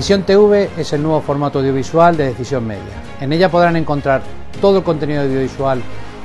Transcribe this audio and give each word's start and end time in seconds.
Decisión 0.00 0.22
TV 0.22 0.70
es 0.78 0.94
el 0.94 1.02
nuevo 1.02 1.20
formato 1.20 1.58
audiovisual 1.58 2.16
de 2.16 2.28
Decisión 2.28 2.66
Media. 2.66 3.02
En 3.20 3.34
ella 3.34 3.50
podrán 3.50 3.76
encontrar 3.76 4.22
todo 4.58 4.78
el 4.78 4.82
contenido 4.82 5.20
audiovisual 5.20 5.82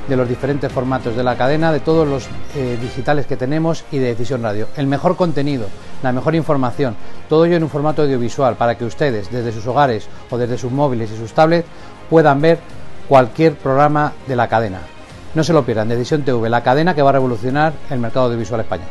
de 0.08 0.16
los 0.16 0.26
diferentes 0.26 0.72
formatos 0.72 1.14
de 1.14 1.22
la 1.22 1.36
cadena, 1.36 1.70
de 1.70 1.80
todos 1.80 2.08
los 2.08 2.26
eh, 2.54 2.78
digitales 2.80 3.26
que 3.26 3.36
tenemos 3.36 3.84
y 3.92 3.98
de 3.98 4.06
Decisión 4.06 4.42
Radio. 4.42 4.68
El 4.78 4.86
mejor 4.86 5.14
contenido, 5.14 5.66
la 6.02 6.10
mejor 6.10 6.34
información, 6.34 6.96
todo 7.28 7.44
ello 7.44 7.56
en 7.56 7.64
un 7.64 7.68
formato 7.68 8.00
audiovisual 8.00 8.56
para 8.56 8.78
que 8.78 8.86
ustedes 8.86 9.30
desde 9.30 9.52
sus 9.52 9.66
hogares 9.66 10.08
o 10.30 10.38
desde 10.38 10.56
sus 10.56 10.72
móviles 10.72 11.10
y 11.12 11.18
sus 11.18 11.34
tablets 11.34 11.68
puedan 12.08 12.40
ver 12.40 12.58
cualquier 13.10 13.56
programa 13.56 14.14
de 14.26 14.36
la 14.36 14.48
cadena. 14.48 14.80
No 15.34 15.44
se 15.44 15.52
lo 15.52 15.66
pierdan, 15.66 15.90
Decisión 15.90 16.22
TV, 16.22 16.48
la 16.48 16.62
cadena 16.62 16.94
que 16.94 17.02
va 17.02 17.10
a 17.10 17.12
revolucionar 17.12 17.74
el 17.90 17.98
mercado 17.98 18.24
audiovisual 18.24 18.62
español. 18.62 18.88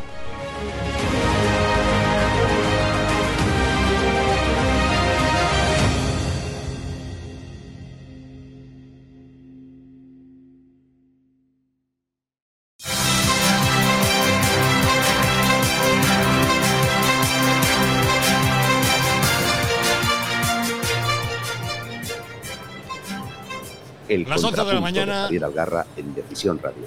Las 24.28 24.44
11 24.44 24.64
de 24.64 24.74
la 24.74 24.82
mañana. 24.82 25.16
de 25.16 25.24
Javier 25.24 25.44
Algarra 25.46 25.86
en 25.98 26.16
Decisión 26.16 26.60
Radio. 26.62 26.84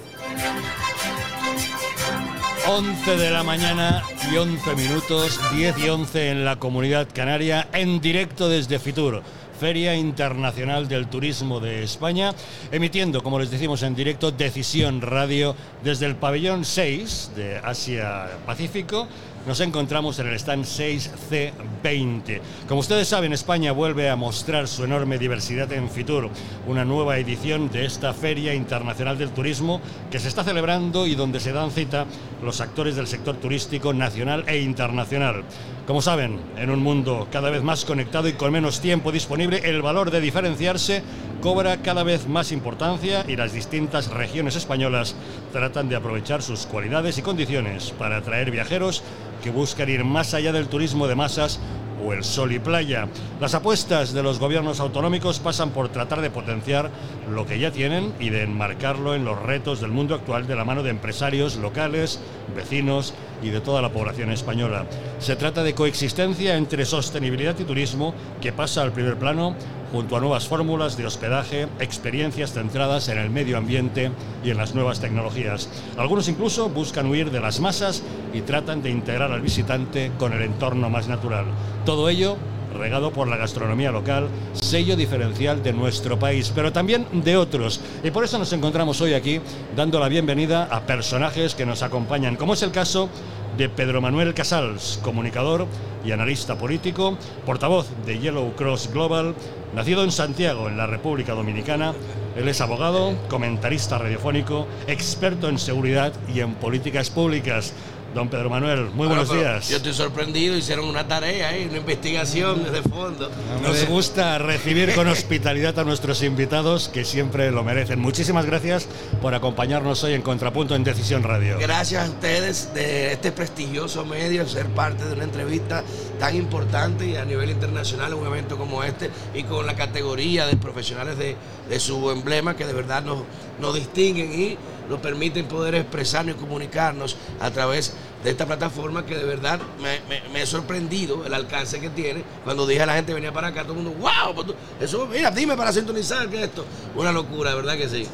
11 2.67 3.17
de 3.17 3.31
la 3.31 3.43
mañana 3.43 4.03
y 4.31 4.37
11 4.37 4.75
minutos, 4.75 5.39
10 5.55 5.77
y 5.79 5.89
11 5.89 6.31
en 6.31 6.45
la 6.45 6.57
comunidad 6.57 7.07
canaria, 7.13 7.67
en 7.73 8.01
directo 8.01 8.49
desde 8.49 8.77
Fitur. 8.77 9.23
Feria 9.59 9.95
Internacional 9.95 10.87
del 10.87 11.07
Turismo 11.07 11.59
de 11.59 11.83
España, 11.83 12.33
emitiendo, 12.71 13.21
como 13.21 13.39
les 13.39 13.51
decimos 13.51 13.83
en 13.83 13.93
directo, 13.93 14.31
Decisión 14.31 15.01
Radio 15.01 15.53
desde 15.83 16.05
el 16.05 16.15
pabellón 16.15 16.63
6 16.63 17.31
de 17.35 17.57
Asia 17.57 18.27
Pacífico. 18.45 19.07
Nos 19.47 19.61
encontramos 19.61 20.19
en 20.19 20.27
el 20.27 20.35
stand 20.35 20.65
6C20. 20.65 22.41
Como 22.67 22.81
ustedes 22.81 23.07
saben, 23.07 23.33
España 23.33 23.71
vuelve 23.71 24.09
a 24.09 24.15
mostrar 24.15 24.67
su 24.67 24.83
enorme 24.83 25.17
diversidad 25.17 25.71
en 25.71 25.89
Fitur, 25.89 26.29
una 26.67 26.83
nueva 26.83 27.17
edición 27.17 27.69
de 27.69 27.85
esta 27.85 28.13
Feria 28.13 28.53
Internacional 28.53 29.17
del 29.17 29.31
Turismo 29.31 29.81
que 30.11 30.19
se 30.19 30.27
está 30.27 30.43
celebrando 30.43 31.07
y 31.07 31.15
donde 31.15 31.39
se 31.39 31.53
dan 31.53 31.71
cita 31.71 32.05
los 32.43 32.61
actores 32.61 32.95
del 32.95 33.07
sector 33.07 33.35
turístico 33.37 33.93
nacional 33.93 34.43
e 34.47 34.59
internacional. 34.59 35.43
Como 35.85 36.01
saben, 36.01 36.39
en 36.57 36.69
un 36.69 36.81
mundo 36.81 37.27
cada 37.31 37.49
vez 37.49 37.63
más 37.63 37.85
conectado 37.85 38.27
y 38.27 38.33
con 38.33 38.51
menos 38.51 38.79
tiempo 38.79 39.11
disponible, 39.11 39.61
el 39.63 39.81
valor 39.81 40.11
de 40.11 40.21
diferenciarse 40.21 41.01
cobra 41.41 41.77
cada 41.77 42.03
vez 42.03 42.27
más 42.27 42.51
importancia 42.51 43.25
y 43.27 43.35
las 43.35 43.53
distintas 43.53 44.09
regiones 44.09 44.55
españolas 44.55 45.15
tratan 45.51 45.89
de 45.89 45.95
aprovechar 45.95 46.41
sus 46.41 46.65
cualidades 46.65 47.17
y 47.17 47.21
condiciones 47.21 47.91
para 47.91 48.17
atraer 48.17 48.51
viajeros 48.51 49.03
que 49.43 49.49
buscan 49.49 49.89
ir 49.89 50.03
más 50.03 50.33
allá 50.33 50.51
del 50.51 50.67
turismo 50.67 51.07
de 51.07 51.15
masas 51.15 51.59
o 52.05 52.13
el 52.13 52.23
sol 52.23 52.51
y 52.51 52.59
playa. 52.59 53.07
Las 53.39 53.55
apuestas 53.55 54.13
de 54.13 54.23
los 54.23 54.39
gobiernos 54.39 54.79
autonómicos 54.79 55.39
pasan 55.39 55.71
por 55.71 55.89
tratar 55.89 56.21
de 56.21 56.29
potenciar 56.29 56.89
lo 57.29 57.45
que 57.45 57.59
ya 57.59 57.71
tienen 57.71 58.13
y 58.19 58.29
de 58.29 58.43
enmarcarlo 58.43 59.15
en 59.15 59.25
los 59.25 59.41
retos 59.41 59.81
del 59.81 59.91
mundo 59.91 60.15
actual 60.15 60.47
de 60.47 60.55
la 60.55 60.65
mano 60.65 60.83
de 60.83 60.89
empresarios 60.89 61.57
locales, 61.57 62.19
vecinos 62.55 63.13
y 63.41 63.49
de 63.49 63.61
toda 63.61 63.81
la 63.81 63.91
población 63.91 64.31
española. 64.31 64.85
Se 65.19 65.35
trata 65.35 65.63
de 65.63 65.73
coexistencia 65.73 66.55
entre 66.55 66.85
sostenibilidad 66.85 67.57
y 67.59 67.63
turismo 67.63 68.13
que 68.41 68.51
pasa 68.51 68.81
al 68.81 68.91
primer 68.91 69.17
plano 69.17 69.55
junto 69.91 70.15
a 70.15 70.19
nuevas 70.19 70.47
fórmulas 70.47 70.97
de 70.97 71.05
hospedaje, 71.05 71.67
experiencias 71.79 72.53
centradas 72.53 73.09
en 73.09 73.17
el 73.17 73.29
medio 73.29 73.57
ambiente 73.57 74.11
y 74.43 74.51
en 74.51 74.57
las 74.57 74.75
nuevas 74.75 74.99
tecnologías. 74.99 75.69
Algunos 75.97 76.27
incluso 76.27 76.69
buscan 76.69 77.07
huir 77.07 77.31
de 77.31 77.39
las 77.39 77.59
masas 77.59 78.03
y 78.33 78.41
tratan 78.41 78.81
de 78.81 78.89
integrar 78.89 79.31
al 79.31 79.41
visitante 79.41 80.11
con 80.17 80.33
el 80.33 80.41
entorno 80.41 80.89
más 80.89 81.07
natural. 81.07 81.45
Todo 81.85 82.09
ello 82.09 82.37
regado 82.73 83.11
por 83.11 83.27
la 83.27 83.37
gastronomía 83.37 83.91
local, 83.91 84.27
sello 84.53 84.95
diferencial 84.95 85.63
de 85.63 85.73
nuestro 85.73 86.19
país, 86.19 86.51
pero 86.53 86.71
también 86.71 87.07
de 87.11 87.37
otros. 87.37 87.81
Y 88.03 88.11
por 88.11 88.23
eso 88.23 88.37
nos 88.37 88.53
encontramos 88.53 89.01
hoy 89.01 89.13
aquí 89.13 89.41
dando 89.75 89.99
la 89.99 90.07
bienvenida 90.07 90.65
a 90.65 90.81
personajes 90.81 91.55
que 91.55 91.65
nos 91.65 91.83
acompañan, 91.83 92.35
como 92.35 92.53
es 92.53 92.61
el 92.61 92.71
caso 92.71 93.09
de 93.57 93.69
Pedro 93.69 94.01
Manuel 94.01 94.33
Casals, 94.33 94.99
comunicador 95.03 95.67
y 96.05 96.11
analista 96.11 96.57
político, 96.57 97.17
portavoz 97.45 97.87
de 98.05 98.19
Yellow 98.19 98.55
Cross 98.55 98.91
Global, 98.93 99.35
nacido 99.75 100.03
en 100.03 100.11
Santiago, 100.11 100.67
en 100.67 100.77
la 100.77 100.87
República 100.87 101.33
Dominicana. 101.33 101.93
Él 102.35 102.47
es 102.47 102.61
abogado, 102.61 103.15
comentarista 103.27 103.97
radiofónico, 103.97 104.67
experto 104.87 105.49
en 105.49 105.59
seguridad 105.59 106.13
y 106.33 106.39
en 106.39 106.53
políticas 106.55 107.09
públicas. 107.09 107.73
Don 108.13 108.27
Pedro 108.27 108.49
Manuel, 108.49 108.85
muy 108.85 109.07
Bueno, 109.07 109.23
buenos 109.23 109.31
días. 109.31 109.69
Yo 109.69 109.77
estoy 109.77 109.93
sorprendido, 109.93 110.57
hicieron 110.57 110.85
una 110.85 111.07
tarea 111.07 111.51
una 111.67 111.77
investigación 111.77 112.63
desde 112.63 112.81
fondo. 112.81 113.29
Nos 113.61 113.85
gusta 113.87 114.37
recibir 114.39 114.95
con 114.95 115.07
hospitalidad 115.19 115.77
a 115.77 115.83
nuestros 115.83 116.23
invitados 116.23 116.89
que 116.89 117.05
siempre 117.05 117.51
lo 117.51 117.63
merecen. 117.63 117.99
Muchísimas 117.99 118.45
gracias 118.45 118.87
por 119.21 119.33
acompañarnos 119.35 120.03
hoy 120.03 120.13
en 120.13 120.21
Contrapunto 120.21 120.75
en 120.75 120.83
Decisión 120.83 121.23
Radio. 121.23 121.57
Gracias 121.59 122.07
a 122.07 122.11
ustedes 122.11 122.73
de 122.73 123.13
este 123.13 123.31
prestigioso 123.31 124.05
medio, 124.05 124.47
ser 124.47 124.65
parte 124.67 125.05
de 125.05 125.13
una 125.13 125.23
entrevista 125.23 125.83
tan 126.19 126.35
importante 126.35 127.07
y 127.07 127.15
a 127.15 127.25
nivel 127.25 127.49
internacional, 127.49 128.13
un 128.13 128.25
evento 128.25 128.57
como 128.57 128.83
este, 128.83 129.09
y 129.33 129.43
con 129.43 129.65
la 129.65 129.75
categoría 129.75 130.47
de 130.47 130.57
profesionales 130.57 131.17
de, 131.17 131.35
de 131.69 131.79
su 131.79 132.09
emblema 132.09 132.55
que 132.55 132.65
de 132.65 132.73
verdad 132.73 133.03
nos, 133.03 133.19
nos 133.59 133.75
distinguen 133.75 134.33
y 134.33 134.57
nos 134.89 134.99
permiten 134.99 135.45
poder 135.45 135.75
expresarnos 135.75 136.35
y 136.35 136.39
comunicarnos 136.39 137.15
a 137.39 137.51
través 137.51 137.93
de 138.23 138.31
esta 138.31 138.45
plataforma 138.45 139.05
que 139.05 139.15
de 139.15 139.23
verdad 139.23 139.59
me, 139.81 139.99
me- 140.33 140.41
he 140.41 140.45
sorprendido 140.45 141.25
el 141.25 141.33
alcance 141.33 141.79
que 141.79 141.89
tiene. 141.89 142.23
Cuando 142.43 142.65
dije 142.67 142.81
a 142.81 142.85
la 142.85 142.95
gente 142.95 143.13
venía 143.13 143.31
para 143.31 143.47
acá, 143.47 143.63
todo 143.63 143.73
el 143.73 143.83
mundo, 143.83 143.97
wow, 143.99 144.33
pues 144.35 144.47
eso, 144.81 145.07
mira, 145.07 145.31
dime 145.31 145.55
para 145.55 145.71
sintonizar 145.71 146.27
que 146.29 146.43
esto. 146.43 146.65
Una 146.95 147.11
locura, 147.11 147.55
¿verdad 147.55 147.77
que 147.77 147.87
sí? 147.87 148.05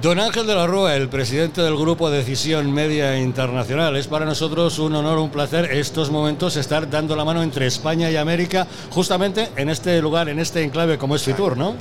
Don 0.00 0.20
Ángel 0.20 0.46
de 0.46 0.54
la 0.54 0.66
Rúa, 0.66 0.96
el 0.96 1.08
presidente 1.08 1.62
del 1.62 1.76
grupo 1.76 2.10
Decisión 2.10 2.70
Media 2.72 3.18
Internacional. 3.18 3.96
Es 3.96 4.06
para 4.06 4.26
nosotros 4.26 4.78
un 4.78 4.94
honor, 4.94 5.16
un 5.18 5.30
placer 5.30 5.64
estos 5.72 6.10
momentos 6.10 6.56
estar 6.56 6.90
dando 6.90 7.16
la 7.16 7.24
mano 7.24 7.42
entre 7.42 7.66
España 7.66 8.10
y 8.10 8.16
América, 8.16 8.66
justamente 8.90 9.48
en 9.56 9.70
este 9.70 10.00
lugar, 10.02 10.28
en 10.28 10.40
este 10.40 10.62
enclave 10.62 10.98
como 10.98 11.16
es 11.16 11.22
Fitur, 11.22 11.56
¿no? 11.56 11.74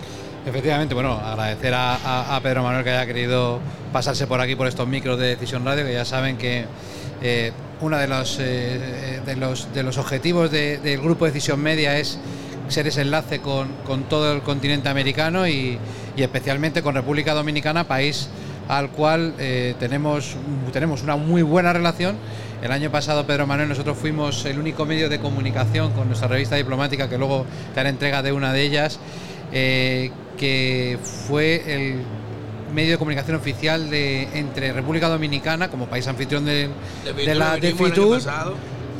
Efectivamente, 0.45 0.93
bueno, 0.93 1.13
agradecer 1.13 1.73
a, 1.73 2.37
Pedro 2.43 2.63
Manuel 2.63 2.83
que 2.83 2.89
haya 2.89 3.05
querido 3.05 3.59
pasarse 3.93 4.27
por 4.27 4.41
aquí, 4.41 4.55
por 4.55 4.67
estos 4.67 4.87
micros 4.87 5.17
de 5.17 5.27
Decisión 5.27 5.63
Radio, 5.65 5.85
que 5.85 5.93
ya 5.93 6.03
saben 6.03 6.37
que 6.37 6.65
eh, 7.21 7.51
uno 7.79 7.97
de 7.97 8.07
los, 8.07 8.37
eh, 8.41 9.21
de 9.25 9.35
los, 9.37 9.73
de 9.73 9.83
los 9.83 9.97
objetivos 9.97 10.51
de- 10.51 10.79
del 10.79 10.99
grupo 10.99 11.25
Decisión 11.25 11.61
Media 11.61 11.97
es 11.97 12.19
ser 12.67 12.87
ese 12.87 13.01
enlace 13.01 13.39
con, 13.39 13.69
con 13.85 14.03
todo 14.03 14.33
el 14.33 14.41
continente 14.41 14.89
americano 14.89 15.47
y, 15.47 15.77
especialmente 16.17 16.81
con 16.81 16.95
República 16.95 17.33
Dominicana, 17.33 17.85
país 17.85 18.27
al 18.67 18.89
cual 18.89 19.33
eh, 19.39 19.75
tenemos, 19.79 20.35
tenemos 20.73 21.03
una 21.03 21.15
muy 21.15 21.41
buena 21.41 21.71
relación. 21.71 22.17
El 22.61 22.71
año 22.71 22.89
pasado, 22.91 23.25
Pedro 23.25 23.47
Manuel, 23.47 23.69
nosotros 23.69 23.97
fuimos 23.97 24.43
el 24.45 24.59
único 24.59 24.85
medio 24.85 25.07
de 25.09 25.19
comunicación 25.19 25.91
con 25.93 26.07
nuestra 26.07 26.27
revista 26.27 26.55
diplomática, 26.57 27.09
que 27.09 27.17
luego 27.17 27.45
te 27.73 27.79
haré 27.79 27.89
entrega 27.89 28.21
de 28.21 28.31
una 28.31 28.51
de 28.53 28.61
ellas, 28.61 28.99
eh, 29.51 30.11
que 30.37 30.97
fue 31.27 31.63
el 31.67 32.01
medio 32.73 32.91
de 32.93 32.97
comunicación 32.97 33.35
oficial 33.37 33.89
de 33.89 34.23
entre 34.33 34.73
República 34.73 35.07
Dominicana 35.09 35.69
como 35.69 35.85
país 35.85 36.07
anfitrión 36.07 36.43
de, 36.45 36.69
De 37.05 37.13
de 37.13 37.35
la 37.35 37.55
de 37.57 37.73
Fitur 37.73 38.19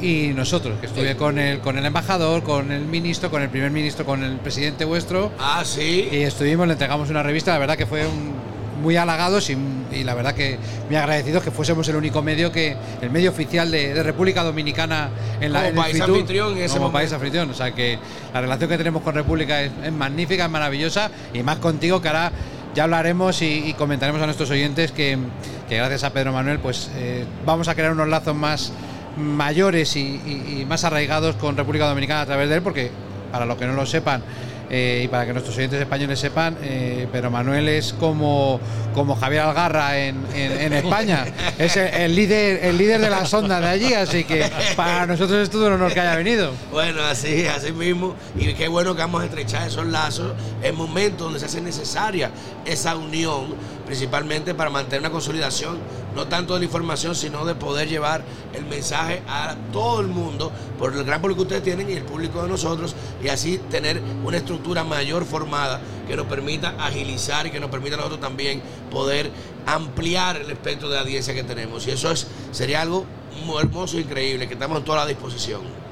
y 0.01 0.27
nosotros, 0.35 0.79
que 0.79 0.87
estuve 0.87 1.15
con 1.15 1.39
el 1.39 1.59
con 1.59 1.77
el 1.77 1.85
embajador, 1.85 2.43
con 2.43 2.71
el 2.71 2.85
ministro, 2.85 3.31
con 3.31 3.41
el 3.41 3.49
primer 3.49 3.71
ministro, 3.71 4.05
con 4.05 4.23
el 4.23 4.37
presidente 4.37 4.85
vuestro. 4.85 5.31
Ah, 5.39 5.63
sí. 5.65 6.09
y 6.11 6.17
estuvimos, 6.17 6.67
le 6.67 6.73
entregamos 6.73 7.09
una 7.09 7.23
revista, 7.23 7.51
la 7.53 7.59
verdad 7.59 7.77
que 7.77 7.85
fue 7.85 8.05
un- 8.05 8.52
muy 8.83 8.95
halagados 8.97 9.49
y, 9.49 9.57
y 9.91 10.03
la 10.03 10.13
verdad 10.13 10.35
que 10.35 10.59
muy 10.87 10.95
agradecidos 10.97 11.41
que 11.41 11.49
fuésemos 11.49 11.87
el 11.87 11.95
único 11.95 12.21
medio 12.21 12.51
que 12.51 12.75
el 13.01 13.09
medio 13.09 13.31
oficial 13.31 13.71
de, 13.71 13.93
de 13.95 14.03
República 14.03 14.43
Dominicana 14.43 15.09
en 15.41 15.51
la 15.53 15.59
Como 15.59 15.69
en 15.69 15.75
país 15.75 15.93
Fitur, 15.95 16.09
anfitrión 16.11 16.51
en 16.51 16.57
ese 16.63 16.67
como 16.75 16.79
momento. 16.81 16.93
país 16.99 17.13
anfitrión, 17.13 17.49
o 17.49 17.53
sea 17.55 17.71
que 17.73 17.97
la 18.33 18.41
relación 18.41 18.69
que 18.69 18.77
tenemos 18.77 19.01
con 19.01 19.15
República 19.15 19.63
es, 19.63 19.71
es 19.83 19.91
magnífica, 19.91 20.45
es 20.45 20.51
maravillosa 20.51 21.09
y 21.33 21.41
más 21.41 21.57
contigo 21.57 22.01
que 22.01 22.09
ahora 22.09 22.31
ya 22.75 22.83
hablaremos 22.83 23.41
y, 23.41 23.69
y 23.69 23.73
comentaremos 23.73 24.21
a 24.21 24.25
nuestros 24.25 24.49
oyentes 24.51 24.91
que, 24.91 25.17
que 25.69 25.77
gracias 25.77 26.03
a 26.03 26.11
Pedro 26.11 26.33
Manuel 26.33 26.59
pues 26.59 26.91
eh, 26.95 27.25
vamos 27.45 27.67
a 27.69 27.75
crear 27.75 27.91
unos 27.93 28.07
lazos 28.09 28.35
más 28.35 28.73
mayores 29.17 29.95
y, 29.95 29.99
y- 30.25 30.61
y 30.61 30.65
más 30.65 30.83
arraigados 30.83 31.35
con 31.35 31.55
República 31.55 31.87
Dominicana 31.87 32.21
a 32.21 32.25
través 32.25 32.49
de 32.49 32.55
él 32.55 32.61
porque 32.61 32.91
para 33.31 33.45
los 33.45 33.57
que 33.57 33.65
no 33.65 33.73
lo 33.73 33.85
sepan 33.85 34.23
eh, 34.75 35.01
y 35.03 35.07
para 35.07 35.27
que 35.27 35.33
nuestros 35.33 35.55
oyentes 35.55 35.79
españoles 35.79 36.17
sepan, 36.19 36.57
eh, 36.63 37.07
Pedro 37.11 37.29
Manuel 37.29 37.69
es 37.69 37.93
como, 37.93 38.59
como 38.95 39.15
Javier 39.15 39.41
Algarra 39.43 39.99
en, 39.99 40.17
en- 40.33 40.61
en 40.61 40.73
España. 40.83 41.25
Es 41.59 41.77
el, 41.77 41.87
el 41.93 42.15
líder, 42.15 42.65
el 42.65 42.77
líder 42.79 42.99
de 42.99 43.09
la 43.11 43.23
sonda 43.27 43.59
de 43.61 43.67
allí, 43.67 43.93
así 43.93 44.23
que 44.23 44.49
para 44.75 45.05
nosotros 45.05 45.43
es 45.43 45.51
todo 45.51 45.67
un 45.67 45.73
honor 45.73 45.93
que 45.93 45.99
haya 45.99 46.15
venido. 46.15 46.53
Bueno, 46.71 47.03
así, 47.03 47.45
así 47.45 47.71
mismo. 47.71 48.15
Y 48.35 48.53
qué 48.53 48.67
bueno 48.67 48.95
que 48.95 49.01
vamos 49.01 49.21
a 49.21 49.25
estrechar 49.25 49.67
esos 49.67 49.85
lazos 49.85 50.33
en 50.63 50.75
momentos 50.75 51.19
donde 51.25 51.39
se 51.39 51.45
hace 51.45 51.61
necesaria 51.61 52.31
esa 52.65 52.95
unión, 52.95 53.53
principalmente 53.85 54.53
para 54.53 54.69
mantener 54.69 55.01
una 55.01 55.11
consolidación, 55.11 55.77
no 56.15 56.27
tanto 56.27 56.53
de 56.53 56.59
la 56.59 56.65
información, 56.65 57.15
sino 57.15 57.45
de 57.45 57.55
poder 57.55 57.87
llevar 57.87 58.23
el 58.53 58.65
mensaje 58.65 59.21
a 59.27 59.55
todo 59.71 60.01
el 60.01 60.07
mundo 60.07 60.51
por 60.77 60.93
el 60.93 61.03
gran 61.03 61.21
público 61.21 61.39
que 61.39 61.43
ustedes 61.43 61.63
tienen 61.63 61.89
y 61.89 61.93
el 61.93 62.03
público 62.03 62.41
de 62.41 62.49
nosotros, 62.49 62.95
y 63.23 63.29
así 63.29 63.57
tener 63.69 64.01
una 64.23 64.37
estructura 64.37 64.83
mayor 64.83 65.25
formada 65.25 65.81
que 66.07 66.15
nos 66.15 66.27
permita 66.27 66.75
agilizar 66.79 67.47
y 67.47 67.51
que 67.51 67.59
nos 67.59 67.69
permita 67.69 67.95
a 67.95 67.97
nosotros 67.97 68.21
también 68.21 68.61
poder 68.91 69.31
ampliar 69.65 70.37
el 70.37 70.51
espectro 70.51 70.89
de 70.89 70.99
audiencia 70.99 71.33
que 71.33 71.43
tenemos. 71.43 71.87
Y 71.87 71.91
eso 71.91 72.11
es, 72.11 72.27
sería 72.51 72.81
algo 72.81 73.05
muy 73.45 73.59
hermoso 73.61 73.97
e 73.97 74.01
increíble, 74.01 74.47
que 74.47 74.53
estamos 74.53 74.77
en 74.77 74.85
toda 74.85 74.99
la 74.99 75.05
disposición. 75.05 75.82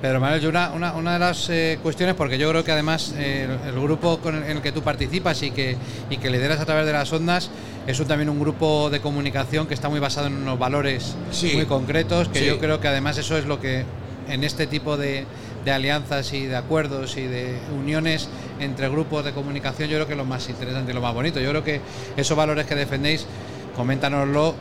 Pedro 0.00 0.18
Manuel, 0.18 0.46
una, 0.46 0.70
una, 0.70 0.92
una 0.94 1.12
de 1.14 1.18
las 1.18 1.50
eh, 1.50 1.78
cuestiones, 1.82 2.14
porque 2.14 2.38
yo 2.38 2.48
creo 2.48 2.64
que 2.64 2.72
además 2.72 3.14
eh, 3.18 3.46
el, 3.64 3.68
el 3.74 3.80
grupo 3.82 4.18
con 4.18 4.34
el, 4.34 4.44
en 4.44 4.56
el 4.56 4.62
que 4.62 4.72
tú 4.72 4.80
participas 4.82 5.42
y 5.42 5.50
que, 5.50 5.76
y 6.08 6.16
que 6.16 6.30
lideras 6.30 6.58
a 6.58 6.64
través 6.64 6.86
de 6.86 6.92
las 6.92 7.12
ondas 7.12 7.50
es 7.86 8.00
un- 8.00 8.06
también 8.06 8.30
un 8.30 8.40
grupo 8.40 8.88
de 8.88 9.00
comunicación 9.00 9.66
que 9.66 9.74
está 9.74 9.90
muy 9.90 10.00
basado 10.00 10.28
en 10.28 10.36
unos 10.36 10.58
valores 10.58 11.14
Sí. 11.30 11.52
muy 11.54 11.66
concretos, 11.66 12.28
que 12.28 12.38
Sí. 12.38 12.46
yo 12.46 12.58
creo 12.58 12.80
que 12.80 12.88
además 12.88 13.18
eso 13.18 13.36
es 13.36 13.44
lo 13.44 13.60
que 13.60 13.84
en 14.26 14.42
este 14.42 14.66
tipo 14.66 14.96
de, 14.96 15.26
de 15.66 15.70
alianzas 15.72 16.32
y 16.32 16.46
de 16.46 16.56
acuerdos 16.56 17.18
y 17.18 17.22
de 17.26 17.58
uniones 17.78 18.30
entre 18.58 18.88
grupos 18.88 19.22
de 19.22 19.32
comunicación 19.32 19.90
yo 19.90 19.96
creo 19.98 20.06
que 20.06 20.14
es 20.14 20.18
lo 20.18 20.24
más 20.24 20.48
interesante 20.48 20.92
y 20.92 20.94
lo 20.94 21.02
más 21.02 21.12
bonito. 21.12 21.40
Yo 21.40 21.50
creo 21.50 21.62
que 21.64 21.82
esos 22.16 22.34
valores 22.38 22.64
que 22.64 22.74
defendéis, 22.74 23.26
coméntanoslo 23.76 24.54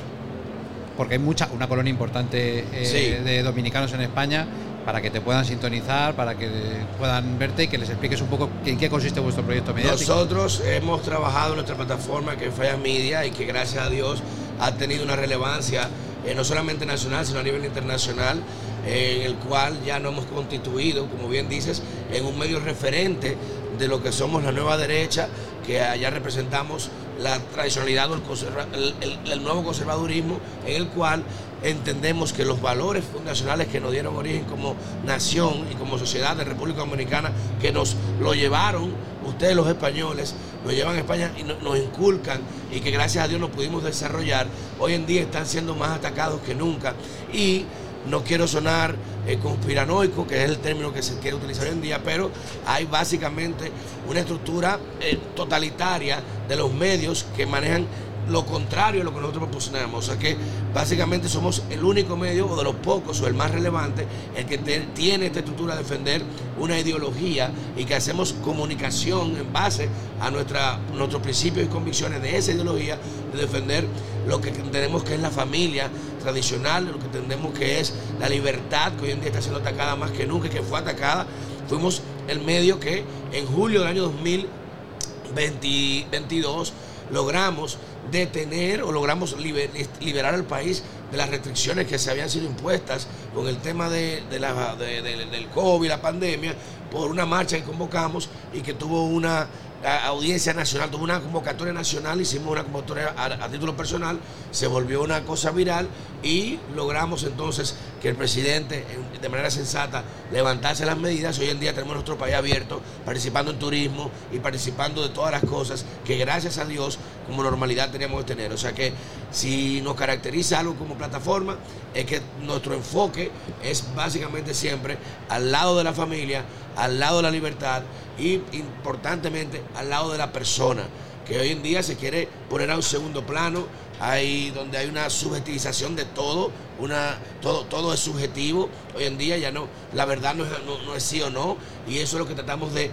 porque 0.98 1.14
hay 1.14 1.20
mucha 1.20 1.48
una 1.56 1.70
colonia 1.70 1.92
importante 1.92 2.66
eh, 2.74 2.86
Sí. 2.86 3.24
de 3.24 3.42
dominicanos 3.42 3.94
en 3.94 4.02
España 4.02 4.46
para 4.90 5.04
que 5.04 5.12
te 5.12 5.22
puedan 5.22 5.46
sintonizar, 5.46 6.16
para 6.16 6.34
que 6.36 6.50
puedan 6.98 7.38
verte 7.38 7.66
y 7.66 7.68
que 7.68 7.78
les 7.78 7.90
expliques 7.92 8.22
un 8.22 8.28
poco 8.28 8.50
en 8.66 8.76
qué 8.76 8.90
consiste 8.90 9.20
vuestro 9.20 9.44
proyecto 9.44 9.72
mediático. 9.72 10.12
Nosotros 10.16 10.64
hemos 10.66 11.04
trabajado 11.04 11.50
en 11.50 11.56
nuestra 11.58 11.76
plataforma 11.76 12.36
que 12.38 12.48
es 12.48 12.54
Falla 12.56 12.76
Media 12.76 13.24
y 13.24 13.30
que 13.30 13.46
gracias 13.46 13.84
a 13.86 13.90
Dios 13.92 14.24
ha 14.60 14.72
tenido 14.72 15.04
una 15.04 15.16
relevancia 15.16 15.88
eh, 16.26 16.34
no 16.34 16.44
solamente 16.44 16.88
nacional, 16.88 17.24
sino 17.24 17.38
a 17.38 17.44
nivel 17.44 17.64
internacional, 17.66 18.42
en 18.88 19.22
el 19.22 19.36
cual 19.36 19.78
ya 19.86 20.00
nos 20.00 20.12
hemos 20.14 20.26
constituido, 20.26 21.06
como 21.06 21.30
bien 21.30 21.48
dices, 21.50 21.84
en 22.12 22.26
un 22.26 22.40
medio 22.40 22.60
referente 22.60 23.38
de 23.78 23.88
lo 23.88 24.02
que 24.02 24.12
somos 24.12 24.44
la 24.44 24.52
nueva 24.52 24.76
derecha, 24.76 25.28
que 25.68 25.82
allá 25.82 26.10
representamos 26.10 26.90
la 27.22 27.38
tradicionalidad 27.54 28.10
o 28.12 28.16
el- 28.16 29.32
el 29.32 29.44
nuevo 29.44 29.64
conservadurismo, 29.64 30.40
en 30.66 30.76
el 30.78 30.88
cual 30.88 31.22
entendemos 31.64 32.34
que 32.34 32.46
los 32.46 32.62
valores 32.62 33.04
fundacionales 33.06 33.68
que 33.68 33.80
nos 33.80 33.92
dieron 33.92 34.16
origen 34.16 34.46
como 34.46 34.76
nación 35.06 35.66
y 35.72 35.76
como 35.76 35.98
sociedad 35.98 36.36
de 36.36 36.44
República 36.44 36.80
Dominicana, 36.80 37.32
que 37.62 37.72
nos 37.72 37.96
lo 38.22 38.34
llevaron 38.34 38.92
ustedes 39.26 39.56
los 39.56 39.68
españoles, 39.68 40.36
nos 40.64 40.74
llevan 40.74 40.96
a 40.96 41.00
España 41.00 41.32
y 41.38 41.44
no- 41.44 41.56
nos 41.62 41.78
inculcan 41.78 42.42
y 42.74 42.80
que 42.80 42.92
gracias 42.92 43.26
a 43.26 43.28
Dios 43.28 43.40
nos 43.42 43.50
pudimos 43.50 43.84
desarrollar, 43.84 44.48
hoy 44.80 44.94
en 44.94 45.06
día 45.06 45.22
están 45.22 45.46
siendo 45.46 45.76
más 45.76 45.92
atacados 45.92 46.42
que 46.42 46.56
nunca. 46.56 46.94
Y 47.34 47.66
no 48.10 48.24
quiero 48.24 48.48
sonar 48.48 48.96
eh, 49.28 49.38
conspiranoico, 49.38 50.26
que 50.26 50.42
es 50.44 50.50
el 50.50 50.58
término 50.60 50.94
que 50.94 51.04
se 51.04 51.20
quiere 51.20 51.36
utilizar 51.36 51.66
hoy 51.68 51.74
en 51.74 51.82
día, 51.82 52.02
pero 52.04 52.32
hay 52.66 52.86
básicamente 52.86 53.72
una 54.10 54.22
estructura 54.22 54.80
eh, 55.02 55.20
totalitaria 55.36 56.20
de 56.48 56.56
los 56.56 56.74
medios 56.74 57.26
que 57.36 57.46
manejan 57.46 57.86
lo 58.30 58.46
contrario 58.46 59.02
a 59.02 59.04
lo 59.04 59.14
que 59.14 59.20
nosotros 59.20 59.46
propusionamos. 59.46 60.06
O 60.06 60.12
sea 60.12 60.20
que 60.20 60.38
básicamente 60.74 61.28
somos 61.30 61.64
el 61.70 61.84
único 61.84 62.16
medio, 62.16 62.48
o 62.48 62.56
de 62.56 62.64
los 62.64 62.76
pocos, 62.76 63.20
o 63.22 63.28
el 63.28 63.34
más 63.34 63.52
relevante, 63.52 64.06
el 64.36 64.46
que 64.46 64.58
tiene 64.58 65.28
esta 65.28 65.40
estructura 65.40 65.76
de 65.76 65.84
defender 65.84 66.24
una 66.60 66.80
ideología 66.80 67.52
y 67.78 67.86
que 67.86 67.96
hacemos 67.96 68.34
comunicación 68.44 69.38
en 69.38 69.52
base 69.52 69.90
a 70.20 70.30
nuestra, 70.30 70.78
nuestros 70.96 71.22
principios 71.22 71.66
y 71.66 71.70
convicciones 71.70 72.22
de 72.22 72.38
esa 72.38 72.52
ideología, 72.52 73.00
de 73.34 73.42
defender 73.42 73.88
lo 74.28 74.42
que 74.42 74.50
entendemos 74.50 75.04
que 75.04 75.16
es 75.16 75.22
la 75.22 75.32
familia 75.32 75.90
tradicional, 76.22 76.86
lo 76.86 77.00
que 77.00 77.06
entendemos 77.06 77.58
que 77.58 77.80
es 77.80 77.96
la 78.20 78.30
libertad, 78.30 78.92
que 78.94 79.06
hoy 79.06 79.12
en 79.12 79.22
día 79.22 79.30
está 79.30 79.42
siendo 79.42 79.60
atacada 79.60 79.96
más 79.96 80.12
que 80.12 80.28
nunca, 80.28 80.50
que 80.50 80.62
fue 80.62 80.78
atacada. 80.80 81.26
Fuimos 81.68 82.04
el 82.28 82.42
medio 82.42 82.80
que 82.80 83.04
en 83.32 83.48
julio 83.48 83.80
del 83.80 83.90
año 83.90 84.04
2022 84.04 86.74
logramos 87.12 87.78
detener 88.12 88.82
o 88.84 88.92
logramos 88.92 89.38
liber- 89.38 89.70
liberar 90.00 90.34
al 90.34 90.44
país 90.46 90.84
de 91.12 91.18
las 91.18 91.30
restricciones 91.30 91.88
que 91.88 91.98
se 92.00 92.10
habían 92.12 92.30
sido 92.30 92.46
impuestas 92.46 93.08
con 93.34 93.48
el 93.48 93.58
tema 93.58 93.90
de, 93.90 94.22
de 94.30 94.40
la- 94.40 94.76
de- 94.76 95.02
de- 95.02 95.26
del 95.26 95.48
COVID, 95.50 95.90
la 95.90 96.02
pandemia, 96.02 96.56
por 96.92 97.10
una 97.12 97.26
marcha 97.26 97.58
que 97.58 97.64
convocamos 97.64 98.30
y 98.54 98.62
que 98.62 98.74
tuvo 98.74 99.06
una 99.06 99.48
a- 99.86 100.06
audiencia 100.08 100.54
nacional, 100.54 100.90
tuvo 100.92 101.04
una 101.04 101.20
convocatoria 101.22 101.74
nacional, 101.74 102.20
hicimos 102.22 102.52
una 102.52 102.64
convocatoria 102.64 103.14
a, 103.18 103.26
a 103.26 103.50
título 103.50 103.76
personal, 103.78 104.20
se 104.52 104.68
volvió 104.68 105.02
una 105.02 105.24
cosa 105.24 105.52
viral 105.52 105.88
y 106.24 106.60
logramos 106.76 107.24
entonces 107.24 107.76
que 108.02 108.10
el 108.10 108.16
presidente, 108.16 108.86
en- 108.92 109.22
de 109.22 109.30
manera 109.30 109.50
sensata, 109.52 110.04
levantase 110.32 110.86
las 110.86 110.98
medidas. 110.98 111.38
Hoy 111.40 111.50
en 111.50 111.60
día 111.60 111.74
tenemos 111.74 111.94
nuestro 111.94 112.18
país 112.18 112.36
abierto, 112.36 112.82
participando 113.06 113.52
en 113.52 113.60
turismo 113.60 114.10
y 114.32 114.40
participando 114.40 115.02
de 115.02 115.10
todas 115.10 115.32
las 115.32 115.44
cosas 115.44 115.86
que 116.06 116.18
gracias 116.18 116.58
a 116.58 116.66
Dios 116.66 117.00
como 117.28 117.44
normalidad 117.44 117.92
teníamos 117.92 118.20
que 118.24 118.36
tener. 118.36 118.52
O 118.52 118.58
sea 118.58 118.74
que 118.74 118.94
si 119.32 119.82
nos 119.82 119.96
caracteriza 119.96 120.60
algo 120.60 120.76
como 120.76 120.96
plataforma, 120.96 121.58
es 121.94 122.06
que 122.06 122.22
nuestro 122.42 122.74
enfoque 122.74 123.32
es 123.64 123.84
básicamente 123.96 124.54
siempre 124.54 124.98
al 125.30 125.52
lado 125.52 125.78
de 125.78 125.84
la 125.84 125.94
familia, 125.94 126.44
al 126.80 127.00
lado 127.00 127.18
de 127.18 127.24
la 127.24 127.32
libertad 127.32 127.84
y 128.18 128.42
importantemente 128.54 129.62
al 129.76 129.90
lado 129.90 130.12
de 130.12 130.18
la 130.18 130.32
persona, 130.32 130.84
que 131.28 131.40
hoy 131.40 131.50
en 131.50 131.62
día 131.62 131.84
se 131.84 131.96
quiere 131.96 132.28
poner 132.50 132.72
a 132.72 132.76
un 132.76 132.84
segundo 132.84 133.26
plano, 133.26 133.66
hay 134.02 134.50
donde 134.52 134.78
hay 134.78 134.88
una 134.88 135.10
subjetivización 135.10 135.96
de 135.96 136.06
todo, 136.06 136.52
una, 136.80 137.18
todo, 137.42 137.66
todo 137.66 137.94
es 137.94 138.00
subjetivo, 138.00 138.70
hoy 138.96 139.04
en 139.04 139.18
día 139.18 139.38
ya 139.38 139.52
no, 139.52 139.68
la 139.94 140.06
verdad 140.06 140.36
no 140.36 140.46
es, 140.46 140.52
no- 140.66 140.96
es 140.96 141.04
sí 141.04 141.22
o 141.22 141.30
no, 141.30 141.58
y 141.88 141.98
eso 142.00 142.16
es 142.18 142.22
lo 142.22 142.28
que 142.28 142.34
tratamos 142.36 142.74
de, 142.74 142.90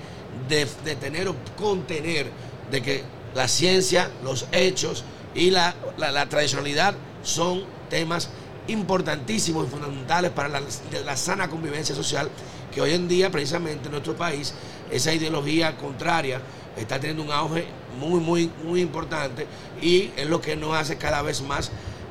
de, 0.49 0.97
tener 0.97 1.29
o 1.29 1.37
contener, 1.57 2.31
de 2.71 2.83
que 2.83 3.05
la 3.35 3.47
ciencia, 3.49 4.11
los 4.25 4.47
hechos 4.53 5.05
y 5.35 5.51
la, 5.51 5.75
la- 5.97 6.11
la 6.11 6.29
tradicionalidad 6.29 6.95
son 7.23 7.65
temas 7.89 8.31
importantísimos 8.69 9.67
y 9.67 9.71
fundamentales 9.71 10.33
para 10.33 10.49
la, 10.49 10.61
la 11.05 11.17
sana 11.17 11.49
convivencia 11.49 11.95
social 11.95 12.29
que 12.77 12.83
hoy 12.83 12.93
en 12.93 13.09
día 13.09 13.31
precisamente 13.31 13.87
en 13.87 13.93
nuestro 13.93 14.15
país 14.15 14.53
esa 14.91 15.11
ideología 15.11 15.79
contraria 15.79 16.43
está 16.77 17.01
teniendo 17.01 17.23
un 17.23 17.31
auge 17.31 17.65
muy 17.99 18.21
muy 18.21 18.51
muy 18.65 18.83
importante 18.83 19.47
y 19.81 20.11
es 20.15 20.27
lo 20.27 20.43
que 20.43 20.57
nos 20.57 20.77
hace 20.77 20.99
cada 20.99 21.23
vez 21.23 21.41
más 21.41 21.71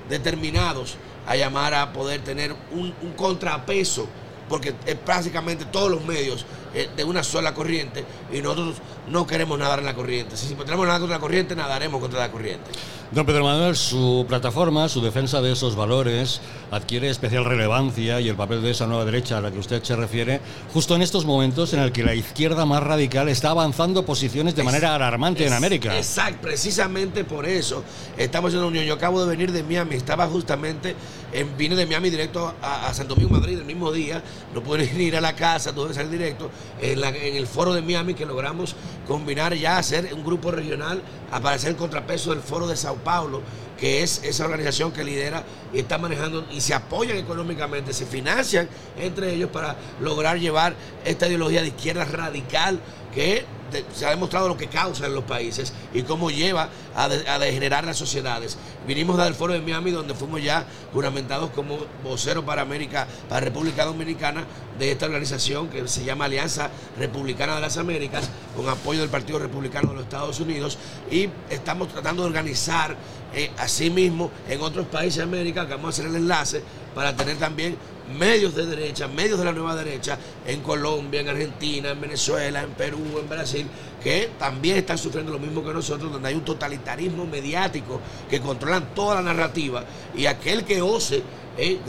determinados 0.09 0.97
a 1.27 1.35
llamar 1.35 1.75
a 1.75 1.93
poder 1.93 2.21
tener 2.21 2.55
un, 2.71 2.95
un 3.03 3.11
contrapeso 3.15 4.07
porque 4.49 4.73
es 4.87 4.95
prácticamente 4.95 5.65
todos 5.65 5.91
los 5.91 6.03
medios 6.03 6.47
de 6.95 7.03
una 7.03 7.23
sola 7.23 7.53
corriente 7.53 8.03
y 8.33 8.41
nosotros 8.41 8.75
no 9.09 9.25
queremos 9.25 9.57
nadar 9.57 9.79
en 9.79 9.85
la 9.85 9.93
corriente. 9.93 10.35
Si 10.35 10.53
tenemos 10.53 10.85
nadar 10.85 10.99
contra 10.99 11.17
la 11.17 11.21
corriente, 11.21 11.55
nadaremos 11.55 12.01
contra 12.01 12.19
la 12.19 12.31
corriente. 12.31 12.69
Don 13.11 13.25
Pedro 13.25 13.45
Manuel, 13.45 13.75
su 13.75 14.25
plataforma, 14.27 14.89
su 14.89 14.99
defensa 14.99 15.39
de 15.41 15.51
esos 15.51 15.75
valores 15.75 16.41
adquiere 16.71 17.09
especial 17.09 17.45
relevancia 17.45 18.19
y 18.19 18.27
el 18.27 18.35
papel 18.35 18.61
de 18.61 18.71
esa 18.71 18.87
nueva 18.87 19.05
derecha 19.05 19.37
a 19.37 19.41
la 19.41 19.51
que 19.51 19.59
usted 19.59 19.81
se 19.83 19.95
refiere 19.95 20.41
justo 20.73 20.95
en 20.95 21.01
estos 21.03 21.23
momentos 21.23 21.73
en 21.73 21.79
el 21.79 21.91
que 21.91 22.03
la 22.03 22.15
izquierda 22.15 22.65
más 22.65 22.83
radical 22.83 23.29
está 23.29 23.51
avanzando 23.51 24.05
posiciones 24.05 24.55
de 24.55 24.63
manera 24.63 24.95
alarmante 24.95 25.45
en 25.45 25.53
América. 25.53 25.95
Exacto, 25.95 26.39
precisamente 26.41 27.23
por 27.23 27.45
eso 27.45 27.83
estamos 28.17 28.53
en 28.53 28.61
la 28.61 28.65
unión. 28.65 28.85
Yo 28.85 28.95
acabo 28.95 29.23
de 29.23 29.29
venir 29.29 29.51
de 29.51 29.63
Miami, 29.63 29.95
estaba 29.95 30.27
justamente, 30.27 30.95
en, 31.31 31.55
vine 31.55 31.75
de 31.75 31.85
Miami 31.85 32.09
directo 32.09 32.53
a, 32.61 32.87
a 32.87 32.93
Santo 32.93 33.15
Domingo, 33.15 33.37
Madrid, 33.37 33.59
el 33.59 33.65
mismo 33.65 33.91
día. 33.91 34.21
No 34.53 34.61
pude 34.61 34.83
ir 35.01 35.15
a 35.15 35.21
la 35.21 35.35
casa, 35.35 35.73
tuve 35.73 35.89
que 35.89 35.93
salir 35.93 36.11
directo. 36.11 36.49
En, 36.81 37.03
el 37.03 37.47
foro 37.47 37.73
de 37.73 37.81
Miami 37.81 38.13
que 38.13 38.25
logramos 38.25 38.75
combinar 39.07 39.53
ya, 39.55 39.77
hacer 39.77 40.13
un 40.13 40.23
grupo 40.23 40.51
regional, 40.51 41.01
aparecer 41.31 41.71
el 41.71 41.75
contrapeso 41.75 42.31
del 42.31 42.41
foro 42.41 42.67
de 42.67 42.75
Sao 42.75 42.95
Paulo, 42.95 43.41
que 43.79 44.03
es 44.03 44.21
esa 44.23 44.45
organización 44.45 44.91
que 44.91 45.03
lidera 45.03 45.43
y 45.73 45.79
está 45.79 45.97
manejando 45.97 46.45
y 46.51 46.61
se 46.61 46.73
apoyan 46.73 47.17
económicamente, 47.17 47.93
se 47.93 48.05
financian 48.05 48.69
entre 48.97 49.33
ellos 49.33 49.49
para 49.49 49.75
lograr 50.01 50.39
llevar 50.39 50.75
esta 51.03 51.27
ideología 51.27 51.61
de 51.61 51.67
izquierda 51.67 52.05
radical 52.05 52.79
que 53.13 53.45
se 53.93 54.05
ha 54.05 54.09
demostrado 54.09 54.47
lo 54.47 54.57
que 54.57 54.67
causa 54.67 55.05
en 55.05 55.15
los 55.15 55.23
países 55.23 55.73
y 55.93 56.03
cómo 56.03 56.29
lleva 56.29 56.69
a, 56.95 57.07
degenerar 57.07 57.83
las 57.85 57.97
sociedades. 57.97 58.57
Vinimos 58.87 59.17
del 59.17 59.33
foro 59.33 59.53
de 59.53 59.61
Miami 59.61 59.91
donde 59.91 60.13
fuimos 60.13 60.43
ya 60.43 60.65
juramentados 60.93 61.49
como 61.51 61.77
vocero 62.03 62.45
para 62.45 62.61
América, 62.61 63.07
para 63.27 63.41
República 63.41 63.85
Dominicana 63.85 64.45
de 64.79 64.91
esta 64.91 65.05
organización 65.05 65.69
que 65.69 65.87
se 65.87 66.03
llama 66.03 66.25
Alianza 66.25 66.69
Republicana 66.97 67.55
de 67.55 67.61
las 67.61 67.77
Américas, 67.77 68.29
con 68.55 68.67
apoyo 68.69 69.01
del 69.01 69.09
Partido 69.09 69.39
Republicano 69.39 69.89
de 69.89 69.95
los 69.95 70.03
Estados 70.03 70.39
Unidos, 70.39 70.77
y 71.09 71.29
estamos 71.49 71.87
tratando 71.89 72.23
de 72.23 72.29
organizar 72.29 72.95
eh, 73.35 73.51
asimismo 73.57 74.31
en 74.49 74.61
otros 74.61 74.87
países 74.87 75.17
de 75.17 75.23
América, 75.23 75.67
que 75.67 75.73
vamos 75.73 75.87
a 75.87 75.89
hacer 75.89 76.05
el 76.05 76.15
enlace 76.15 76.63
para 76.93 77.15
tener 77.15 77.37
también 77.37 77.77
medios 78.17 78.55
de 78.55 78.65
derecha, 78.65 79.07
medios 79.07 79.39
de 79.39 79.45
la 79.45 79.51
nueva 79.51 79.75
derecha, 79.75 80.17
en 80.45 80.61
Colombia, 80.61 81.19
en 81.19 81.29
Argentina, 81.29 81.89
en 81.89 81.99
Venezuela, 81.99 82.63
en 82.63 82.71
Perú, 82.71 83.19
en 83.19 83.27
Brasil, 83.27 83.67
que 84.01 84.29
también 84.39 84.77
están 84.77 84.97
sufriendo 84.97 85.31
lo 85.31 85.39
mismo 85.39 85.63
que 85.63 85.73
nosotros, 85.73 86.11
donde 86.11 86.29
hay 86.29 86.35
un 86.35 86.45
totalitarismo 86.45 87.25
mediático 87.25 87.99
que 88.29 88.39
controlan 88.39 88.93
toda 88.93 89.15
la 89.15 89.21
narrativa 89.21 89.83
y 90.15 90.27
aquel 90.27 90.63
que 90.63 90.81
ose 90.81 91.23
eh, 91.57 91.79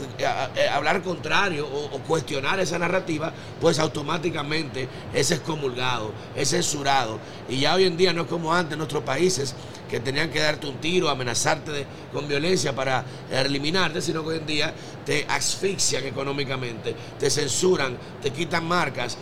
hablar 0.71 1.01
contrario 1.01 1.67
o, 1.67 1.99
cuestionar 2.07 2.59
esa 2.59 2.79
narrativa, 2.79 3.33
pues 3.59 3.79
automáticamente 3.79 4.87
es 5.13 5.31
excomulgado, 5.31 6.11
es 6.35 6.49
censurado. 6.49 7.19
Y 7.49 7.59
ya 7.59 7.75
hoy 7.75 7.83
en 7.83 7.97
día 7.97 8.13
no 8.13 8.21
es 8.21 8.27
como 8.27 8.53
antes 8.53 8.73
en 8.73 8.79
nuestros 8.79 9.03
países, 9.03 9.55
que 9.89 9.99
tenían 9.99 10.29
que 10.29 10.39
darte 10.39 10.67
un 10.67 10.77
tiro, 10.77 11.09
amenazarte 11.09 11.85
con 12.13 12.27
violencia 12.27 12.75
para 12.75 13.03
eliminarte, 13.31 14.01
sino 14.01 14.23
que 14.23 14.29
hoy 14.29 14.37
en 14.37 14.45
día 14.45 14.73
te 15.05 15.25
asfixian 15.29 16.05
económicamente, 16.05 16.95
te 17.19 17.29
censuran, 17.29 17.97
te 18.21 18.31
quitan 18.31 18.65
marcas, 18.65 19.17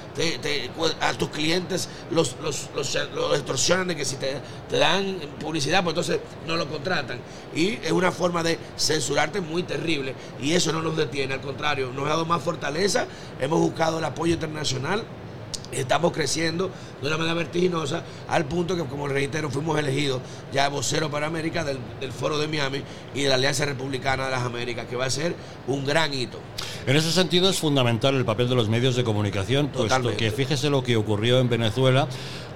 a 1.02 1.14
tus 1.14 1.30
clientes 1.30 1.90
los, 2.12 2.36
extorsionan 3.34 3.88
de 3.88 3.96
que 3.96 4.06
si 4.06 4.16
te, 4.16 4.38
te, 4.70 4.78
dan 4.78 5.18
publicidad, 5.40 5.84
pues 5.84 5.94
entonces 5.94 6.20
no 6.48 6.56
lo 6.56 6.68
contratan. 6.68 7.20
Y 7.56 7.74
es 7.84 7.92
una 7.92 8.12
forma 8.12 8.44
de 8.44 8.58
censurarte 8.78 9.42
muy 9.42 9.64
terrible 9.64 10.16
y 10.42 10.54
eso 10.54 10.72
no 10.72 10.82
nos 10.82 10.98
detiene, 10.98 11.34
al 11.34 11.42
contrario, 11.42 11.92
nos 11.94 12.06
ha 12.06 12.10
dado 12.10 12.26
más 12.26 12.42
fortaleza, 12.42 13.08
hemos 13.40 13.60
buscado 13.60 14.00
el 14.00 14.06
apoyo 14.06 14.34
internacional 14.34 15.04
Estamos 15.72 16.12
creciendo 16.12 16.70
de 17.02 17.08
una 17.08 17.18
manera 17.18 17.34
vertiginosa 17.34 18.04
al 18.28 18.46
punto 18.46 18.76
que, 18.76 18.84
como 18.84 19.08
reitero, 19.08 19.50
fuimos 19.50 19.78
elegidos 19.78 20.22
ya 20.54 20.70
vocero 20.70 21.10
para 21.10 21.28
América 21.28 21.64
del, 21.64 21.80
Foro 22.12 22.38
de 22.38 22.48
Miami 22.48 22.82
y 23.14 23.24
de 23.24 23.30
la 23.30 23.36
Alianza 23.36 23.66
Republicana 23.66 24.26
de 24.26 24.32
las 24.32 24.44
Américas, 24.44 24.86
que 24.88 24.96
va 24.96 25.06
a 25.06 25.10
ser 25.10 25.36
un 25.68 25.86
gran 25.86 26.14
hito. 26.14 26.40
En 26.88 26.96
ese 26.96 27.12
sentido 27.12 27.50
es 27.50 27.58
fundamental 27.58 28.16
el 28.16 28.26
papel 28.26 28.48
de 28.48 28.56
los 28.56 28.70
medios 28.70 28.96
de 28.96 29.04
comunicación, 29.04 29.70
puesto 29.70 30.16
que 30.16 30.32
fíjese 30.32 30.70
lo 30.70 30.84
que 30.84 30.96
ocurrió 30.96 31.40
en 31.40 31.50
Venezuela 31.50 32.08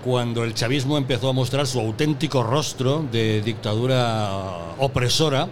cuando 0.03 0.43
el 0.43 0.53
chavismo 0.53 0.97
empezó 0.97 1.29
a 1.29 1.33
mostrar 1.33 1.67
su 1.67 1.79
auténtico 1.79 2.43
rostro 2.43 3.05
de 3.11 3.41
dictadura 3.41 4.75
opresora 4.77 5.49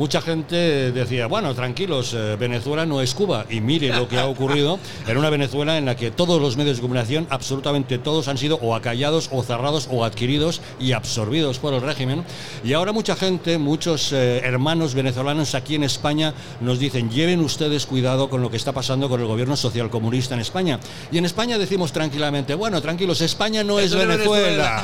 mucha 0.00 0.22
gente 0.22 0.92
decía, 0.92 1.26
bueno, 1.26 1.54
tranquilos, 1.54 2.14
eh, 2.14 2.34
Venezuela 2.40 2.86
no 2.86 3.02
es 3.02 3.12
Cuba. 3.12 3.44
Y 3.50 3.60
mire 3.60 3.90
lo 3.90 4.08
que 4.08 4.18
ha 4.18 4.26
ocurrido 4.28 4.78
en 5.06 5.18
una 5.18 5.28
Venezuela 5.28 5.76
en 5.76 5.84
la 5.84 5.94
que 5.94 6.10
todos 6.10 6.40
los 6.40 6.56
medios 6.56 6.78
de 6.78 6.80
comunicación, 6.80 7.26
absolutamente 7.28 7.98
todos, 7.98 8.26
han 8.26 8.38
sido 8.38 8.56
o 8.62 8.74
acallados 8.74 9.28
o 9.30 9.42
cerrados 9.42 9.88
o 9.90 10.02
adquiridos 10.02 10.62
y 10.80 10.92
absorbidos 10.92 11.58
por 11.58 11.74
el 11.74 11.82
régimen. 11.82 12.24
Y 12.64 12.72
ahora 12.72 12.92
mucha 12.92 13.14
gente, 13.14 13.58
muchos 13.58 14.14
eh, 14.14 14.38
hermanos 14.38 14.94
venezolanos 14.94 15.54
aquí 15.54 15.74
en 15.74 15.84
España 15.84 16.32
nos 16.62 16.78
dicen, 16.78 17.10
lleven 17.10 17.40
ustedes 17.40 17.84
cuidado 17.84 18.30
con 18.30 18.40
lo 18.40 18.50
que 18.50 18.56
está 18.56 18.72
pasando 18.72 19.10
con 19.10 19.20
el 19.20 19.26
gobierno 19.26 19.54
social 19.54 19.90
comunista 19.90 20.32
en 20.32 20.40
España. 20.40 20.80
Y 21.12 21.18
en 21.18 21.26
España 21.26 21.58
decimos 21.58 21.92
tranquilamente, 21.92 22.54
bueno, 22.54 22.80
tranquilos, 22.80 23.20
España 23.20 23.62
no 23.64 23.78
es 23.78 23.94
Venezuela. 23.94 24.82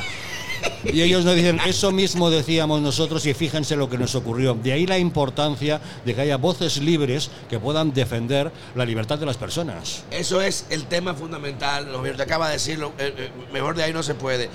Y 0.83 1.01
ellos 1.01 1.25
nos 1.25 1.35
dicen, 1.35 1.59
eso 1.65 1.91
mismo 1.91 2.29
decíamos 2.29 2.81
nosotros 2.81 3.25
y 3.25 3.33
fíjense 3.33 3.75
lo 3.75 3.89
que 3.89 3.97
nos 3.97 4.15
ocurrió. 4.15 4.53
De 4.53 4.71
ahí 4.71 4.85
la 4.85 4.97
importancia 4.97 5.81
de 6.05 6.15
que 6.15 6.21
haya 6.21 6.37
voces 6.37 6.77
libres 6.77 7.29
que 7.49 7.59
puedan 7.59 7.93
defender 7.93 8.51
la 8.75 8.85
libertad 8.85 9.19
de 9.19 9.25
las 9.25 9.37
personas. 9.37 10.03
Eso 10.11 10.41
es 10.41 10.65
el 10.69 10.85
tema 10.85 11.13
fundamental, 11.13 11.91
lo 11.91 12.01
te 12.01 12.23
acaba 12.23 12.47
de 12.47 12.53
decirlo, 12.53 12.93
eh, 12.97 13.13
eh, 13.17 13.31
mejor 13.51 13.75
de 13.75 13.83
ahí 13.83 13.93
no 13.93 14.03
se 14.03 14.15
puede. 14.15 14.49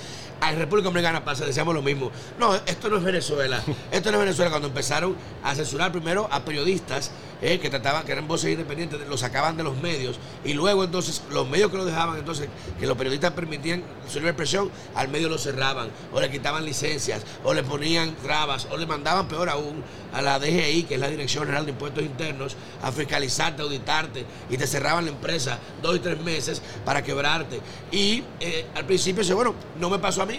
En 0.51 0.59
República 0.59 0.89
Dominicana 0.89 1.25
pasa, 1.25 1.47
decíamos 1.47 1.73
lo 1.73 1.83
mismo. 1.83 2.11
No, 2.39 2.53
esto 2.55 2.89
no 2.89 2.97
es 2.97 3.05
Venezuela. 3.05 3.63
Esto 3.93 4.11
no 4.11 4.19
es 4.19 4.25
Venezuela. 4.25 4.51
Cuando 4.51 4.69
empezaron 4.69 5.17
a 5.45 5.55
censurar 5.55 5.93
primero 5.93 6.29
a 6.33 6.45
periodistas 6.45 7.13
eh, 7.41 7.61
que 7.61 7.71
trataban, 7.71 8.05
que 8.05 8.13
eran 8.13 8.27
voces 8.27 8.51
independientes, 8.51 9.01
los 9.09 9.21
sacaban 9.21 9.57
de 9.57 9.63
los 9.63 9.77
medios. 9.77 10.19
Y 10.45 10.55
luego 10.55 10.83
entonces 10.83 11.23
los 11.31 11.49
medios 11.49 11.71
que 11.71 11.77
lo 11.77 11.85
dejaban, 11.85 12.19
entonces, 12.19 12.49
que 12.79 12.87
los 12.87 12.97
periodistas 12.97 13.33
permitían 13.33 13.85
su 14.09 14.15
libre 14.15 14.31
expresión, 14.31 14.71
al 14.95 15.09
medio 15.09 15.29
lo 15.29 15.39
cerraban, 15.39 15.91
o 16.13 16.21
le 16.21 16.31
quitaban 16.31 16.65
licencias, 16.65 17.23
o 17.45 17.55
le 17.55 17.63
ponían 17.63 18.15
trabas, 18.17 18.67
o 18.71 18.77
le 18.77 18.87
mandaban 18.87 19.29
peor 19.29 19.49
aún 19.49 19.85
a 20.13 20.23
la 20.23 20.39
DGI, 20.39 20.85
que 20.85 20.95
es 20.95 21.01
la 21.01 21.09
Dirección 21.09 21.45
General 21.45 21.65
de 21.65 21.73
Impuestos 21.73 22.03
Internos, 22.03 22.57
a 22.83 22.91
fiscalizarte, 22.91 23.63
auditarte, 23.63 24.25
y 24.51 24.57
te 24.57 24.67
cerraban 24.67 25.05
la 25.05 25.13
empresa 25.13 25.59
dos 25.81 25.97
y 25.97 26.01
tres 26.01 26.21
meses 26.21 26.63
para 26.85 27.03
quebrarte. 27.03 27.61
Y 27.91 28.23
eh, 28.41 28.67
al 28.75 28.85
principio 28.87 29.23
dice, 29.23 29.35
bueno, 29.35 29.55
no 29.79 29.89
me 29.89 29.99
pasó 29.99 30.23
a 30.23 30.27
mí 30.27 30.32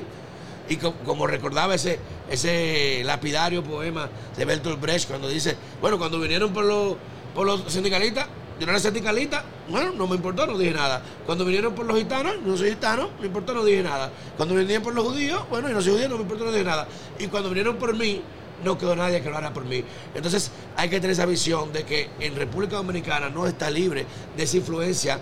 y 0.69 0.77
como, 0.77 1.27
recordaba 1.27 1.75
ese, 1.75 1.99
ese 2.29 3.01
lapidario 3.03 3.63
poema 3.63 4.09
de 4.35 4.45
Bertolt 4.45 4.79
Brecht 4.79 5.09
cuando 5.09 5.27
dice, 5.27 5.57
bueno, 5.81 5.97
cuando 5.97 6.19
vinieron 6.19 6.53
por 6.53 6.63
los, 6.63 6.95
por 7.35 7.45
los 7.45 7.71
sindicalistas, 7.71 8.27
yo 8.59 8.65
no 8.65 8.71
era 8.71 8.79
sindicalista, 8.79 9.43
bueno, 9.67 9.91
no 9.93 10.07
me 10.07 10.15
importó, 10.15 10.45
no 10.45 10.57
dije 10.57 10.73
nada. 10.73 11.01
Cuando 11.25 11.43
vinieron 11.43 11.73
por 11.73 11.85
los 11.85 11.97
gitanos, 11.97 12.35
no 12.45 12.55
soy 12.55 12.69
gitano, 12.69 13.09
no 13.15 13.19
me 13.19 13.27
importó, 13.27 13.53
no 13.53 13.65
dije 13.65 13.83
nada. 13.83 14.11
Cuando 14.37 14.55
vinieron 14.55 14.83
por 14.83 14.93
los 14.93 15.05
judíos, 15.05 15.43
bueno, 15.49 15.69
y 15.69 15.73
no 15.73 15.81
soy 15.81 15.93
judío, 15.93 16.09
no 16.09 16.15
me 16.15 16.21
importó, 16.21 16.45
no 16.45 16.51
dije 16.51 16.63
nada. 16.63 16.87
Y 17.19 17.27
cuando 17.27 17.49
vinieron 17.49 17.77
por 17.77 17.95
mí, 17.95 18.21
no 18.63 18.77
quedó 18.77 18.95
nadie 18.95 19.21
que 19.21 19.29
lo 19.29 19.37
haga 19.37 19.53
por 19.53 19.65
mí. 19.65 19.83
Entonces 20.15 20.51
hay 20.75 20.89
que 20.89 20.97
tener 20.97 21.11
esa 21.11 21.25
visión 21.25 21.73
de 21.73 21.83
que 21.83 22.09
en 22.19 22.35
República 22.35 22.77
Dominicana 22.77 23.29
no 23.29 23.47
está 23.47 23.69
libre 23.69 24.05
de 24.35 24.43
esa 24.43 24.57
influencia 24.57 25.19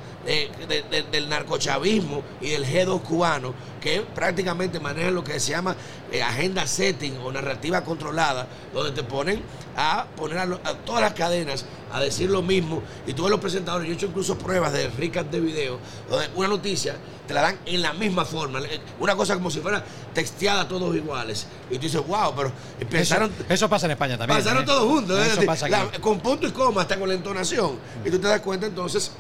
del 1.12 1.30
narcochavismo 1.30 2.24
y 2.40 2.50
del 2.50 2.66
G2 2.66 3.02
cubano, 3.02 3.54
que 3.82 4.02
prácticamente 4.02 4.80
manejan 4.80 5.14
lo 5.14 5.24
que 5.24 5.40
se 5.40 5.52
llama 5.52 5.76
eh, 6.12 6.22
agenda 6.22 6.66
setting 6.66 7.18
o 7.18 7.32
narrativa 7.32 7.84
controlada, 7.84 8.48
donde 8.74 8.92
te 8.92 9.04
ponen 9.04 9.42
a 9.76 10.06
poner 10.16 10.38
a, 10.38 10.48
todas 10.86 11.02
las 11.02 11.14
cadenas 11.14 11.66
a 11.92 12.00
decir 12.00 12.30
lo 12.30 12.42
mismo. 12.42 12.82
Y 13.08 13.14
todos 13.14 13.30
los 13.30 13.40
presentadores, 13.40 13.88
yo 13.88 13.94
he 13.94 13.96
hecho 13.96 14.06
incluso 14.06 14.38
pruebas 14.38 14.72
de 14.72 14.90
ricas 14.90 15.30
de 15.30 15.40
video, 15.40 15.80
donde 16.10 16.30
una 16.36 16.48
noticia 16.48 16.96
te 17.28 17.34
la 17.34 17.42
dan 17.42 17.58
en 17.66 17.82
la 17.82 17.94
misma 17.94 18.24
forma. 18.24 18.60
Una 19.00 19.16
cosa 19.16 19.34
como 19.34 19.50
si 19.50 19.60
fuera 19.60 19.84
texteada 20.14 20.68
todos 20.68 20.96
iguales. 20.96 21.48
Y 21.70 21.76
tú 21.76 21.82
dices, 21.82 22.06
wow, 22.06 22.34
pero 22.36 22.52
empezaron. 22.80 23.32
Eso, 23.50 23.68
pasa 23.68 23.88
en 23.88 23.94
España 23.94 24.18
también. 24.18 24.40
Pasaron 24.40 24.64
¿eh? 24.64 24.66
todos 24.66 24.84
juntos. 24.84 25.20
¿eh? 25.20 26.00
con 26.00 26.20
punto 26.20 26.48
y 26.48 26.52
coma, 26.52 26.82
hasta 26.82 27.00
con 27.00 27.10
la 27.10 27.16
entonación. 27.16 27.80
Y 28.06 28.12
tú 28.12 28.20
te 28.20 28.28
das 28.28 28.42
cuenta 28.42 28.68
entonces 28.68 29.12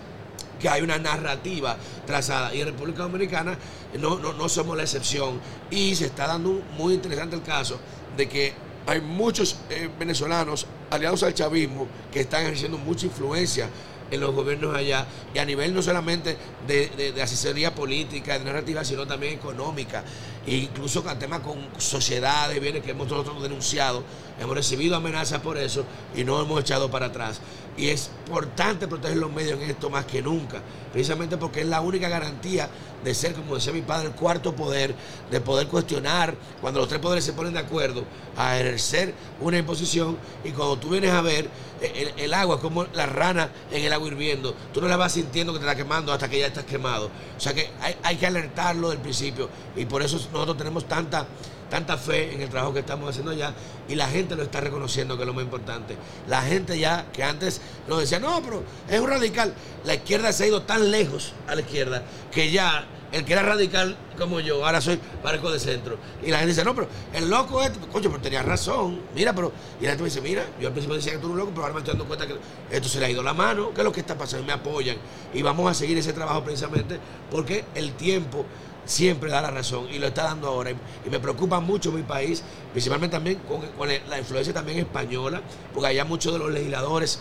que 0.62 0.70
hay 0.70 0.82
una 0.82 0.98
narrativa 0.98 1.76
trazada. 2.06 2.54
Y 2.54 2.62
en 2.62 2.68
República 2.68 3.04
Dominicana 3.04 3.58
no, 4.00 4.20
no, 4.20 4.50
somos 4.50 4.78
la 4.78 4.84
excepción. 4.84 5.40
Y 5.70 5.96
se 5.96 6.06
está 6.06 6.28
dando 6.28 6.62
muy 6.78 6.94
interesante 6.94 7.36
el 7.36 7.42
caso 7.42 7.80
de 8.16 8.30
que 8.30 8.54
hay 8.88 9.02
muchos 9.02 9.58
eh, 9.70 9.90
venezolanos 10.00 10.66
aliados 10.90 11.24
al 11.24 11.34
chavismo 11.34 11.88
que 12.12 12.22
están 12.22 12.44
ejerciendo 12.44 12.78
mucha 12.78 13.06
influencia 13.06 13.70
en 14.10 14.20
los 14.20 14.36
gobiernos 14.36 14.76
allá 14.76 15.08
y 15.34 15.40
a 15.40 15.46
nivel 15.46 15.74
no 15.74 15.82
solamente 15.82 16.38
de, 16.68 17.12
de, 17.16 17.22
asesoría 17.22 17.74
política, 17.74 18.38
de 18.38 18.44
narrativa, 18.44 18.84
sino 18.84 19.08
también 19.08 19.34
económica, 19.34 20.04
e 20.46 20.56
incluso 20.56 21.04
con 21.04 21.18
temas 21.20 21.42
con 21.42 21.58
sociedades, 21.78 22.60
bienes 22.60 22.84
que 22.84 22.92
hemos 22.92 23.08
nosotros 23.08 23.42
denunciado, 23.42 24.04
hemos 24.40 24.56
recibido 24.56 24.96
amenazas 24.96 25.42
por 25.42 25.58
eso 25.58 25.86
y 26.16 26.24
no 26.24 26.42
hemos 26.42 26.62
echado 26.62 26.90
para 26.90 27.08
atrás. 27.08 27.40
Y 27.78 27.88
es 27.90 28.10
importante 28.26 28.88
proteger 28.88 29.18
los 29.18 29.32
medios 29.32 29.60
en 29.60 29.70
esto 29.70 29.90
más 29.90 30.06
que 30.06 30.22
nunca, 30.22 30.62
precisamente 30.92 31.38
porque 31.38 31.62
es 31.62 31.68
la 31.68 31.82
única 31.82 32.10
garantía 32.10 32.70
de 33.04 33.16
ser, 33.16 33.34
como 33.34 33.56
decía 33.56 33.74
mi 33.74 33.82
padre, 33.82 34.08
el 34.08 34.14
cuarto 34.14 34.56
poder, 34.56 34.94
de 35.30 35.42
poder 35.42 35.68
cuestionar 35.68 36.36
cuando 36.60 36.80
los 36.80 36.90
tres 36.90 37.02
poderes 37.02 37.24
se 37.24 37.34
ponen 37.34 37.54
de 37.54 37.60
acuerdo 37.60 38.04
a 38.38 38.60
ejercer 38.60 39.14
una 39.40 39.58
imposición 39.58 40.18
y 40.44 40.52
cuando 40.52 40.78
tú 40.78 40.90
vienes 40.90 41.12
a 41.12 41.22
ver 41.22 41.50
el, 41.82 42.14
el 42.18 42.34
agua 42.34 42.60
como 42.60 42.84
la 42.94 43.06
rana 43.06 43.50
en 43.72 43.84
el 43.84 43.94
agua 43.94 44.08
hirviendo, 44.08 44.54
tú 44.74 44.82
no 44.82 44.88
la 44.88 44.98
vas 44.98 45.14
sintiendo 45.14 45.54
que 45.54 45.60
te 45.60 45.66
está 45.66 45.76
quemando 45.76 46.14
hasta 46.14 46.30
que 46.30 46.40
ya 46.40 46.48
estás 46.48 46.66
quemado. 46.66 47.10
O 47.38 47.40
sea 47.40 47.54
que 47.54 47.70
hay, 47.82 47.96
hay 48.04 48.18
que 48.18 48.28
alertarlo 48.28 48.90
del 48.90 49.00
principio 49.00 49.50
y 49.76 49.86
por 49.86 50.04
eso 50.04 50.20
nosotros 50.32 50.58
tenemos 50.58 50.88
tanta 50.88 51.26
tanta 51.72 51.98
fe 51.98 52.34
en 52.34 52.42
el 52.42 52.50
trabajo 52.50 52.74
que 52.74 52.82
estamos 52.82 53.10
haciendo 53.10 53.32
allá 53.32 53.54
y 53.88 53.96
la 53.96 54.08
gente 54.08 54.36
lo 54.36 54.44
está 54.44 54.60
reconociendo, 54.60 55.16
que 55.16 55.24
es 55.24 55.28
lo 55.28 55.34
más 55.34 55.46
importante. 55.46 55.96
La 56.28 56.42
gente 56.42 56.78
ya, 56.78 57.06
que 57.14 57.24
antes 57.24 57.62
nos 57.88 58.02
decía, 58.02 58.20
no, 58.20 58.42
pero 58.44 58.62
es 58.90 59.00
un 59.00 59.10
radical. 59.10 59.54
La 59.86 59.96
izquierda 59.96 60.34
se 60.34 60.44
ha 60.44 60.48
ido 60.48 60.64
tan 60.64 60.92
lejos 60.92 61.34
a 61.48 61.56
la 61.56 61.62
izquierda 61.62 62.04
que 62.30 62.52
ya 62.52 62.86
el 63.12 63.26
que 63.26 63.34
era 63.34 63.44
radical 63.44 63.96
como 64.18 64.40
yo, 64.40 64.66
ahora 64.66 64.82
soy 64.82 65.00
barco 65.24 65.52
de 65.52 65.60
centro. 65.60 65.98
Y 66.24 66.32
la 66.32 66.38
gente 66.38 66.50
dice, 66.50 66.64
no, 66.64 66.74
pero 66.74 66.88
el 67.14 67.30
loco 67.30 67.62
es, 67.62 67.72
coño, 67.92 68.10
pero 68.10 68.22
tenía 68.22 68.42
razón. 68.44 69.02
Mira, 69.16 69.34
pero. 69.34 69.52
Y 69.80 69.84
la 69.84 69.90
gente 69.92 70.04
me 70.04 70.10
dice, 70.10 70.22
mira, 70.22 70.46
yo 70.60 70.68
al 70.68 70.74
principio 70.74 70.96
decía 70.96 71.14
que 71.14 71.18
tú 71.18 71.28
eres 71.28 71.34
un 71.34 71.40
loco, 71.40 71.52
pero 71.52 71.64
ahora 71.64 71.74
me 71.74 71.80
estoy 71.80 71.94
dando 71.94 72.06
cuenta 72.06 72.28
que 72.28 72.36
esto 72.70 72.88
se 72.88 73.00
le 73.00 73.08
ha 73.08 73.10
ido 73.10 73.24
la 73.24 73.34
mano. 73.34 73.72
¿Qué 73.74 73.82
es 73.82 73.86
lo 73.86 73.92
que 73.92 74.00
está 74.00 74.18
pasando? 74.18 74.44
Y 74.44 74.48
me 74.48 74.54
apoyan. 74.54 74.98
Y 75.34 75.42
vamos 75.42 75.70
a 75.70 75.74
seguir 75.74 75.98
ese 75.98 76.14
trabajo 76.14 76.44
precisamente 76.44 77.00
porque 77.30 77.66
el 77.76 77.94
tiempo 77.94 78.46
siempre 78.86 79.30
da 79.30 79.42
la 79.42 79.52
razón 79.52 79.88
y 79.92 80.00
lo 80.00 80.08
está 80.08 80.24
dando 80.24 80.48
ahora. 80.48 80.72
Y, 80.72 81.10
me 81.10 81.20
preocupa 81.20 81.60
mucho 81.60 81.92
mi 81.92 82.04
país, 82.04 82.44
principalmente 82.72 83.16
también 83.16 83.40
con, 83.48 83.62
la 84.10 84.20
influencia 84.20 84.54
también 84.54 84.80
española, 84.80 85.42
porque 85.74 85.88
allá 85.90 86.06
muchos 86.06 86.34
de 86.34 86.40
los 86.40 86.52
legisladores 86.52 87.20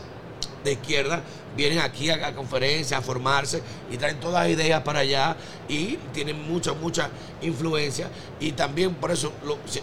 de 0.64 0.73
izquierda 0.73 1.23
vienen 1.57 1.81
aquí 1.81 2.11
a, 2.11 2.35
conferencias, 2.35 2.99
a 2.99 3.02
formarse 3.02 3.62
y 3.90 3.97
traen 3.97 4.21
todas 4.21 4.45
las 4.45 4.52
ideas 4.52 4.83
para 4.83 5.00
allá 5.00 5.37
y 5.69 5.97
tienen 6.12 6.49
mucha, 6.49 6.73
mucha 6.75 7.11
influencia. 7.43 8.09
Y 8.38 8.52
también 8.52 8.95
por 8.95 9.11
eso, 9.11 9.33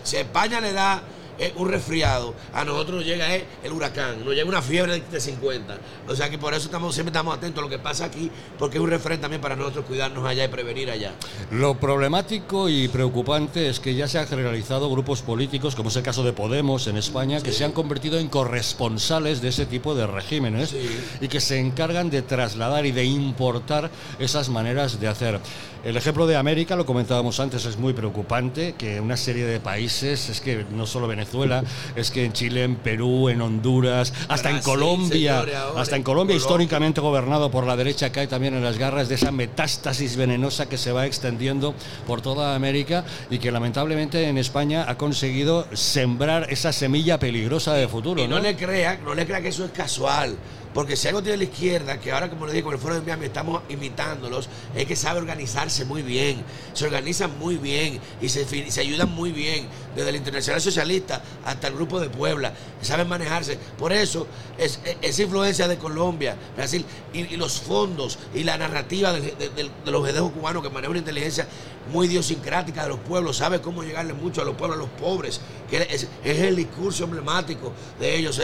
si 0.03 0.17
España 0.17 0.61
le 0.61 0.73
da 0.73 1.01
es 1.37 1.53
un 1.55 1.69
resfriado, 1.69 2.33
a 2.53 2.65
nosotros 2.65 2.97
nos 2.97 3.05
llega 3.05 3.27
el 3.35 3.71
huracán, 3.71 4.23
nos 4.23 4.33
llega 4.33 4.47
una 4.47 4.61
fiebre 4.61 4.99
de 4.99 5.19
50. 5.19 5.77
O 6.07 6.15
sea 6.15 6.29
que 6.29 6.37
por 6.37 6.53
eso 6.53 6.65
estamos, 6.65 6.93
siempre 6.93 7.11
estamos 7.11 7.37
atentos 7.37 7.61
a 7.61 7.65
lo 7.65 7.69
que 7.69 7.79
pasa 7.79 8.05
aquí, 8.05 8.31
porque 8.57 8.77
es 8.77 8.83
un 8.83 8.89
referente 8.89 9.21
también 9.21 9.41
para 9.41 9.55
nosotros 9.55 9.85
cuidarnos 9.85 10.25
allá 10.25 10.45
y 10.45 10.47
prevenir 10.47 10.89
allá. 10.89 11.13
Lo 11.51 11.75
problemático 11.75 12.69
y 12.69 12.87
preocupante 12.87 13.69
es 13.69 13.79
que 13.79 13.95
ya 13.95 14.07
se 14.07 14.19
han 14.19 14.27
generalizado 14.27 14.89
grupos 14.89 15.21
políticos, 15.21 15.75
como 15.75 15.89
es 15.89 15.95
el 15.95 16.03
caso 16.03 16.23
de 16.23 16.33
Podemos 16.33 16.87
en 16.87 16.97
España, 16.97 17.41
que 17.41 17.51
se 17.51 17.63
han 17.63 17.71
convertido 17.71 18.19
en 18.19 18.27
corresponsales 18.27 19.41
de 19.41 19.49
ese 19.49 19.65
tipo 19.65 19.95
de 19.95 20.07
regímenes 20.07 20.75
y 21.21 21.27
que 21.27 21.39
se 21.39 21.59
encargan 21.59 22.09
de 22.09 22.21
trasladar 22.21 22.85
y 22.85 22.91
de 22.91 23.05
importar 23.05 23.89
esas 24.19 24.49
maneras 24.49 24.99
de 24.99 25.07
hacer. 25.07 25.39
El 25.87 25.95
ejemplo 25.95 26.27
de 26.27 26.35
América, 26.35 26.75
lo 26.75 26.85
comentábamos 26.85 27.39
antes, 27.39 27.63
es 27.63 27.77
muy 27.77 27.93
preocupante, 27.93 28.75
que 28.77 28.99
una 28.99 29.15
serie 29.15 29.45
de 29.45 29.61
países, 29.61 30.27
es 30.27 30.41
que 30.41 30.65
no 30.69 30.85
solo 30.85 31.07
Venezuela, 31.07 31.63
es 31.95 32.11
que 32.11 32.25
en 32.25 32.33
Chile, 32.33 32.65
en 32.65 32.75
Perú, 32.75 33.29
en 33.29 33.39
Honduras, 33.39 34.11
hasta 34.27 34.49
en 34.49 34.59
Colombia, 34.59 35.45
hasta 35.77 35.95
en 35.95 36.03
Colombia, 36.03 36.35
históricamente 36.35 36.99
gobernado 36.99 37.49
por 37.49 37.65
la 37.65 37.77
derecha, 37.77 38.11
cae 38.11 38.27
también 38.27 38.53
en 38.53 38.65
las 38.65 38.77
garras 38.77 39.07
de 39.07 39.15
esa 39.15 39.31
metástasis 39.31 40.17
venenosa 40.17 40.67
que 40.67 40.77
se 40.77 40.91
va 40.91 41.05
extendiendo 41.05 41.73
por 42.05 42.19
toda 42.19 42.53
América 42.53 43.05
y 43.29 43.39
que 43.39 43.49
lamentablemente 43.49 44.27
en 44.27 44.37
España 44.37 44.83
ha 44.89 44.97
conseguido 44.97 45.69
sembrar 45.71 46.47
esa 46.49 46.73
semilla 46.73 47.17
peligrosa 47.17 47.75
de 47.75 47.87
futuro. 47.87 48.21
Y 48.21 48.27
no, 48.27 48.39
le 48.39 48.57
crea, 48.57 48.99
no 49.05 49.15
le 49.15 49.25
crea 49.25 49.39
que 49.39 49.47
eso 49.47 49.63
es 49.63 49.71
casual. 49.71 50.35
Porque 50.77 50.95
si 50.95 51.07
algo 51.07 51.23
tiene 51.23 51.39
la 51.39 51.43
izquierda, 51.45 51.99
que 51.99 52.11
ahora 52.11 52.29
como 52.29 52.45
le 52.45 52.53
digo, 52.53 52.65
con 52.65 52.75
el 52.75 52.79
Foro 52.79 52.93
de 52.93 53.01
Miami 53.01 53.25
estamos 53.25 53.63
imitándolos, 53.67 54.47
es 54.75 54.85
que 54.85 54.95
sabe 54.95 55.17
organizarse 55.17 55.85
muy 55.85 56.03
bien, 56.03 56.43
se 56.73 56.85
organizan 56.85 57.35
muy 57.39 57.57
bien 57.57 57.99
y 58.21 58.29
se, 58.29 58.45
se 58.45 58.81
ayudan 58.81 59.09
muy 59.09 59.31
bien, 59.31 59.65
desde 59.95 60.11
el 60.11 60.17
Internacional 60.17 60.61
Socialista 60.61 61.23
hasta 61.45 61.69
el 61.69 61.73
Grupo 61.73 61.99
de 61.99 62.11
Puebla, 62.11 62.53
saben 62.83 63.07
manejarse. 63.07 63.57
Por 63.75 63.91
eso, 63.91 64.27
es, 64.59 64.79
esa 65.01 65.23
influencia 65.23 65.67
de 65.67 65.79
Colombia, 65.79 66.37
Brasil, 66.55 66.85
y, 67.11 67.35
los 67.37 67.59
fondos 67.59 68.19
y 68.35 68.43
la 68.43 68.59
narrativa 68.59 69.13
de, 69.13 69.71
los 69.83 70.03
vedejos 70.03 70.31
cubanos 70.31 70.61
que 70.61 70.69
manejan 70.69 70.97
inteligencia 70.97 71.47
muy 71.91 72.07
idiosincrática 72.07 72.83
de 72.83 72.89
los 72.89 72.99
pueblos, 72.99 73.37
sabe 73.37 73.61
cómo 73.61 73.83
llegarle 73.83 74.13
mucho 74.13 74.41
a 74.41 74.45
los 74.45 74.55
pueblos, 74.55 74.77
a 74.77 74.81
los 74.81 74.89
pobres, 74.89 75.41
que 75.69 75.81
es, 75.89 76.07
el 76.23 76.55
discurso 76.55 77.05
emblemático 77.05 77.73
de 77.99 78.15
ellos, 78.15 78.41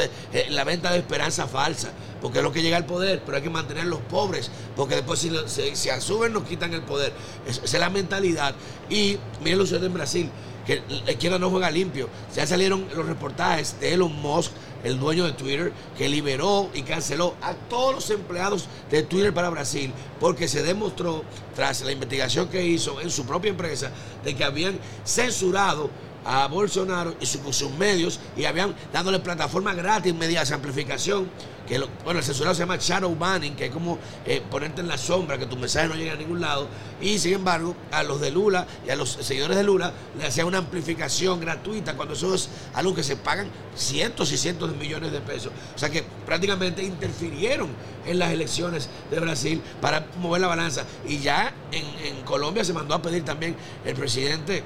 la 0.49 0.63
venta 0.63 0.91
de 0.91 0.99
esperanza 0.99 1.47
falsa 1.47 1.91
porque 2.23 2.37
es 2.37 2.43
lo 2.43 2.53
que 2.53 2.61
llega 2.61 2.77
al 2.77 2.85
poder, 2.85 3.21
pero 3.25 3.35
hay 3.35 3.43
que 3.43 3.49
mantener 3.49 3.83
los 3.83 3.99
pobres, 3.99 4.49
porque 4.77 4.95
después 4.95 5.19
si 5.19 5.29
se, 5.75 5.91
asumen 5.91 6.31
nos 6.31 6.43
quitan 6.43 6.73
el 6.73 6.81
poder. 6.81 7.11
esa 7.45 7.65
es 7.65 7.73
la 7.73 7.89
mentalidad. 7.89 8.55
Y 8.89 9.17
miren 9.43 9.59
lo 9.59 9.65
sucede 9.65 9.87
en 9.87 9.93
Brasil, 9.93 10.29
que 10.65 10.81
la 11.05 11.11
izquierda 11.11 11.37
no 11.37 11.49
juega 11.49 11.69
limpio. 11.69 12.07
Ya 12.33 12.47
salieron 12.47 12.87
los 12.95 13.05
reportajes 13.05 13.77
de 13.81 13.93
Elon 13.93 14.15
Musk, 14.21 14.53
el 14.83 14.99
dueño 14.99 15.25
de 15.25 15.33
Twitter, 15.33 15.73
que 15.97 16.09
liberó 16.09 16.69
y 16.73 16.83
canceló 16.83 17.35
a 17.41 17.53
todos 17.53 17.95
los 17.95 18.09
empleados 18.09 18.67
de 18.89 19.03
Twitter 19.03 19.33
para 19.33 19.49
Brasil, 19.49 19.91
porque 20.19 20.47
se 20.47 20.63
demostró, 20.63 21.23
tras 21.55 21.81
la 21.81 21.91
investigación 21.91 22.49
que 22.49 22.65
hizo 22.65 23.01
en 23.01 23.09
su 23.09 23.25
propia 23.25 23.49
empresa, 23.49 23.91
de 24.23 24.35
que 24.35 24.43
habían 24.43 24.79
censurado 25.05 25.89
a 26.25 26.47
Bolsonaro 26.47 27.15
y 27.19 27.25
sus, 27.25 27.71
medios 27.71 28.19
y 28.35 28.45
habían 28.45 28.75
dándole 28.91 29.19
plataforma 29.19 29.73
gratis 29.73 30.13
mediante 30.13 30.53
amplificación 30.53 31.29
que 31.67 31.79
bueno, 32.03 32.19
el 32.19 32.25
censurado 32.25 32.53
se 32.53 32.59
llama 32.59 32.77
shadow 32.77 33.15
banning, 33.15 33.55
que 33.55 33.67
es 33.67 33.71
como 33.71 33.97
eh, 34.25 34.41
ponerte 34.51 34.81
en 34.81 34.87
la 34.87 34.97
sombra, 34.97 35.37
que 35.37 35.45
tu 35.45 35.55
mensaje 35.55 35.87
no 35.87 35.95
llegue 35.95 36.11
a 36.11 36.15
ningún 36.15 36.41
lado. 36.41 36.67
Y 37.01 37.17
sin 37.19 37.33
embargo, 37.33 37.75
a 37.91 38.03
los 38.03 38.19
de 38.19 38.31
Lula 38.31 38.67
y 38.85 38.89
a 38.89 38.95
los 38.95 39.09
seguidores 39.09 39.55
de 39.55 39.63
Lula 39.63 39.93
le 40.17 40.25
hacían 40.25 40.47
una 40.47 40.57
amplificación 40.57 41.39
gratuita 41.39 41.95
cuando 41.95 42.15
eso 42.15 42.35
es 42.35 42.49
algo 42.73 42.93
que 42.93 43.03
se 43.03 43.15
pagan 43.15 43.47
cientos 43.75 44.31
y 44.31 44.37
cientos 44.37 44.71
de 44.71 44.77
millones 44.77 45.11
de 45.11 45.21
pesos. 45.21 45.51
O 45.73 45.79
sea 45.79 45.89
que 45.89 46.03
prácticamente 46.25 46.83
interfirieron 46.83 47.69
en 48.05 48.19
las 48.19 48.31
elecciones 48.31 48.89
de 49.09 49.19
Brasil 49.21 49.61
para 49.79 50.05
mover 50.19 50.41
la 50.41 50.47
balanza. 50.47 50.83
Y 51.07 51.19
ya 51.19 51.53
en 51.71 52.21
Colombia 52.23 52.65
se 52.65 52.73
mandó 52.73 52.95
a 52.95 53.01
pedir 53.01 53.23
también 53.23 53.55
el 53.85 53.95
presidente 53.95 54.63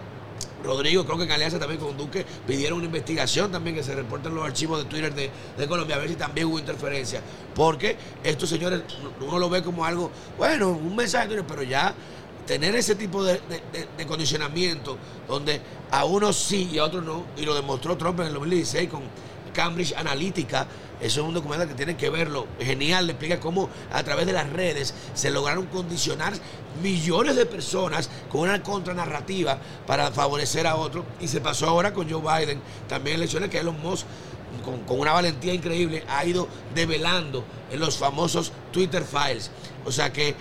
Rodrigo, 0.64 1.06
creo 1.06 1.18
que 1.18 1.24
en 1.24 1.32
alianza 1.32 1.60
también 1.60 1.80
con 1.80 1.98
Duque, 1.98 2.26
pidieron 2.46 2.80
una 2.80 2.88
investigación 2.88 3.52
también 3.52 3.76
que 3.76 3.84
se 3.84 3.96
reporten 3.96 4.34
los 4.34 4.46
archivos 4.46 4.84
de 4.84 4.90
Twitter 4.90 5.14
de, 5.14 5.68
Colombia, 5.68 5.96
a 5.96 6.00
ver 6.00 6.10
si 6.10 6.16
también 6.16 6.48
hubo 6.48 6.60
interferencia. 6.60 7.22
Porque 7.56 7.98
estos 8.24 8.50
señores, 8.50 8.82
uno 9.22 9.40
lo 9.40 9.50
ve 9.50 9.64
como 9.64 9.86
algo, 9.86 10.12
bueno, 10.38 10.70
un 10.70 10.96
mensaje 10.96 11.28
de 11.28 11.44
pero 11.44 11.64
ya 11.64 11.94
tener 12.46 12.76
ese 12.76 12.96
tipo 12.96 13.24
de, 13.24 13.40
condicionamiento 14.08 14.98
donde 15.28 15.62
a 15.92 16.06
unos 16.06 16.36
sí 16.36 16.70
y 16.72 16.80
a 16.80 16.86
otros 16.86 17.04
no, 17.04 17.26
y 17.38 17.44
lo 17.44 17.54
demostró 17.54 17.98
Trump 17.98 18.20
en 18.22 18.28
el 18.28 18.34
2016 18.34 18.90
con 18.90 19.04
Cambridge 19.58 19.96
Analytica, 19.98 20.68
eso 21.02 21.22
es 21.22 21.28
un 21.28 21.34
documental 21.34 21.68
que 21.68 21.74
tienen 21.74 21.98
que 21.98 22.12
verlo. 22.12 22.46
Genial, 22.60 23.08
le 23.08 23.14
explica 23.14 23.40
cómo 23.40 23.70
a 23.92 24.04
través 24.04 24.28
de 24.28 24.34
las 24.34 24.48
redes 24.52 24.94
se 25.16 25.32
lograron 25.32 25.66
condicionar 25.66 26.34
millones 26.84 27.36
de 27.36 27.48
personas 27.48 28.08
con 28.30 28.42
una 28.42 28.62
contranarrativa 28.62 29.58
para 29.88 30.12
favorecer 30.12 30.68
a 30.68 30.76
otro. 30.76 31.06
Y 31.20 31.28
se 31.28 31.42
pasó 31.42 31.68
ahora 31.68 31.92
con 31.92 32.08
Joe 32.08 32.22
Biden, 32.22 32.62
también 32.88 33.16
elecciones 33.16 33.50
que 33.50 33.58
Elon 33.58 33.82
Musk 33.82 34.06
con, 34.64 34.82
con, 34.82 35.00
una 35.00 35.12
valentía 35.12 35.56
increíble 35.56 36.04
ha 36.08 36.24
ido 36.24 36.48
develando 36.76 37.44
en 37.72 37.80
los 37.80 37.98
famosos 37.98 38.52
Twitter 38.72 39.04
files. 39.04 39.50
O 39.86 39.92
sea 39.92 40.14
que 40.14 40.36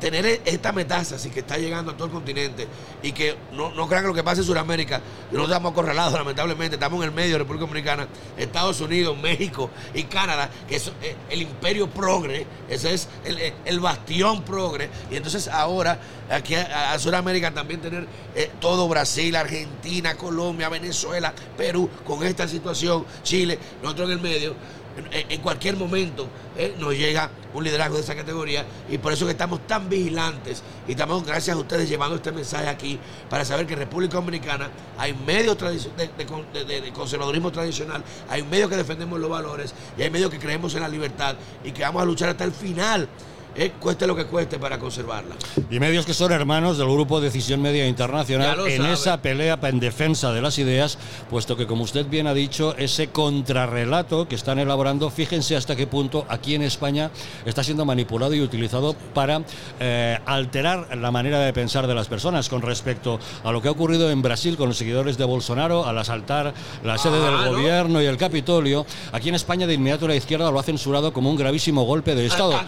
tener 0.00 0.26
e-, 0.26 0.40
esta 0.44 0.72
metástasis 0.72 1.32
que 1.32 1.40
está 1.40 1.58
llegando 1.58 1.92
a 1.92 1.94
todo 1.96 2.06
el 2.06 2.12
continente 2.12 2.66
y 3.02 3.12
que 3.12 3.36
no, 3.52 3.70
no 3.72 3.86
crean 3.88 4.04
que 4.04 4.08
lo 4.08 4.14
que 4.14 4.24
pasa 4.24 4.40
en 4.40 4.46
Sudamérica, 4.46 5.00
no 5.32 5.44
estamos 5.44 5.72
acorralados, 5.72 6.14
lamentablemente, 6.14 6.76
estamos 6.76 6.98
en 7.02 7.10
el 7.10 7.14
medio 7.14 7.32
de 7.32 7.38
República 7.38 7.66
Dominicana, 7.66 8.08
Estados 8.36 8.80
Unidos, 8.80 9.16
México 9.18 9.70
y 9.94 10.04
Canadá, 10.04 10.50
que 10.68 10.76
es 10.76 10.88
eh, 11.02 11.16
el 11.30 11.42
imperio 11.42 11.88
progre, 11.88 12.46
ese 12.68 12.94
es 12.94 13.08
el, 13.24 13.38
el 13.64 13.80
bastión 13.80 14.42
progre, 14.42 14.90
y 15.10 15.16
entonces 15.16 15.48
ahora 15.48 15.98
aquí 16.30 16.54
a, 16.54 16.98
Sudamérica 16.98 17.52
también 17.52 17.80
tener 17.80 18.06
eh, 18.34 18.50
todo 18.60 18.88
Brasil, 18.88 19.34
Argentina, 19.36 20.16
Colombia, 20.16 20.68
Venezuela, 20.68 21.32
Perú, 21.56 21.88
con 22.04 22.24
esta 22.24 22.48
situación, 22.48 23.04
Chile, 23.22 23.58
nosotros 23.82 24.08
en 24.08 24.16
el 24.16 24.22
medio 24.22 24.54
en, 25.10 25.40
cualquier 25.40 25.76
momento 25.76 26.28
eh, 26.56 26.74
nos 26.78 26.94
llega 26.94 27.30
un 27.54 27.64
liderazgo 27.64 27.96
de 27.96 28.02
esa 28.02 28.14
categoría. 28.14 28.64
Y 28.88 28.98
por 28.98 29.12
eso 29.12 29.26
que 29.26 29.32
estamos 29.32 29.66
tan 29.66 29.88
vigilantes 29.88 30.62
y 30.88 30.92
estamos 30.92 31.24
gracias 31.24 31.56
a 31.56 31.60
ustedes 31.60 31.88
llevando 31.88 32.16
este 32.16 32.32
mensaje 32.32 32.68
aquí 32.68 32.98
para 33.28 33.44
saber 33.44 33.66
que 33.66 33.74
en 33.74 33.80
República 33.80 34.16
Dominicana 34.16 34.70
hay 34.98 35.14
medios 35.14 35.56
de, 35.58 36.10
de, 36.64 36.92
conservadurismo 36.92 37.50
tradicional, 37.52 38.02
hay 38.28 38.42
medios 38.42 38.70
que 38.70 38.76
defendemos 38.76 39.20
los 39.20 39.30
valores 39.30 39.74
y 39.96 40.02
hay 40.02 40.10
medios 40.10 40.30
que 40.30 40.38
creemos 40.38 40.74
en 40.74 40.82
la 40.82 40.88
libertad 40.88 41.36
y 41.64 41.72
que 41.72 41.82
vamos 41.82 42.02
a 42.02 42.04
luchar 42.04 42.30
hasta 42.30 42.44
el 42.44 42.52
final 42.52 43.08
eh, 43.58 43.72
cueste 43.80 44.06
lo 44.06 44.14
que 44.14 44.26
cueste 44.26 44.58
para 44.58 44.78
conservarla. 44.78 45.34
Y 45.70 45.80
medios 45.80 46.06
que 46.06 46.14
son 46.14 46.32
hermanos 46.32 46.78
del 46.78 46.88
grupo 46.88 47.20
Decisión 47.20 47.62
Media 47.62 47.86
Internacional 47.86 48.66
en 48.66 48.84
esa 48.86 49.22
pelea 49.22 49.58
en 49.62 49.80
defensa 49.80 50.32
de 50.32 50.42
las 50.42 50.58
ideas, 50.58 50.98
puesto 51.30 51.56
que 51.56 51.66
como 51.66 51.84
usted 51.84 52.06
bien 52.06 52.26
ha 52.26 52.34
dicho, 52.34 52.74
ese 52.76 53.08
contrarrelato 53.08 54.28
que 54.28 54.34
están 54.34 54.58
elaborando, 54.58 55.10
fíjense 55.10 55.56
hasta 55.56 55.74
qué 55.76 55.86
punto 55.86 56.26
aquí 56.28 56.54
en 56.54 56.62
España 56.62 57.10
está 57.44 57.64
siendo 57.64 57.84
manipulado 57.84 58.34
y 58.34 58.40
utilizado 58.40 58.94
para 59.14 59.42
eh, 59.80 60.18
alterar 60.26 60.96
la 60.96 61.10
manera 61.10 61.40
de 61.40 61.52
pensar 61.52 61.86
de 61.86 61.94
las 61.94 62.08
personas 62.08 62.48
con 62.48 62.62
respecto 62.62 63.18
a 63.44 63.52
lo 63.52 63.62
que 63.62 63.68
ha 63.68 63.70
ocurrido 63.70 64.10
en 64.10 64.22
Brasil 64.22 64.56
con 64.56 64.68
los 64.68 64.76
seguidores 64.76 65.16
de 65.16 65.24
Bolsonaro 65.24 65.86
al 65.86 65.98
asaltar 65.98 66.54
la 66.84 66.98
sede 66.98 67.20
del 67.20 67.34
ah, 67.34 67.48
gobierno 67.48 68.02
y 68.02 68.06
el 68.06 68.16
Capitolio. 68.16 68.86
Aquí 69.12 69.28
en 69.28 69.34
España 69.34 69.66
de 69.66 69.74
inmediato 69.74 70.06
la 70.06 70.14
izquierda 70.14 70.50
lo 70.50 70.58
ha 70.58 70.62
censurado 70.62 71.12
como 71.12 71.30
un 71.30 71.36
gravísimo 71.36 71.84
golpe 71.84 72.14
de 72.14 72.26
Estado. 72.26 72.60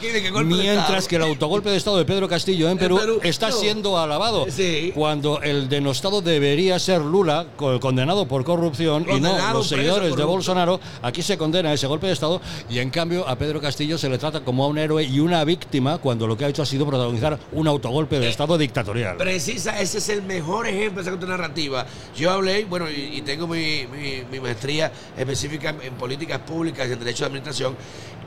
Mientras 0.79 1.09
que 1.09 1.17
el 1.17 1.23
autogolpe 1.23 1.71
de 1.71 1.77
Estado 1.77 1.99
de 1.99 2.05
Pedro 2.05 2.29
Castillo 2.29 2.69
en 2.69 2.79
Perú, 2.79 3.21
está 3.23 3.51
siendo 3.51 3.99
alabado. 3.99 4.47
Cuando 4.95 5.41
el 5.43 5.69
denostado 5.69 6.23
debería 6.23 6.79
ser 6.79 7.01
Lula, 7.01 7.47
condenado 7.57 8.27
por 8.27 8.45
corrupción, 8.45 9.07
y 9.09 9.21
no 9.21 9.37
los 9.53 9.69
seguidores 9.69 10.15
de 10.17 10.25
Bolsonaro, 10.25 10.81
aquí 11.03 11.23
se 11.23 11.37
condena 11.37 11.73
ese 11.73 11.87
golpe 11.87 12.07
de 12.07 12.13
Estado 12.13 12.41
y 12.69 12.79
en 12.79 12.91
cambio 12.91 13.27
a 13.29 13.37
Pedro 13.37 13.61
Castillo 13.61 13.99
se 13.99 14.09
le 14.09 14.19
trata 14.19 14.41
como 14.41 14.65
a 14.65 14.69
un 14.69 14.79
héroe 14.79 15.05
y 15.05 15.21
una 15.21 15.45
víctima 15.45 15.99
cuando 15.99 16.27
lo 16.27 16.37
que 16.37 16.45
ha 16.45 16.49
hecho 16.49 16.63
ha 16.63 16.67
sido 16.67 16.87
protagonizar 16.87 17.39
un 17.53 17.69
autogolpe 17.69 18.19
de 18.19 18.27
eh, 18.27 18.31
Estado 18.31 18.59
dictatorial. 18.59 19.17
Precisa, 19.17 19.81
ese 19.81 19.99
es 19.99 20.09
el 20.09 20.23
mejor 20.23 20.67
ejemplo 20.67 21.03
de 21.03 21.11
esa 21.11 21.27
narrativa. 21.27 21.87
Yo 22.17 22.31
hablé, 22.31 22.65
bueno, 22.65 22.87
y, 22.91 23.21
tengo 23.23 23.47
mi, 23.47 23.87
maestría 24.41 24.93
específica 25.17 25.75
en, 25.83 25.95
políticas 25.95 26.39
públicas 26.41 26.89
y 26.89 26.93
en 26.93 26.99
derecho 26.99 27.25
de 27.25 27.27
administración, 27.27 27.77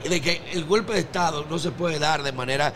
de 0.09 0.21
que 0.21 0.41
el 0.53 0.65
golpe 0.65 0.93
de 0.93 0.99
Estado 0.99 1.45
no 1.49 1.59
se 1.59 1.71
puede 1.71 1.99
dar 1.99 2.23
de 2.23 2.31
manera 2.31 2.73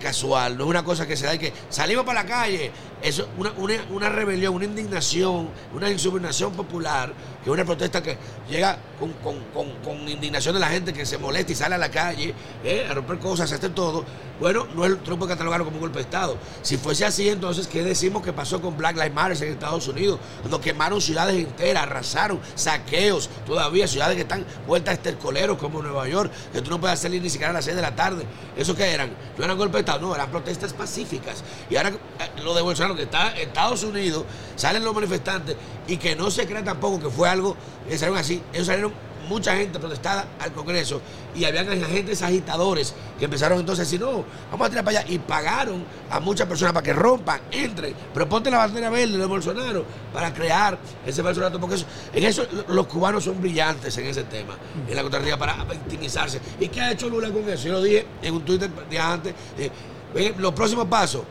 casual, 0.00 0.56
no 0.56 0.64
es 0.64 0.70
una 0.70 0.84
cosa 0.84 1.06
que 1.06 1.16
se 1.16 1.26
da 1.26 1.34
y 1.34 1.38
que 1.38 1.52
salimos 1.68 2.04
para 2.04 2.22
la 2.22 2.28
calle, 2.28 2.70
eso 3.02 3.28
una, 3.36 3.52
una, 3.56 3.74
una 3.90 4.08
rebelión, 4.08 4.54
una 4.54 4.64
indignación, 4.64 5.48
una 5.74 5.90
insubordinación 5.90 6.52
popular, 6.52 7.12
que 7.42 7.50
es 7.50 7.52
una 7.52 7.64
protesta 7.64 8.02
que 8.02 8.16
llega 8.48 8.78
con, 8.98 9.12
con, 9.14 9.40
con, 9.52 9.70
con 9.82 10.08
indignación 10.08 10.54
de 10.54 10.60
la 10.60 10.68
gente 10.68 10.92
que 10.92 11.04
se 11.04 11.18
molesta 11.18 11.52
y 11.52 11.54
sale 11.54 11.74
a 11.74 11.78
la 11.78 11.90
calle 11.90 12.34
eh, 12.64 12.86
a 12.88 12.94
romper 12.94 13.18
cosas, 13.18 13.50
a 13.52 13.56
hacer 13.56 13.74
todo. 13.74 14.04
Bueno, 14.42 14.66
no 14.74 14.84
es 14.84 14.96
puede 14.96 15.28
catalogarlo 15.28 15.64
como 15.64 15.76
un 15.76 15.82
golpe 15.82 15.98
de 15.98 16.04
Estado. 16.04 16.36
Si 16.62 16.76
fuese 16.76 17.04
así, 17.04 17.28
entonces, 17.28 17.68
¿qué 17.68 17.84
decimos 17.84 18.22
que 18.22 18.32
pasó 18.32 18.60
con 18.60 18.76
Black 18.76 18.96
Lives 18.96 19.14
Matter 19.14 19.40
en 19.40 19.52
Estados 19.52 19.86
Unidos? 19.86 20.18
Cuando 20.40 20.60
quemaron 20.60 21.00
ciudades 21.00 21.36
enteras, 21.36 21.84
arrasaron, 21.84 22.40
saqueos, 22.56 23.30
todavía 23.46 23.86
ciudades 23.86 24.16
que 24.16 24.22
están 24.22 24.44
vueltas 24.66 24.92
a 24.92 24.94
estercoleros 24.94 25.58
como 25.58 25.80
Nueva 25.80 26.08
York, 26.08 26.32
que 26.52 26.60
tú 26.60 26.70
no 26.70 26.80
puedes 26.80 26.98
salir 26.98 27.22
ni 27.22 27.30
siquiera 27.30 27.50
a 27.50 27.52
las 27.52 27.64
6 27.64 27.76
de 27.76 27.82
la 27.82 27.94
tarde. 27.94 28.24
¿Eso 28.56 28.74
qué 28.74 28.90
eran? 28.90 29.10
No 29.38 29.44
eran 29.44 29.56
golpes 29.56 29.74
de 29.74 29.80
Estado, 29.80 30.00
no, 30.00 30.14
eran 30.14 30.28
protestas 30.28 30.72
pacíficas. 30.72 31.44
Y 31.70 31.76
ahora 31.76 31.90
eh, 31.90 32.42
lo 32.42 32.52
de 32.54 32.62
Bolsonaro, 32.62 32.91
que 32.96 33.02
está 33.02 33.36
Estados 33.36 33.82
Unidos, 33.84 34.24
salen 34.56 34.84
los 34.84 34.94
manifestantes 34.94 35.56
y 35.86 35.96
que 35.96 36.16
no 36.16 36.30
se 36.30 36.46
cree 36.46 36.62
tampoco 36.62 37.00
que 37.00 37.10
fue 37.10 37.28
algo 37.28 37.56
que 37.88 37.98
salieron 37.98 38.18
así. 38.18 38.42
Ellos 38.52 38.66
salieron 38.66 38.92
mucha 39.28 39.56
gente 39.56 39.78
protestada 39.78 40.26
al 40.38 40.52
Congreso 40.52 41.00
y 41.34 41.44
habían 41.44 41.68
agentes 41.68 42.22
agitadores 42.22 42.94
que 43.18 43.24
empezaron 43.24 43.58
entonces 43.58 43.80
a 43.80 43.84
decir, 43.86 44.00
no, 44.00 44.24
vamos 44.50 44.66
a 44.66 44.70
tirar 44.70 44.84
para 44.84 45.00
allá 45.00 45.10
y 45.10 45.18
pagaron 45.18 45.84
a 46.10 46.20
muchas 46.20 46.46
personas 46.46 46.72
para 46.72 46.84
que 46.84 46.92
rompan, 46.92 47.40
entren, 47.50 47.94
pero 48.12 48.28
ponte 48.28 48.50
la 48.50 48.58
bandera 48.58 48.90
verde 48.90 49.16
de 49.16 49.26
Bolsonaro 49.26 49.84
para 50.12 50.32
crear 50.32 50.78
ese 51.06 51.22
Bolsonaro, 51.22 51.58
porque 51.58 51.76
en 52.12 52.24
eso 52.24 52.46
los 52.68 52.86
cubanos 52.86 53.24
son 53.24 53.40
brillantes 53.40 53.96
en 53.98 54.06
ese 54.06 54.24
tema, 54.24 54.56
en 54.88 54.94
la 54.94 55.02
contraria 55.02 55.38
para 55.38 55.64
victimizarse. 55.64 56.40
¿Y 56.60 56.68
qué 56.68 56.80
ha 56.80 56.92
hecho 56.92 57.08
Lula 57.08 57.30
con 57.30 57.48
eso? 57.48 57.66
Yo 57.66 57.72
lo 57.72 57.82
dije 57.82 58.06
en 58.22 58.34
un 58.34 58.44
Twitter 58.44 58.70
de 58.90 58.98
antes, 58.98 59.34
eh, 59.58 60.34
los 60.38 60.52
próximos 60.52 60.86
pasos 60.88 61.22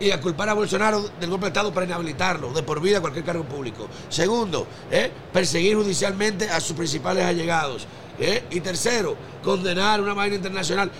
y 0.00 0.10
a 0.10 0.20
culpar 0.20 0.48
a 0.48 0.54
Bolsonaro 0.54 1.08
del 1.20 1.30
golpe 1.30 1.46
de 1.46 1.48
Estado 1.48 1.72
para 1.72 1.86
inhabilitarlo 1.86 2.52
de 2.52 2.62
por 2.62 2.80
vida 2.80 2.98
a 2.98 3.00
cualquier 3.00 3.24
cargo 3.24 3.44
público. 3.44 3.88
Segundo, 4.08 4.66
¿eh? 4.90 5.10
perseguir 5.32 5.76
judicialmente 5.76 6.48
a 6.48 6.60
sus 6.60 6.76
principales 6.76 7.24
allegados. 7.24 7.86
¿eh? 8.18 8.44
Y 8.50 8.60
tercero, 8.60 9.16
condenar 9.42 10.00
una 10.00 10.14
vaina 10.14 10.36
internacional 10.36 10.90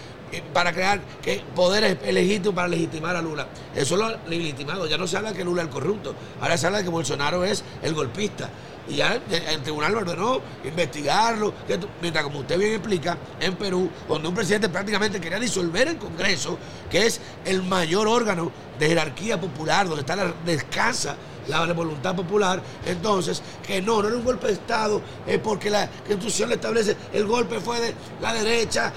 para 0.42 0.72
crear 0.72 1.00
que 1.22 1.42
poderes 1.54 1.96
legítimos 2.12 2.54
para 2.54 2.68
legitimar 2.68 3.16
a 3.16 3.22
Lula. 3.22 3.46
Eso 3.74 3.96
lo 3.96 4.06
ha 4.06 4.16
legitimado. 4.28 4.86
Ya 4.86 4.98
no 4.98 5.06
se 5.06 5.16
habla 5.16 5.32
que 5.32 5.44
Lula 5.44 5.62
es 5.62 5.68
el 5.68 5.74
corrupto. 5.74 6.14
Ahora 6.40 6.56
se 6.56 6.66
habla 6.66 6.82
que 6.82 6.88
Bolsonaro 6.88 7.44
es 7.44 7.64
el 7.82 7.94
golpista. 7.94 8.50
Y 8.86 8.96
ya 8.96 9.18
el 9.48 9.62
tribunal 9.62 9.92
lo 9.92 9.98
ordenó 10.00 10.40
investigarlo. 10.62 11.54
Mientras, 12.02 12.24
como 12.24 12.40
usted 12.40 12.58
bien 12.58 12.72
explica, 12.72 13.16
en 13.40 13.54
Perú, 13.56 13.88
donde 14.08 14.28
un 14.28 14.34
presidente 14.34 14.68
prácticamente 14.68 15.20
quería 15.20 15.38
disolver 15.38 15.88
el 15.88 15.96
Congreso, 15.96 16.58
que 16.90 17.06
es 17.06 17.20
el 17.46 17.62
mayor 17.62 18.06
órgano 18.08 18.52
de 18.78 18.88
jerarquía 18.88 19.40
popular, 19.40 19.86
donde 19.86 20.02
está 20.02 20.16
la 20.16 20.34
descansa 20.44 21.16
la 21.48 21.72
voluntad 21.72 22.14
popular, 22.14 22.62
entonces 22.86 23.42
que 23.66 23.80
no, 23.82 24.02
no 24.02 24.08
era 24.08 24.16
un 24.16 24.24
golpe 24.24 24.48
de 24.48 24.54
Estado, 24.54 25.00
es 25.26 25.38
porque 25.38 25.70
la 25.70 25.88
Constitución 26.06 26.48
le 26.48 26.56
establece 26.56 26.96
el 27.12 27.26
golpe 27.26 27.60
fue 27.60 27.80
de 27.80 27.94
la 28.20 28.34
derecha. 28.34 28.92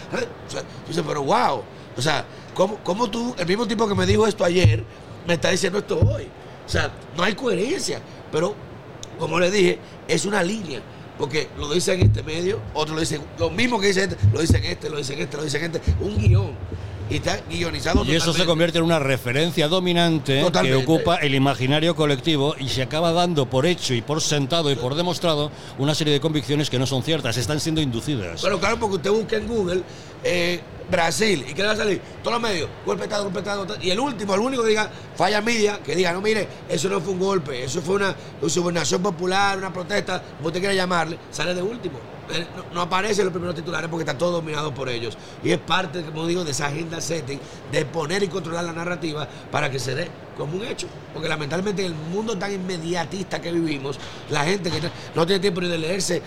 O 0.90 0.94
sea, 0.94 1.04
pero 1.04 1.24
wow, 1.24 1.64
o 1.96 2.02
sea, 2.02 2.26
¿cómo, 2.54 2.78
¿cómo, 2.84 3.10
tú, 3.10 3.36
el 3.38 3.48
mismo 3.48 3.68
tipo 3.68 3.88
que 3.88 3.96
me 3.96 4.06
dijo 4.06 4.28
esto 4.28 4.44
ayer, 4.44 4.84
me 5.28 5.36
está 5.36 5.50
diciendo 5.50 5.80
esto 5.80 6.00
hoy? 6.00 6.28
O 6.66 6.70
sea, 6.70 6.92
no 7.16 7.24
hay 7.24 7.34
coherencia, 7.34 8.02
pero 8.32 8.56
como 9.18 9.40
le 9.40 9.50
dije, 9.50 9.80
es 10.08 10.26
una 10.26 10.44
línea. 10.44 10.82
Porque 11.18 11.50
lo 11.58 11.72
dice 11.72 11.94
en 11.94 12.02
este 12.02 12.22
medio, 12.22 12.60
otro 12.76 12.94
lo 12.94 13.00
dice, 13.00 13.20
lo 13.40 13.50
mismo 13.50 13.80
que 13.80 13.88
dice 13.88 14.04
este, 14.04 14.18
lo 14.32 14.40
dice 14.40 14.58
en 14.58 14.66
este, 14.66 14.90
lo 14.90 14.98
dice 14.98 15.14
en 15.14 15.22
este, 15.22 15.38
lo 15.38 15.44
dice 15.44 15.58
en 15.58 15.76
este, 15.76 15.82
un 16.00 16.18
guion 16.18 16.52
y 17.10 17.16
está 17.16 17.40
guionizado. 17.50 18.04
Y 18.06 18.16
eso 18.16 18.34
se 18.34 18.46
convierte 18.46 18.78
en 18.78 18.84
una 18.84 19.00
referencia 19.00 19.68
dominante 19.68 20.46
que 20.62 20.76
ocupa 20.76 21.18
el 21.18 21.36
imaginario 21.36 21.96
colectivo 21.96 22.56
y 22.60 22.70
se 22.70 22.82
acaba 22.82 23.12
dando 23.12 23.50
por 23.50 23.66
hecho 23.66 23.94
y 23.94 24.02
por 24.02 24.22
sentado 24.22 24.72
y 24.72 24.76
por 24.76 24.96
demostrado 24.96 25.52
una 25.78 25.96
serie 25.96 26.14
de 26.14 26.20
convicciones 26.20 26.70
que 26.70 26.80
no 26.80 26.86
son 26.86 27.04
ciertas, 27.04 27.38
están 27.38 27.60
siendo 27.60 27.82
inducidas. 27.82 28.42
Pero 28.42 28.60
claro, 28.60 28.80
porque 28.80 28.96
usted 28.98 29.12
busca 29.12 29.38
en 29.38 29.48
Google 29.48 29.84
eh, 30.24 30.62
Brasil 30.90 31.46
y 31.48 31.54
que 31.54 31.62
le 31.62 31.68
va 31.68 31.74
a 31.74 31.78
salir 31.78 32.02
todos 32.24 32.42
los 32.42 32.50
medios, 32.50 32.70
golpe 32.86 33.02
de 33.02 33.06
Estado, 33.06 33.24
golpe 33.24 33.42
de 33.42 33.50
Estado, 33.50 33.78
y 33.82 33.90
el 33.90 34.00
último, 34.00 34.36
el 34.36 34.42
único 34.42 34.64
que 34.64 34.70
diga 34.70 34.90
falla 35.16 35.42
media, 35.42 35.80
que 35.84 35.96
diga, 35.96 36.14
no 36.14 36.22
mire, 36.22 36.48
eso 36.70 36.90
no 36.90 37.02
fue 37.02 37.14
un 37.14 37.20
golpe, 37.20 37.64
eso 37.64 37.82
fue 37.82 37.96
una 37.96 38.16
subordinación 38.48 39.02
popular, 39.02 39.58
una 39.58 39.74
protesta, 39.74 40.22
como 40.38 40.48
usted 40.48 40.60
quiera 40.60 40.76
llamarle, 40.76 41.18
sale 41.32 41.54
de 41.54 41.62
último. 41.62 42.00
Eh, 42.30 42.46
no, 42.74 42.82
aparece 42.82 43.22
en 43.22 43.28
los 43.28 43.32
primeros 43.32 43.56
titulares 43.56 43.90
porque 43.90 44.04
está 44.04 44.18
todo 44.18 44.32
dominado 44.32 44.74
por 44.74 44.90
ellos. 44.90 45.18
Y 45.44 45.52
es 45.52 45.60
parte, 45.60 46.04
como 46.04 46.28
digo, 46.28 46.44
de 46.44 46.52
esa 46.52 46.68
agenda 46.68 47.00
setting 47.00 47.40
de 47.72 47.86
poner 47.86 48.24
y 48.24 48.28
controlar 48.28 48.66
la 48.66 48.74
narrativa 48.74 49.28
para 49.50 49.70
que 49.70 49.80
se 49.80 49.96
dé 49.96 50.10
como 50.38 50.58
un 50.58 50.66
hecho. 50.66 50.88
Porque 51.14 51.28
lamentablemente 51.28 51.86
en 51.86 51.94
el 51.94 51.98
mundo 51.98 52.38
tan 52.38 52.54
inmediatista 52.54 53.42
que 53.42 53.52
vivimos, 53.52 54.00
la 54.30 54.44
gente 54.44 54.70
que 54.70 54.80
no 55.16 55.26
tiene 55.26 55.40
tiempo 55.40 55.62
ni 55.62 55.68
de 55.68 55.78
leerse 55.78 56.22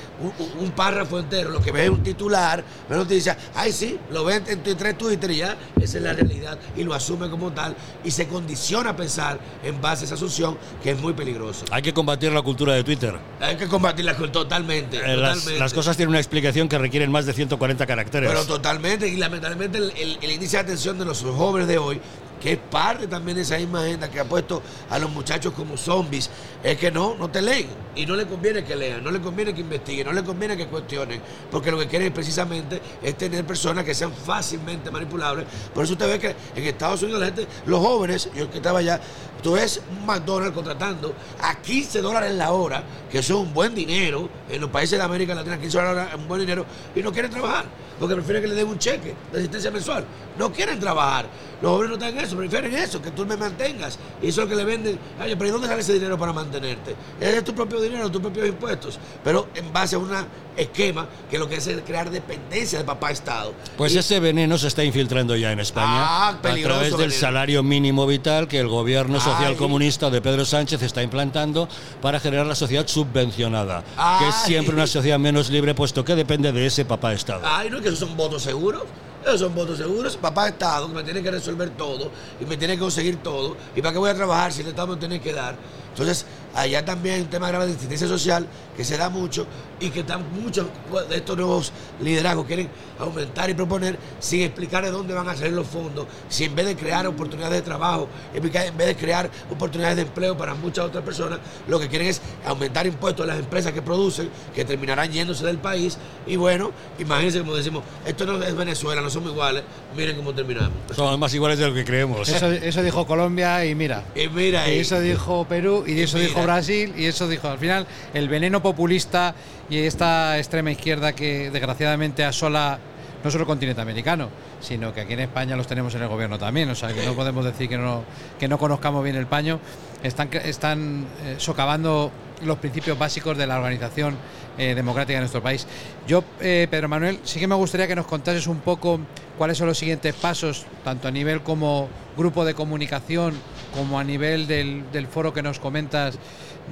un, 0.59 0.71
párrafo 0.73 1.19
entero, 1.19 1.51
lo 1.51 1.61
que 1.61 1.73
ve 1.73 1.85
es 1.85 1.91
un 1.91 2.03
titular, 2.03 2.63
una 2.89 2.99
noticia, 2.99 3.37
ay 3.55 3.73
sí, 3.73 3.99
lo 4.11 4.25
ven 4.25 4.45
en 4.47 4.63
tres 4.63 4.97
Twitter 4.97 5.31
y 5.31 5.37
ya, 5.37 5.57
esa 5.81 5.99
es 5.99 6.03
la 6.03 6.13
realidad 6.13 6.59
y 6.77 6.85
lo 6.85 6.95
asume 6.95 7.29
como 7.29 7.53
tal 7.53 7.75
y 8.05 8.11
se 8.11 8.27
condiciona 8.29 8.91
a 8.91 8.97
pensar 8.97 9.39
en 9.63 9.81
base 9.81 10.05
a 10.05 10.07
esa 10.07 10.15
asunción 10.15 10.57
que 10.83 10.93
es 10.93 11.01
muy 11.01 11.13
peligroso. 11.13 11.65
Hay 11.71 11.83
que 11.83 11.93
combatir 11.93 12.33
la 12.33 12.43
cultura 12.43 12.75
de 12.75 12.85
Twitter. 12.85 13.19
Hay 13.41 13.57
que 13.57 13.67
combatirla 13.67 14.17
totalmente. 14.17 14.99
Eh, 14.99 15.17
las, 15.17 15.73
cosas 15.73 15.97
tienen 15.97 16.11
una 16.11 16.19
explicación 16.19 16.69
que 16.69 16.79
requieren 16.79 17.11
más 17.11 17.27
de 17.27 17.33
140 17.33 17.87
caracteres. 17.87 18.29
Pero 18.29 18.45
totalmente, 18.45 19.09
y 19.09 19.17
lamentablemente 19.17 19.79
el, 19.79 20.19
el 20.21 20.31
índice 20.31 20.57
de 20.57 20.63
atención 20.63 20.99
de 20.99 21.05
los 21.05 21.23
jóvenes 21.23 21.69
de 21.69 21.79
hoy 21.79 22.01
que 22.41 22.53
es 22.53 22.59
parte 22.59 23.07
también 23.07 23.37
de 23.37 23.43
esa 23.43 23.59
misma 23.59 23.83
agenda 23.83 24.11
que 24.11 24.19
ha 24.19 24.25
puesto 24.25 24.63
a 24.89 24.99
los 24.99 25.11
muchachos 25.11 25.53
como 25.53 25.77
zombies, 25.77 26.31
es 26.63 26.79
que 26.79 26.91
no, 26.91 27.15
no 27.15 27.31
te 27.31 27.43
leen. 27.43 27.69
Y 27.95 28.07
no 28.07 28.17
le 28.17 28.27
conviene 28.27 28.65
que 28.65 28.77
lean, 28.77 29.03
no 29.03 29.11
le 29.11 29.21
conviene 29.21 29.53
que 29.53 29.61
investiguen, 29.61 30.07
no 30.07 30.13
le 30.13 30.23
conviene 30.23 30.57
que 30.57 30.67
cuestionen, 30.67 31.21
porque 31.51 31.71
lo 31.71 31.79
que 31.79 31.87
quieren 31.87 32.13
precisamente 32.13 32.81
es 33.03 33.17
tener 33.17 33.45
personas 33.45 33.85
que 33.85 33.95
sean 33.95 34.13
fácilmente 34.13 34.91
manipulables. 34.91 35.47
Por 35.75 35.85
eso 35.85 35.95
usted 35.95 36.09
ve 36.09 36.19
que 36.19 36.37
en 36.59 36.67
Estados 36.67 37.03
Unidos 37.03 37.21
la 37.21 37.27
gente, 37.27 37.47
los 37.67 37.81
jóvenes, 37.81 38.31
yo 38.35 38.51
que 38.51 38.59
estaba 38.59 38.79
allá, 38.79 39.01
tú 39.43 39.53
ves 39.53 39.83
un 39.91 40.07
McDonald's 40.07 40.55
contratando 40.55 41.15
a 41.43 41.61
15 41.61 42.01
dólares 42.01 42.33
la 42.35 42.53
hora, 42.53 42.83
que 43.11 43.19
eso 43.19 43.35
es 43.35 43.47
un 43.47 43.53
buen 43.53 43.75
dinero, 43.75 44.29
en 44.49 44.61
los 44.61 44.71
países 44.71 44.99
de 44.99 45.05
América 45.05 45.35
Latina 45.35 45.59
15 45.59 45.79
dólares 45.79 46.09
es 46.13 46.19
un 46.19 46.29
buen 46.29 46.41
dinero, 46.41 46.65
y 46.95 47.03
no 47.03 47.13
quieren 47.13 47.31
trabajar, 47.31 47.65
porque 47.99 48.15
prefieren 48.15 48.43
que 48.43 48.49
le 48.49 48.55
den 48.55 48.69
un 48.69 48.79
cheque 48.79 49.15
de 49.33 49.39
asistencia 49.39 49.71
mensual. 49.71 50.05
No 50.39 50.53
quieren 50.53 50.81
trabajar. 50.81 51.27
Los 51.61 51.73
jóvenes 51.73 51.89
no 51.91 51.95
están 51.97 52.19
en 52.19 52.25
eso, 52.25 52.30
prefieren 52.37 52.75
eso, 52.75 53.01
que 53.01 53.11
tú 53.11 53.27
me 53.27 53.37
mantengas. 53.37 53.99
Y 54.23 54.29
eso 54.29 54.43
es 54.43 54.49
lo 54.49 54.51
que 54.51 54.57
le 54.57 54.65
venden. 54.65 54.99
Ay, 55.19 55.35
pero 55.37 55.49
¿y 55.49 55.53
dónde 55.53 55.67
sale 55.69 55.81
ese 55.81 55.95
dinero 55.95 56.19
para 56.19 56.33
mantenerte? 56.33 56.95
Es 57.21 57.45
tu 57.45 57.55
propio 57.55 57.81
dinero, 57.81 58.11
tus 58.11 58.21
propios 58.21 58.49
impuestos. 58.49 58.99
Pero 59.23 59.49
en 59.55 59.73
base 59.73 59.97
a 59.97 59.99
un 59.99 60.11
esquema 60.57 61.09
que 61.31 61.39
lo 61.39 61.49
que 61.49 61.57
hace 61.57 61.73
es 61.73 61.81
crear 61.83 62.11
dependencia 62.11 62.79
del 62.79 62.87
papá 62.87 63.11
Estado. 63.11 63.55
Pues 63.77 63.95
ese 63.95 64.21
veneno 64.21 64.59
se 64.59 64.69
está 64.69 64.85
infiltrando 64.85 65.37
ya 65.37 65.53
en 65.53 65.61
España 65.61 65.89
ah, 65.89 66.29
a 66.31 66.41
través 66.41 66.97
del 66.97 67.13
salario 67.13 67.63
mínimo 67.63 68.07
vital 68.07 68.49
que 68.49 68.59
el 68.59 68.69
gobierno 68.69 69.21
social 69.21 69.57
comunista 69.57 70.11
de 70.11 70.21
Pedro 70.21 70.45
Sánchez 70.45 70.83
está 70.83 71.03
implantando 71.03 71.69
para 72.01 72.21
generar 72.21 72.47
la 72.47 72.55
sociedad 72.55 72.87
subvencionada, 72.87 73.83
que 74.19 74.29
es 74.29 74.35
siempre 74.45 74.75
una 74.75 74.87
sociedad 74.87 75.19
menos 75.19 75.51
libre, 75.51 75.75
puesto 75.75 76.05
que 76.05 76.15
depende 76.15 76.53
de 76.53 76.67
ese 76.67 76.85
papá 76.85 77.13
Estado. 77.13 77.43
Ay, 77.45 77.71
no, 77.71 77.81
que 77.81 77.89
esos 77.89 78.01
son 78.01 78.17
votos 78.17 78.43
seguros. 78.43 78.83
Esos 79.25 79.41
son 79.41 79.55
votos 79.55 79.79
seguros. 79.79 80.17
Papá 80.17 80.49
Estado 80.49 80.89
me 80.89 81.03
tiene 81.03 81.23
que 81.23 81.31
resolver 81.31 81.71
todo 81.71 82.11
y 82.41 82.45
me 82.45 82.57
tiene 82.57 82.75
que 82.75 82.81
conseguir 82.81 83.17
todo. 83.23 83.57
¿Y 83.77 83.83
para 83.83 83.93
qué 83.93 83.99
voy 83.99 84.11
a 84.11 84.15
trabajar 84.15 84.53
si 84.53 84.63
el 84.63 84.69
Estado 84.69 84.89
me 84.89 84.97
tiene 84.97 85.21
que 85.21 85.33
dar? 85.33 85.57
Entonces, 85.91 86.25
allá 86.55 86.85
también 86.85 87.17
hay 87.17 87.21
un 87.23 87.29
tema 87.29 87.49
grave 87.49 87.67
de 87.67 87.73
asistencia 87.73 88.09
social 88.09 88.47
que 88.77 88.85
se 88.85 88.97
da 88.97 89.09
mucho 89.09 89.47
y 89.79 89.91
que 89.91 90.01
están 90.01 90.25
muchos 90.33 90.67
de 91.09 91.17
estos 91.17 91.37
nuevos 91.37 91.73
liderazgos 92.01 92.47
quieren 92.47 92.69
aumentar 92.99 93.49
y 93.51 93.55
proponer 93.55 93.99
sin 94.19 94.43
explicar 94.43 94.85
de 94.85 94.91
dónde 94.91 95.15
van 95.15 95.29
a 95.29 95.37
salir 95.37 95.53
los 95.53 95.67
fondos, 95.67 96.07
si 96.29 96.45
en 96.45 96.55
vez 96.55 96.67
de 96.67 96.77
crear 96.77 97.07
oportunidades 97.07 97.59
de 97.59 97.63
trabajo, 97.63 98.09
en 98.35 98.43
vez 98.43 98.87
de 98.87 98.97
crear 98.97 99.31
oportunidades 99.51 99.97
de 99.97 100.03
empleo 100.03 100.37
para 100.37 100.55
muchas 100.55 100.87
otras 100.87 101.05
personas, 101.05 101.41
lo 101.67 101.79
que 101.79 101.89
quieren 101.89 102.09
es 102.09 102.21
aumentar 102.47 102.87
impuestos 102.87 103.25
a 103.25 103.29
las 103.29 103.39
empresas 103.39 103.73
que 103.73 103.83
producen, 103.83 104.31
que 104.55 104.65
terminarán 104.65 105.11
yéndose 105.11 105.45
del 105.47 105.59
país. 105.59 105.99
Y 106.27 106.37
bueno, 106.37 106.73
imagínense 106.99 107.41
como 107.41 107.55
decimos, 107.55 107.83
esto 108.07 108.27
no 108.27 108.43
es 108.43 108.55
Venezuela, 108.55 109.01
no 109.01 109.11
somos 109.11 109.33
iguales, 109.33 109.63
miren 109.97 110.17
cómo 110.17 110.35
terminamos. 110.35 110.73
Somos 110.95 111.19
más 111.19 111.33
iguales 111.35 111.59
de 111.59 111.69
lo 111.69 111.75
que 111.75 111.85
creemos. 111.85 112.29
Eso, 112.29 112.83
dijo 112.83 113.07
Colombia 113.07 113.65
y 113.65 113.75
mira. 113.75 114.05
Y 114.15 114.29
mira. 114.29 114.71
Y 114.71 114.81
eso 114.81 115.01
dijo 115.01 115.47
Perú 115.47 115.80
y 115.87 116.01
eso 116.01 116.19
dijo 116.19 116.43
Brasil 116.43 116.95
y 116.97 117.07
eso 117.07 117.29
dijo, 117.29 117.49
al 117.49 117.59
final, 117.59 117.87
el 118.15 118.29
veneno 118.29 118.63
populista 118.63 119.35
y 119.69 119.79
esta 119.79 120.39
extrema 120.39 120.71
izquierda 120.71 121.13
que 121.13 121.51
desgraciadamente 121.51 122.25
asola 122.25 122.79
no 123.23 123.31
solo 123.31 123.43
el 123.43 123.47
continente 123.47 123.83
americano, 123.83 124.29
sino 124.61 124.93
que 124.95 125.03
aquí 125.03 125.13
en 125.13 125.21
España 125.21 125.57
los 125.57 125.67
tenemos 125.67 125.95
en 125.95 126.03
el 126.03 126.09
gobierno 126.09 126.39
también. 126.39 126.71
O 126.71 126.75
sea, 126.75 126.93
que 126.93 127.05
no 127.05 127.15
podemos 127.15 127.45
decir 127.45 127.69
que 127.69 127.77
no, 127.77 128.05
que 128.39 128.49
no 128.49 128.59
conozcamos 128.59 129.05
bien 129.05 129.17
el 129.17 129.27
paño. 129.27 129.61
Están, 130.03 130.31
están 130.33 131.07
eh, 131.25 131.35
socavando 131.39 132.11
los 132.45 132.59
principios 132.59 132.99
básicos 132.99 133.37
de 133.37 133.47
la 133.47 133.57
organización 133.57 134.17
eh, 134.57 134.75
democrática 134.75 135.15
de 135.15 135.21
nuestro 135.21 135.43
país. 135.43 135.67
Yo, 136.07 136.25
eh, 136.41 136.67
Pedro 136.71 136.89
Manuel, 136.89 137.19
sí 137.25 137.39
que 137.39 137.47
me 137.47 137.55
gustaría 137.55 137.87
que 137.87 137.97
nos 137.97 138.07
contases 138.07 138.47
un 138.47 138.61
poco 138.61 139.01
cuáles 139.37 139.59
son 139.59 139.67
los 139.67 139.79
siguientes 139.79 140.15
pasos, 140.15 140.65
tanto 140.85 141.09
a 141.09 141.11
nivel 141.11 141.43
como 141.43 141.89
grupo 142.17 142.45
de 142.45 142.55
comunicación 142.55 143.35
como 143.75 143.99
a 143.99 144.05
nivel 144.05 144.47
del, 144.47 144.91
del 144.93 145.07
foro 145.07 145.33
que 145.33 145.43
nos 145.43 145.59
comentas 145.59 146.19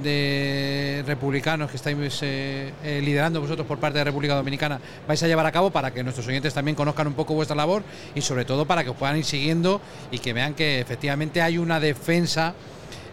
de 0.03 1.03
republicanos 1.05 1.69
que 1.69 1.77
estáis 1.77 1.97
eh, 2.21 2.71
eh, 2.83 3.01
liderando 3.03 3.41
vosotros 3.41 3.67
por 3.67 3.79
parte 3.79 3.97
de 3.97 4.05
República 4.05 4.35
Dominicana 4.35 4.79
vais 5.07 5.21
a 5.21 5.27
llevar 5.27 5.45
a 5.45 5.51
cabo 5.51 5.71
para 5.71 5.91
que 5.91 6.03
nuestros 6.03 6.25
oyentes 6.27 6.53
también 6.53 6.75
conozcan 6.75 7.07
un 7.07 7.13
poco 7.13 7.33
vuestra 7.33 7.55
labor 7.55 7.83
y 8.15 8.21
sobre 8.21 8.45
todo 8.45 8.65
para 8.65 8.83
que 8.83 8.91
os 8.91 8.95
puedan 8.95 9.17
ir 9.17 9.25
siguiendo 9.25 9.81
y 10.11 10.19
que 10.19 10.31
vean 10.33 10.53
que 10.53 10.79
efectivamente 10.79 11.41
hay 11.41 11.57
una 11.57 11.79
defensa 11.79 12.53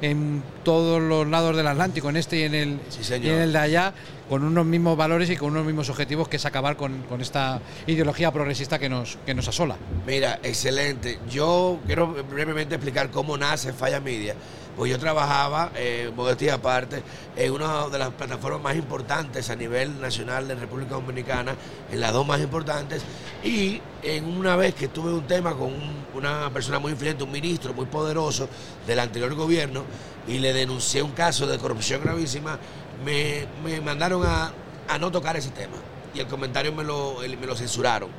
en 0.02 0.42
todos 0.62 1.00
los 1.00 1.26
lados 1.26 1.56
del 1.56 1.66
Atlántico, 1.66 2.10
en 2.10 2.16
este 2.16 2.38
y 2.38 2.42
en 2.42 2.54
el, 2.54 2.80
Sí, 2.88 3.14
y 3.14 3.28
en 3.28 3.38
el 3.40 3.52
de 3.52 3.58
allá, 3.58 3.94
con 4.28 4.42
unos 4.44 4.66
mismos 4.66 4.96
valores 4.96 5.30
y 5.30 5.36
con 5.36 5.50
unos 5.50 5.64
mismos 5.64 5.88
objetivos 5.88 6.28
que 6.28 6.36
es 6.36 6.44
acabar 6.46 6.76
con, 6.76 7.02
con 7.02 7.20
esta 7.20 7.60
ideología 7.86 8.32
progresista 8.32 8.78
que 8.78 8.88
nos, 8.88 9.18
que 9.24 9.34
nos 9.34 9.46
asola. 9.48 9.76
Mira, 10.06 10.40
excelente. 10.42 11.18
Yo 11.30 11.78
quiero 11.86 12.08
brevemente 12.30 12.74
explicar 12.74 13.10
cómo 13.10 13.36
nace 13.36 13.72
Falla 13.72 14.00
Media. 14.00 14.34
Pues 14.76 14.90
yo 14.90 14.98
trabajaba, 14.98 15.70
eh, 15.74 16.12
modestia 16.14 16.52
aparte, 16.54 17.02
en 17.34 17.50
una 17.50 17.88
de 17.88 17.98
las 17.98 18.10
plataformas 18.10 18.60
más 18.60 18.76
importantes 18.76 19.48
a 19.48 19.56
nivel 19.56 19.98
nacional 20.02 20.46
de 20.46 20.54
República 20.54 20.96
Dominicana, 20.96 21.54
en 21.90 21.98
las 21.98 22.12
dos 22.12 22.26
más 22.26 22.40
importantes, 22.42 23.00
y 23.42 23.80
en 24.02 24.26
una 24.26 24.54
vez 24.54 24.74
que 24.74 24.88
tuve 24.88 25.14
un 25.14 25.26
tema 25.26 25.54
con 25.54 25.68
un- 25.72 26.04
una 26.12 26.50
persona 26.50 26.78
muy 26.78 26.92
influyente, 26.92 27.24
un 27.24 27.32
ministro 27.32 27.72
muy 27.72 27.86
poderoso 27.86 28.50
del 28.86 28.98
anterior 28.98 29.34
gobierno, 29.34 29.82
y 30.28 30.40
le 30.40 30.52
denuncié 30.52 31.02
un 31.02 31.12
caso 31.12 31.46
de 31.46 31.56
corrupción 31.56 32.02
gravísima, 32.02 32.58
me, 33.04 33.46
me 33.64 33.80
mandaron 33.80 34.24
a, 34.24 34.52
a 34.88 34.98
no 34.98 35.10
tocar 35.10 35.36
ese 35.36 35.50
tema. 35.50 35.76
Y 36.14 36.20
el 36.20 36.26
comentario 36.26 36.72
me 36.72 36.84
lo, 36.84 37.18
me 37.20 37.46
lo 37.46 37.54
censuraron. 37.54 38.10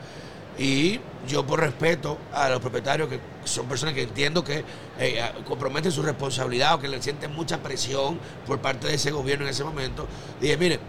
Y 0.57 0.99
yo 1.27 1.45
por 1.45 1.59
respeto 1.59 2.17
a 2.33 2.49
los 2.49 2.59
propietarios, 2.59 3.09
que 3.09 3.19
son 3.43 3.67
personas 3.67 3.93
que 3.93 4.03
entiendo 4.03 4.43
que 4.43 4.63
eh, 4.99 5.21
comprometen 5.45 5.91
su 5.91 6.01
responsabilidad 6.01 6.75
o 6.75 6.79
que 6.79 6.87
le 6.87 7.01
sienten 7.01 7.33
mucha 7.33 7.59
presión 7.59 8.19
por 8.45 8.59
parte 8.59 8.87
de 8.87 8.95
ese 8.95 9.11
gobierno 9.11 9.45
en 9.45 9.51
ese 9.51 9.63
momento, 9.63 10.07
dije, 10.41 10.57
mire, 10.57 10.79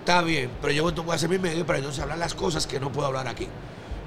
está 0.00 0.20
bien, 0.22 0.50
pero 0.60 0.72
yo 0.72 0.92
voy 1.02 1.12
a 1.12 1.14
hacer 1.14 1.30
mi 1.30 1.38
medio 1.38 1.64
para 1.64 1.78
entonces 1.78 2.02
hablar 2.02 2.18
las 2.18 2.34
cosas 2.34 2.66
que 2.66 2.78
no 2.78 2.92
puedo 2.92 3.06
hablar 3.06 3.26
aquí. 3.26 3.48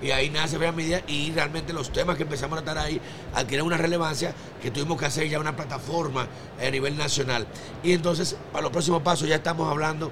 Y 0.03 0.11
ahí 0.11 0.29
nace 0.29 0.57
Vea 0.57 0.71
Media 0.73 1.01
y 1.07 1.31
realmente 1.31 1.71
los 1.71 1.91
temas 1.93 2.17
que 2.17 2.23
empezamos 2.23 2.59
a 2.59 2.61
tratar 2.63 2.83
ahí 2.85 2.99
adquieren 3.33 3.65
una 3.65 3.77
relevancia 3.77 4.33
que 4.61 4.69
tuvimos 4.69 4.99
que 4.99 5.05
hacer 5.05 5.29
ya 5.29 5.39
una 5.39 5.55
plataforma 5.55 6.27
a 6.61 6.69
nivel 6.69 6.97
nacional. 6.97 7.47
Y 7.83 7.93
entonces, 7.93 8.35
para 8.51 8.63
los 8.63 8.71
próximos 8.71 9.01
pasos 9.01 9.27
ya 9.29 9.35
estamos 9.35 9.69
hablando 9.69 10.11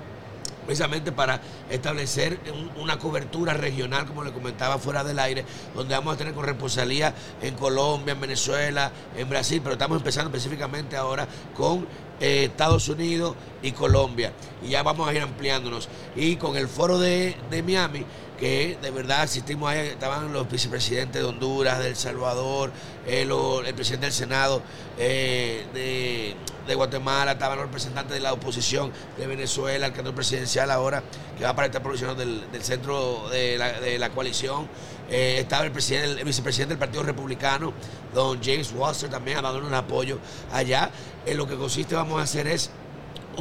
precisamente 0.66 1.12
para 1.12 1.42
establecer 1.70 2.40
un- 2.54 2.84
una 2.84 2.98
cobertura 3.00 3.54
regional, 3.54 4.06
como 4.06 4.24
le 4.24 4.32
comentaba 4.32 4.78
fuera 4.78 5.04
del 5.04 5.18
aire, 5.20 5.44
donde 5.76 5.96
vamos 5.96 6.14
a 6.14 6.18
tener 6.18 6.34
corresponsalía 6.34 7.14
en 7.42 7.56
Colombia, 7.56 8.14
en 8.14 8.22
Venezuela, 8.22 8.92
en 9.18 9.28
Brasil, 9.28 9.60
pero 9.62 9.74
estamos 9.74 9.98
empezando 9.98 10.30
específicamente 10.30 10.96
ahora 10.96 11.28
con 11.58 11.86
eh, 12.24 12.44
Estados 12.46 12.88
Unidos 12.88 13.36
y 13.64 13.72
Colombia. 13.72 14.32
Y 14.64 14.70
ya 14.70 14.84
vamos 14.84 15.10
a 15.10 15.14
ir 15.16 15.22
ampliándonos. 15.22 15.90
Y 16.16 16.36
con 16.36 16.56
el 16.56 16.68
foro 16.68 17.00
de, 17.00 17.36
de 17.50 17.64
Miami, 17.64 18.06
que 18.42 18.76
de 18.82 18.90
verdad 18.90 19.22
asistimos 19.22 19.70
ahí, 19.70 19.90
estaban 19.90 20.34
los 20.34 20.50
vicepresidentes 20.50 21.22
de 21.22 21.28
Honduras, 21.28 21.78
de 21.78 21.90
El 21.90 21.96
Salvador, 21.96 22.72
eh, 23.06 23.22
el 23.22 23.76
presidente 23.76 24.08
del 24.08 24.14
Senado 24.14 24.64
eh, 24.98 26.36
de, 26.66 26.74
Guatemala, 26.74 27.34
estaban 27.34 27.58
los 27.58 27.68
representantes 27.68 28.16
de 28.16 28.20
la 28.20 28.34
oposición 28.34 28.92
de 29.18 29.28
Venezuela, 29.28 29.86
el 29.86 29.92
candidato 29.92 30.16
presidencial 30.16 30.72
ahora, 30.72 31.04
que 31.38 31.44
va 31.44 31.54
para 31.54 31.68
estar 31.68 31.84
posicionado 31.84 32.18
del, 32.18 32.50
del 32.52 32.64
centro 32.64 33.30
de 33.30 33.98
la, 34.00 34.10
coalición. 34.10 34.68
Eh, 35.12 35.38
estaba 35.40 35.66
el, 35.66 35.72
presidente, 35.72 36.20
el 36.22 36.26
vicepresidente 36.26 36.74
del 36.74 36.80
Partido 36.80 37.04
Republicano, 37.04 37.74
don 38.12 38.42
James 38.42 38.74
Wasser, 38.76 39.10
también 39.10 39.40
dándonos 39.44 39.68
un 39.68 39.76
apoyo 39.76 40.18
allá. 40.52 40.90
En 41.28 41.38
lo 41.38 41.46
que 41.46 41.58
consiste, 41.58 41.94
vamos 41.94 42.20
a 42.20 42.24
hacer 42.24 42.48
es 42.48 42.72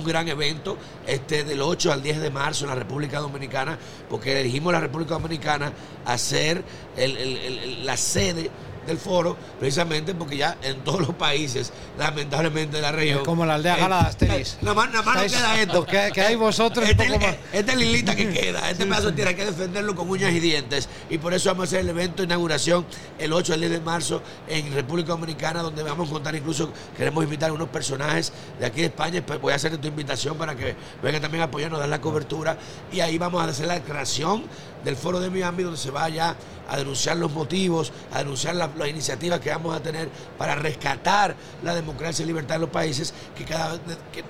un 0.01 0.07
gran 0.07 0.27
evento 0.29 0.77
este 1.07 1.45
del 1.45 1.61
8 1.63 1.93
al 1.93 2.03
10 2.03 2.21
de 2.21 2.31
marzo 2.31 2.65
en 2.65 2.71
la 2.71 2.75
República 2.77 3.21
Dominicana, 3.21 3.79
porque 4.09 4.41
elegimos 4.41 4.73
la 4.73 4.81
República 4.81 5.15
Dominicana 5.15 5.73
a 6.05 6.19
ser 6.19 6.63
el- 6.97 7.85
la 7.87 7.97
sede 7.97 8.51
del 8.91 8.99
foro, 8.99 9.37
precisamente 9.59 10.15
porque 10.15 10.37
ya 10.37 10.57
en 10.63 10.81
todos 10.85 11.01
los 11.01 11.15
países, 11.15 11.73
lamentablemente 11.99 12.77
de 12.77 12.83
la 12.83 12.93
región. 12.93 13.25
Como 13.25 13.47
la 13.47 13.55
aldea 13.55 13.77
eh, 13.77 13.81
gala 13.81 14.01
de 14.03 14.09
Asterix. 14.09 14.59
Nada 14.63 14.75
más, 14.75 14.91
nada 14.91 15.03
más 15.03 15.17
no 15.17 15.23
queda 15.23 15.61
esto. 15.63 15.87
que- 15.87 16.11
quedáis 16.13 16.39
vosotros 16.39 16.85
un 16.85 16.91
Este, 16.91 17.05
poco 17.05 17.15
es- 17.17 17.27
más. 17.27 17.37
esta 17.53 17.73
es 17.73 17.79
la 17.79 17.85
islita 17.85 18.15
que 18.17 18.31
queda. 18.31 18.71
Este 18.71 18.85
pedazo 18.87 19.07
de 19.07 19.13
tierra 19.13 19.31
hay 19.31 19.37
que 19.37 19.45
defenderlo 19.47 19.95
con 19.95 20.09
uñas 20.11 20.33
y 20.33 20.41
dientes. 20.41 20.89
Y 21.09 21.19
por 21.19 21.33
eso 21.35 21.51
vamos 21.51 21.63
a 21.63 21.65
hacer 21.67 21.81
el 21.81 21.89
evento 21.91 22.19
de 22.23 22.25
inauguración 22.25 22.85
el 23.19 23.33
8 23.33 23.55
al 23.55 23.61
10 23.61 23.73
de 23.73 23.81
marzo 23.81 24.23
en 24.49 24.73
República 24.75 25.11
Dominicana, 25.11 25.63
donde 25.63 25.83
vamos 25.83 26.09
a 26.09 26.13
contar 26.13 26.35
incluso, 26.35 26.73
queremos 26.97 27.23
invitar 27.25 27.51
a 27.51 27.53
unos 27.53 27.69
personajes 27.69 28.33
de 28.59 28.67
aquí 28.67 28.81
de 28.81 28.87
España. 28.87 29.25
Pues 29.25 29.41
voy 29.41 29.53
a 29.53 29.57
hacer 29.57 29.77
tu 29.79 29.89
invitación 29.89 30.37
para 30.37 30.55
que 30.57 30.75
vengan 31.03 31.23
también 31.23 31.43
a 31.43 31.45
apoyarnos, 31.45 31.79
a 31.79 31.81
dar 31.83 31.89
la 31.89 32.01
cobertura. 32.01 32.57
Y 32.93 33.01
ahí 33.01 33.19
vamos 33.19 33.41
a 33.43 33.45
hacer 33.47 33.67
la 33.67 33.75
declaración 33.75 34.45
del 34.85 34.97
foro 34.97 35.21
de 35.21 35.29
Miami, 35.31 35.63
donde 35.63 35.79
se 35.79 35.91
vaya 35.91 36.35
a 36.69 36.77
denunciar 36.77 37.17
los 37.17 37.33
motivos, 37.33 37.93
a 38.13 38.19
denunciar 38.19 38.55
la- 38.57 38.71
las 38.81 38.89
iniciativas 38.89 39.41
que 39.41 39.51
vamos 39.51 39.77
a 39.77 39.81
tener 39.81 40.09
para 40.37 40.55
rescatar 40.55 41.37
la 41.63 41.75
democracia 41.75 42.23
y 42.23 42.27
libertad 42.27 42.57
de 42.57 42.61
los 42.63 42.71
países 42.71 43.15
que 43.37 43.45
cada 43.45 43.79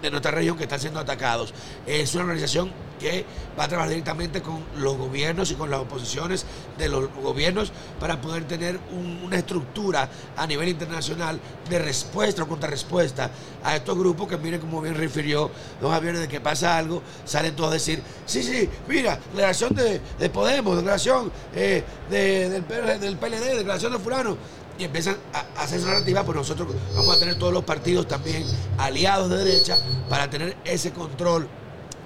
de 0.02 0.10
nuestra 0.10 0.30
región 0.30 0.56
que 0.56 0.64
están 0.64 0.80
siendo 0.80 1.00
atacados. 1.00 1.54
Es 1.86 2.14
una 2.14 2.24
organización 2.24 2.70
que 3.00 3.24
va 3.58 3.64
a 3.64 3.68
trabajar 3.68 3.88
directamente 3.90 4.42
con 4.42 4.62
los 4.76 4.96
gobiernos 4.96 5.50
y 5.50 5.54
con 5.54 5.70
las 5.70 5.80
oposiciones 5.80 6.44
de 6.78 6.88
los 6.88 7.08
gobiernos 7.14 7.72
para 7.98 8.20
poder 8.20 8.44
tener 8.46 8.78
un- 8.92 9.22
una 9.24 9.38
estructura 9.38 10.08
a 10.36 10.46
nivel 10.46 10.68
internacional 10.68 11.40
de 11.68 11.78
respuesta 11.78 12.42
o 12.42 12.48
contrarrespuesta 12.48 13.30
a 13.64 13.76
estos 13.76 13.98
grupos 13.98 14.28
que, 14.28 14.36
miren 14.36 14.60
como 14.60 14.80
bien 14.80 14.94
refirió 14.94 15.50
don 15.80 15.90
Javier, 15.90 16.18
de 16.18 16.28
que 16.28 16.40
pasa 16.40 16.76
algo, 16.76 17.02
salen 17.24 17.56
todos 17.56 17.70
a 17.70 17.74
decir, 17.74 18.02
sí, 18.26 18.42
sí, 18.42 18.68
mira, 18.86 19.18
declaración 19.32 19.74
de, 19.74 20.00
de 20.18 20.30
Podemos, 20.30 20.76
declaración 20.76 21.32
eh, 21.54 21.82
de- 22.10 22.48
del, 22.60 23.00
del 23.00 23.16
PLD, 23.16 23.56
declaración 23.56 23.92
de 23.92 23.98
fulano. 23.98 24.36
Y 24.78 24.84
empiezan 24.84 25.16
a 25.34 25.62
hacer 25.62 25.78
esa 25.78 25.88
narrativa, 25.88 26.22
pues 26.24 26.36
nosotros 26.36 26.68
vamos 26.96 27.14
a 27.14 27.18
tener 27.18 27.38
todos 27.38 27.52
los 27.52 27.64
partidos 27.64 28.08
también 28.08 28.44
aliados 28.78 29.28
de 29.28 29.36
derecha 29.44 29.76
para 30.08 30.30
tener 30.30 30.56
ese 30.64 30.90
control 30.92 31.46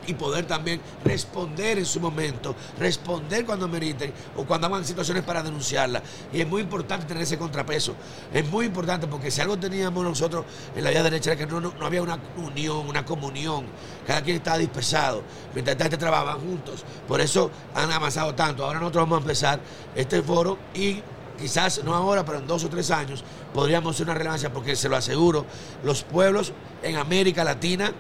y 0.06 0.14
poder 0.14 0.46
también 0.46 0.80
responder 1.04 1.78
en 1.78 1.86
su 1.86 2.00
momento, 2.00 2.54
responder 2.78 3.44
cuando 3.44 3.68
meriten 3.68 4.12
o 4.36 4.44
cuando 4.44 4.66
hagan 4.66 4.84
situaciones 4.84 5.22
para 5.22 5.42
denunciarla. 5.42 6.02
Y 6.32 6.40
es 6.40 6.46
muy 6.46 6.62
importante 6.62 7.06
tener 7.06 7.22
ese 7.22 7.38
contrapeso. 7.38 7.94
Es 8.32 8.46
muy 8.48 8.66
importante 8.66 9.06
porque 9.06 9.30
si 9.30 9.40
algo 9.40 9.56
teníamos 9.58 10.04
nosotros 10.04 10.44
en 10.74 10.84
la 10.84 10.90
vía 10.90 11.02
derecha 11.02 11.32
era 11.32 11.38
que 11.38 11.46
no, 11.50 11.60
no- 11.60 11.74
no 11.78 11.86
había 11.86 12.02
una 12.02 12.18
unión, 12.36 12.88
una 12.88 13.04
comunión. 13.04 13.66
Cada 14.06 14.22
quien 14.22 14.36
estaba 14.36 14.58
dispersado, 14.58 15.22
mientras 15.54 15.74
esta 15.74 15.84
gente 15.84 15.96
trabajaban 15.96 16.40
juntos. 16.40 16.84
Por 17.08 17.20
eso 17.20 17.50
han 17.74 17.90
avanzado 17.90 18.34
tanto. 18.34 18.64
Ahora 18.64 18.78
nosotros 18.80 19.02
vamos 19.04 19.18
a 19.18 19.20
empezar 19.22 19.60
este 19.94 20.22
foro 20.22 20.58
y 20.74 21.00
quizás 21.38 21.82
no 21.82 21.94
ahora, 21.94 22.24
pero 22.24 22.38
en 22.38 22.46
dos 22.46 22.62
o 22.64 22.68
tres 22.68 22.90
años 22.92 23.24
podríamos 23.52 23.94
hacer 23.96 24.06
una 24.06 24.14
relevancia 24.14 24.52
porque 24.52 24.76
se 24.76 24.88
lo 24.88 24.96
aseguro, 24.96 25.44
los 25.82 26.04
pueblos 26.04 26.52
en 26.82 26.96
América 26.96 27.42
Latina 27.42 27.92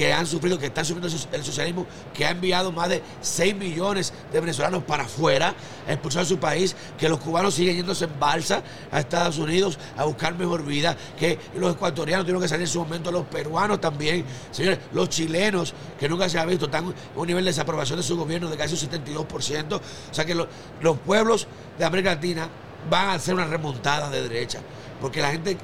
que 0.00 0.10
han 0.14 0.26
sufrido, 0.26 0.58
que 0.58 0.64
están 0.66 0.82
sufriendo 0.86 1.14
el 1.32 1.44
socialismo, 1.44 1.86
que 2.14 2.24
ha 2.24 2.30
enviado 2.30 2.72
más 2.72 2.88
de 2.88 3.02
6 3.20 3.54
millones 3.54 4.14
de 4.32 4.40
venezolanos 4.40 4.82
para 4.84 5.02
afuera, 5.04 5.54
a 5.86 5.92
expulsar 5.92 6.24
su 6.24 6.38
país, 6.38 6.74
que 6.98 7.06
los 7.06 7.18
cubanos 7.18 7.52
siguen 7.52 7.76
yéndose 7.76 8.06
en 8.06 8.18
balsa 8.18 8.62
a 8.90 9.00
Estados 9.00 9.36
Unidos 9.36 9.78
a 9.98 10.04
buscar 10.06 10.34
mejor 10.38 10.64
vida, 10.64 10.96
que 11.18 11.38
los 11.54 11.74
ecuatorianos 11.74 12.24
tuvieron 12.24 12.40
que 12.40 12.48
salir 12.48 12.62
en 12.62 12.72
su 12.72 12.78
momento, 12.78 13.12
los 13.12 13.26
peruanos 13.26 13.78
también, 13.78 14.24
señores, 14.50 14.78
los 14.94 15.10
chilenos, 15.10 15.74
que 15.98 16.08
nunca 16.08 16.30
se 16.30 16.38
ha 16.38 16.46
visto, 16.46 16.64
están 16.64 16.94
un 17.14 17.26
nivel 17.26 17.44
de 17.44 17.50
desaprobación 17.50 17.98
de 17.98 18.02
su 18.02 18.16
gobierno 18.16 18.48
de 18.48 18.56
casi 18.56 18.72
un 18.72 18.80
72%, 18.80 19.74
o 19.76 20.14
sea 20.14 20.24
que 20.24 20.34
lo- 20.34 20.48
los 20.80 20.98
pueblos 21.00 21.46
de 21.78 21.84
América 21.84 22.14
Latina 22.14 22.48
van 22.88 23.08
a 23.08 23.12
hacer 23.12 23.34
una 23.34 23.44
remontada 23.44 24.08
de 24.08 24.22
derecha, 24.22 24.60
porque 25.00 25.20
la 25.20 25.30
gente 25.30 25.56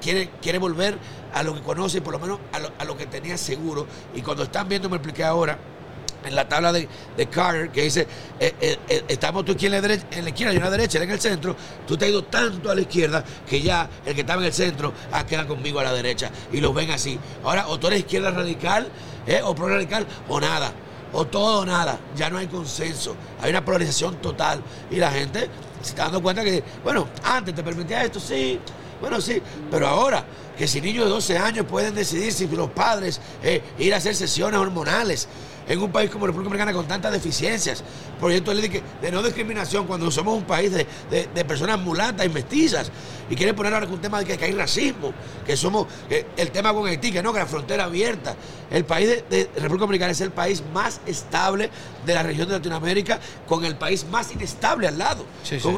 quiere, 0.00 0.30
quiere 0.42 0.58
volver 0.58 0.98
a 1.32 1.42
lo 1.42 1.54
que 1.54 1.60
conoce, 1.60 2.00
por 2.00 2.12
lo 2.12 2.18
menos 2.18 2.38
a 2.52 2.58
lo, 2.58 2.70
a 2.78 2.84
lo 2.84 2.96
que 2.96 3.06
tenía 3.06 3.36
seguro. 3.36 3.86
Y 4.14 4.22
cuando 4.22 4.42
están 4.44 4.68
viendo, 4.68 4.88
me 4.88 4.96
expliqué 4.96 5.24
ahora, 5.24 5.58
en 6.24 6.34
la 6.34 6.48
tabla 6.48 6.72
de, 6.72 6.88
de 7.16 7.26
Carter, 7.28 7.70
que 7.70 7.82
dice, 7.82 8.06
eh, 8.38 8.54
eh, 8.60 8.78
eh, 8.88 9.04
estamos 9.08 9.44
tú 9.44 9.52
aquí 9.52 9.66
en 9.66 9.72
la, 9.72 9.80
derecha, 9.80 10.06
en 10.10 10.24
la 10.24 10.30
izquierda 10.30 10.52
y 10.52 10.56
en 10.56 10.62
la 10.62 10.70
derecha, 10.70 10.98
él 10.98 11.04
en 11.04 11.10
el 11.10 11.20
centro, 11.20 11.56
tú 11.86 11.96
te 11.96 12.04
has 12.04 12.10
ido 12.10 12.24
tanto 12.24 12.70
a 12.70 12.74
la 12.74 12.80
izquierda 12.82 13.24
que 13.48 13.60
ya 13.60 13.88
el 14.04 14.14
que 14.14 14.20
estaba 14.20 14.40
en 14.42 14.46
el 14.46 14.52
centro 14.52 14.92
ha 15.12 15.26
quedado 15.26 15.48
conmigo 15.48 15.80
a 15.80 15.84
la 15.84 15.92
derecha. 15.92 16.30
Y 16.52 16.60
los 16.60 16.74
ven 16.74 16.90
así. 16.90 17.18
Ahora, 17.44 17.68
o 17.68 17.78
tú 17.78 17.86
eres 17.86 18.00
izquierda 18.00 18.30
radical, 18.30 18.88
eh, 19.26 19.40
o 19.42 19.54
pro 19.54 19.68
radical, 19.68 20.06
o 20.28 20.40
nada. 20.40 20.72
O 21.12 21.26
todo 21.26 21.60
o 21.60 21.66
nada. 21.66 21.98
Ya 22.16 22.30
no 22.30 22.38
hay 22.38 22.46
consenso. 22.46 23.16
Hay 23.40 23.50
una 23.50 23.64
polarización 23.64 24.16
total. 24.16 24.62
Y 24.90 24.96
la 24.96 25.10
gente 25.10 25.48
se 25.82 25.90
está 25.90 26.04
dando 26.04 26.22
cuenta 26.22 26.42
que, 26.44 26.62
bueno, 26.82 27.08
antes 27.24 27.54
te 27.54 27.62
permitía 27.62 28.04
esto, 28.04 28.20
sí, 28.20 28.58
bueno, 29.00 29.20
sí, 29.20 29.40
pero 29.70 29.86
ahora 29.86 30.24
que 30.60 30.68
si 30.68 30.82
niños 30.82 31.06
de 31.06 31.10
12 31.10 31.38
años 31.38 31.64
pueden 31.64 31.94
decidir 31.94 32.34
si 32.34 32.46
los 32.46 32.68
padres 32.68 33.18
eh, 33.42 33.62
ir 33.78 33.94
a 33.94 33.96
hacer 33.96 34.14
sesiones 34.14 34.60
hormonales 34.60 35.26
en 35.66 35.80
un 35.80 35.90
país 35.90 36.10
como 36.10 36.26
República 36.26 36.50
Dominicana 36.50 36.72
con 36.74 36.86
tantas 36.86 37.12
deficiencias, 37.12 37.82
proyecto 38.18 38.52
de, 38.52 38.60
ley 38.60 38.82
de 39.00 39.10
no 39.10 39.22
discriminación 39.22 39.86
cuando 39.86 40.10
somos 40.10 40.36
un 40.36 40.44
país 40.44 40.70
de, 40.72 40.86
de, 41.10 41.44
personas 41.46 41.78
mulatas 41.78 42.26
y 42.26 42.28
mestizas 42.28 42.90
y 43.30 43.36
quieren 43.36 43.54
poner 43.54 43.72
ahora 43.72 43.86
un 43.86 44.00
tema 44.00 44.18
de 44.18 44.36
que, 44.36 44.44
hay 44.44 44.52
racismo, 44.52 45.14
que 45.46 45.56
somos 45.56 45.86
el 46.36 46.50
tema 46.50 46.74
con 46.74 46.86
Haití, 46.88 47.12
que 47.12 47.22
no, 47.22 47.32
que 47.32 47.38
la 47.38 47.46
frontera 47.46 47.84
abierta. 47.84 48.34
El 48.68 48.84
país 48.84 49.22
de, 49.30 49.48
República 49.54 49.82
Dominicana 49.82 50.10
es 50.10 50.20
el 50.20 50.32
país 50.32 50.62
más 50.74 51.00
estable 51.06 51.70
de 52.04 52.14
la 52.14 52.24
región 52.24 52.48
de 52.48 52.54
Latinoamérica, 52.54 53.20
con 53.46 53.64
el 53.64 53.76
país 53.76 54.04
más 54.10 54.32
inestable 54.32 54.88
al 54.88 54.98
lado, 54.98 55.24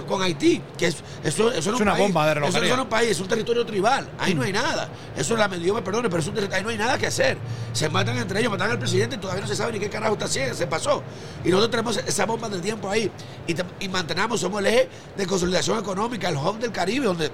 con, 0.08 0.22
Haití, 0.22 0.62
que 0.78 0.86
es, 0.86 0.96
eso, 1.22 1.52
eso 1.52 1.74
es, 1.74 1.80
una 1.80 1.94
bomba 1.94 2.34
de 2.34 2.48
Eso 2.48 2.58
no 2.58 2.64
es 2.64 2.78
un 2.78 2.88
país, 2.88 3.10
es 3.10 3.20
un 3.20 3.28
territorio 3.28 3.66
tribal, 3.66 4.08
ahí 4.18 4.34
no 4.34 4.42
hay 4.42 4.52
nada. 4.52 4.71
Eso 5.16 5.34
es 5.34 5.38
la 5.38 5.48
Dios 5.48 5.74
me 5.74 5.82
perdone, 5.82 6.08
pero 6.08 6.20
es 6.20 6.26
un, 6.28 6.38
ahí 6.52 6.62
no 6.62 6.68
hay 6.70 6.78
nada 6.78 6.98
que 6.98 7.06
hacer. 7.06 7.36
Se 7.72 7.88
matan 7.88 8.16
entre 8.18 8.40
ellos, 8.40 8.50
matan 8.50 8.70
al 8.70 8.78
presidente 8.78 9.16
y 9.16 9.18
todavía 9.18 9.42
no 9.42 9.48
se 9.48 9.56
sabe 9.56 9.72
ni 9.72 9.78
qué 9.78 9.88
carajo 9.88 10.14
está 10.14 10.26
haciendo, 10.26 10.54
se 10.54 10.66
pasó. 10.66 11.02
Y 11.44 11.48
nosotros 11.48 11.70
tenemos 11.70 11.96
esa 11.96 12.26
bomba 12.26 12.48
del 12.48 12.60
tiempo 12.60 12.88
ahí 12.88 13.10
y, 13.80 13.88
mantenemos, 13.88 14.40
somos 14.40 14.60
el 14.60 14.66
eje 14.66 14.88
de 15.16 15.26
consolidación 15.26 15.78
económica, 15.78 16.28
el 16.28 16.36
hub 16.36 16.58
del 16.58 16.72
Caribe, 16.72 17.06
donde 17.06 17.30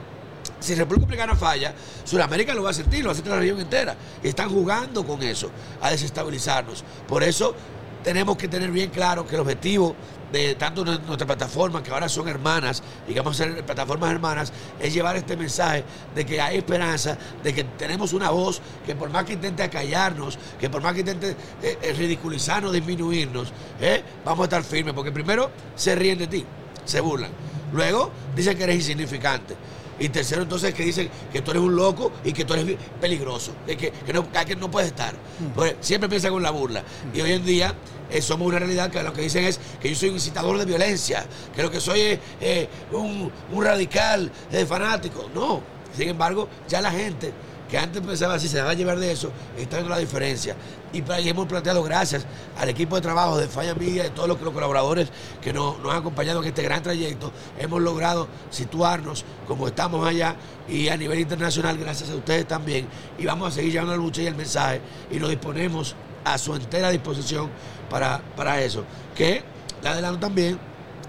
si 0.61 0.75
República 0.75 1.07
Dominicana 1.07 1.37
falla, 1.37 1.75
Sudamérica 2.05 2.55
lo 2.55 2.63
va 2.63 2.71
a 2.71 2.75
sentir, 2.75 3.03
lo 3.03 3.09
va 3.09 3.13
a 3.13 3.15
sentir 3.15 3.33
la 3.33 3.39
región 3.39 3.61
entera. 3.61 3.97
Y 4.23 4.29
están 4.29 4.51
jugando 4.51 5.07
con 5.07 5.23
eso, 5.23 5.51
a 5.81 5.91
desestabilizarnos. 5.91 6.85
Por 7.07 7.23
eso 7.23 7.55
tenemos 8.03 8.37
que 8.37 8.49
tener 8.49 8.71
bien 8.71 8.91
claro 8.91 9.27
que 9.27 9.35
el 9.35 9.41
objetivo 9.43 9.95
de 10.33 10.55
tanto 10.55 10.85
nuestra 10.85 11.27
plataforma, 11.27 11.83
que 11.83 11.91
ahora 11.91 12.09
son 12.09 12.29
hermanas 12.29 12.83
y 13.07 13.13
que 13.13 13.21
vamos 13.21 13.41
a 13.41 13.45
ser 13.45 13.65
plataformas 13.65 14.11
hermanas, 14.11 14.53
es 14.81 14.93
llevar 14.93 15.17
este 15.17 15.37
mensaje 15.37 15.85
de 16.15 16.27
que 16.27 16.41
hay 16.41 16.59
esperanza, 16.59 17.17
de 17.43 17.55
que 17.55 17.65
tenemos 17.65 18.13
una 18.13 18.31
voz 18.31 18.61
que 18.85 18.95
por 18.95 19.11
más 19.11 19.25
que 19.25 19.35
intente 19.35 19.63
acallarnos, 19.63 20.39
que 20.59 20.69
por 20.69 20.83
más 20.83 20.95
que 20.95 21.01
intente 21.01 21.37
eh, 21.63 21.79
eh, 21.81 21.93
ridiculizarnos, 21.93 22.73
disminuirnos, 22.73 23.53
eh, 23.81 24.03
vamos 24.25 24.41
a 24.43 24.45
estar 24.45 24.63
firmes, 24.65 24.95
porque 24.95 25.13
primero 25.13 25.51
se 25.75 25.95
ríen 25.95 26.19
de 26.19 26.27
ti, 26.27 26.45
se 26.85 27.01
burlan. 27.01 27.31
Luego 27.73 28.11
dicen 28.35 28.57
que 28.57 28.65
eres 28.65 28.77
insignificante. 28.77 29.57
Y 30.01 30.11
tercero, 30.11 30.43
entonces, 30.43 30.73
que 30.75 30.85
dicen 30.85 31.11
que 31.33 31.43
tú 31.43 31.51
eres 31.51 31.63
un 31.63 31.75
loco 31.75 32.13
y 32.25 32.33
que 32.33 32.45
tú 32.45 32.55
eres 32.55 32.77
peligroso, 33.01 33.53
que, 33.67 33.77
que, 33.77 34.13
no, 34.13 34.31
que 34.31 34.55
no 34.55 34.71
puedes 34.71 34.91
estar. 34.91 35.15
Porque 35.55 35.77
siempre 35.81 36.09
piensan 36.09 36.33
con 36.33 36.43
la 36.43 36.51
burla. 36.51 36.85
Y 37.13 37.21
hoy 37.21 37.33
en 37.33 37.45
día 37.45 37.75
eh, 38.11 38.23
somos 38.23 38.49
una 38.49 38.59
realidad 38.59 38.91
que 38.91 39.03
lo 39.03 39.13
que 39.13 39.23
dicen 39.23 39.45
es 39.45 39.61
que 39.81 39.91
yo 39.91 39.97
soy 39.97 40.09
un 40.11 40.17
incitador 40.17 40.59
de 40.59 40.65
violencia, 40.65 41.27
que 41.55 41.63
lo 41.63 41.71
que 41.71 41.81
soy 41.81 42.01
es 42.01 42.19
eh, 42.41 42.69
un, 42.93 43.31
radical 43.63 44.31
eh, 44.51 44.65
fanático. 44.67 45.31
No. 45.35 45.63
Sin 45.97 46.09
embargo, 46.09 46.49
ya 46.69 46.81
la 46.81 46.91
gente 46.91 47.33
que 47.69 47.77
antes 47.77 48.01
pensaba 48.03 48.35
así, 48.35 48.49
se 48.49 48.63
va 48.63 48.71
a 48.71 48.75
llevar 48.75 48.99
de 48.99 49.13
eso, 49.13 49.31
está 49.57 49.77
viendo 49.77 49.91
la 49.91 49.99
diferencia. 49.99 50.57
Y, 50.93 51.03
hemos 51.29 51.47
planteado, 51.47 51.83
gracias 51.83 52.25
al 52.59 52.71
equipo 52.71 52.97
de 52.97 53.03
trabajo 53.03 53.37
de 53.37 53.47
Falla 53.47 53.75
Media, 53.75 54.05
de 54.05 54.11
todos 54.11 54.27
los, 54.27 54.39
colaboradores 54.39 55.09
que 55.43 55.53
nos, 55.53 55.77
han 55.85 55.99
acompañado 55.99 56.41
en 56.41 56.49
este 56.49 56.63
gran 56.63 56.83
trayecto, 56.83 57.31
hemos 57.59 57.83
logrado 57.83 58.27
situarnos 58.51 59.25
como 59.47 59.69
estamos 59.69 60.07
allá 60.07 60.37
y 60.67 60.89
a 60.89 60.97
nivel 60.97 61.21
internacional, 61.21 61.77
gracias 61.77 62.09
a 62.09 62.15
ustedes 62.15 62.49
también. 62.49 62.87
Y 63.19 63.27
vamos 63.27 63.49
a 63.49 63.57
seguir 63.57 63.73
llevando 63.73 63.93
la 63.93 64.03
lucha 64.03 64.23
y 64.23 64.27
el 64.27 64.35
mensaje 64.35 64.81
y 65.11 65.19
nos 65.19 65.29
disponemos 65.29 65.95
a 66.33 66.39
su 66.39 66.55
entera 66.55 66.91
disposición 66.91 67.51
para, 67.91 68.21
para 68.37 68.63
eso. 68.63 68.85
Que 69.17 69.43
le 69.83 69.89
adelanto 69.89 70.21
también, 70.21 70.59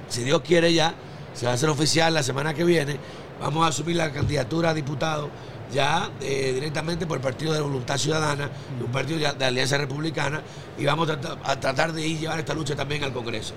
si 0.08 0.24
Dios 0.24 0.42
quiere 0.42 0.74
ya, 0.74 0.94
se 1.34 1.46
va 1.46 1.54
a 1.54 1.56
hacer 1.56 1.70
oficial 1.70 2.14
la 2.14 2.24
semana 2.24 2.54
que 2.54 2.64
viene, 2.64 2.98
vamos 3.40 3.66
a 3.66 3.70
asumir 3.70 3.96
la 3.96 4.12
candidatura 4.12 4.72
a 4.72 4.74
diputado 4.74 5.30
ya 5.72 6.10
eh, 6.22 6.52
directamente 6.54 7.06
por 7.06 7.18
el 7.18 7.24
Partido 7.24 7.54
de 7.54 7.62
Voluntad 7.62 7.98
Ciudadana, 7.98 8.50
un 8.84 8.92
partido 8.92 9.20
de, 9.34 9.46
Alianza 9.46 9.78
Republicana, 9.78 10.42
y 10.80 10.86
vamos 10.86 11.10
a, 11.10 11.60
tratar 11.60 11.94
de 11.94 12.08
ir 12.08 12.20
llevar 12.20 12.40
esta 12.40 12.54
lucha 12.54 12.76
también 12.76 13.04
al 13.04 13.14
Congreso. 13.14 13.54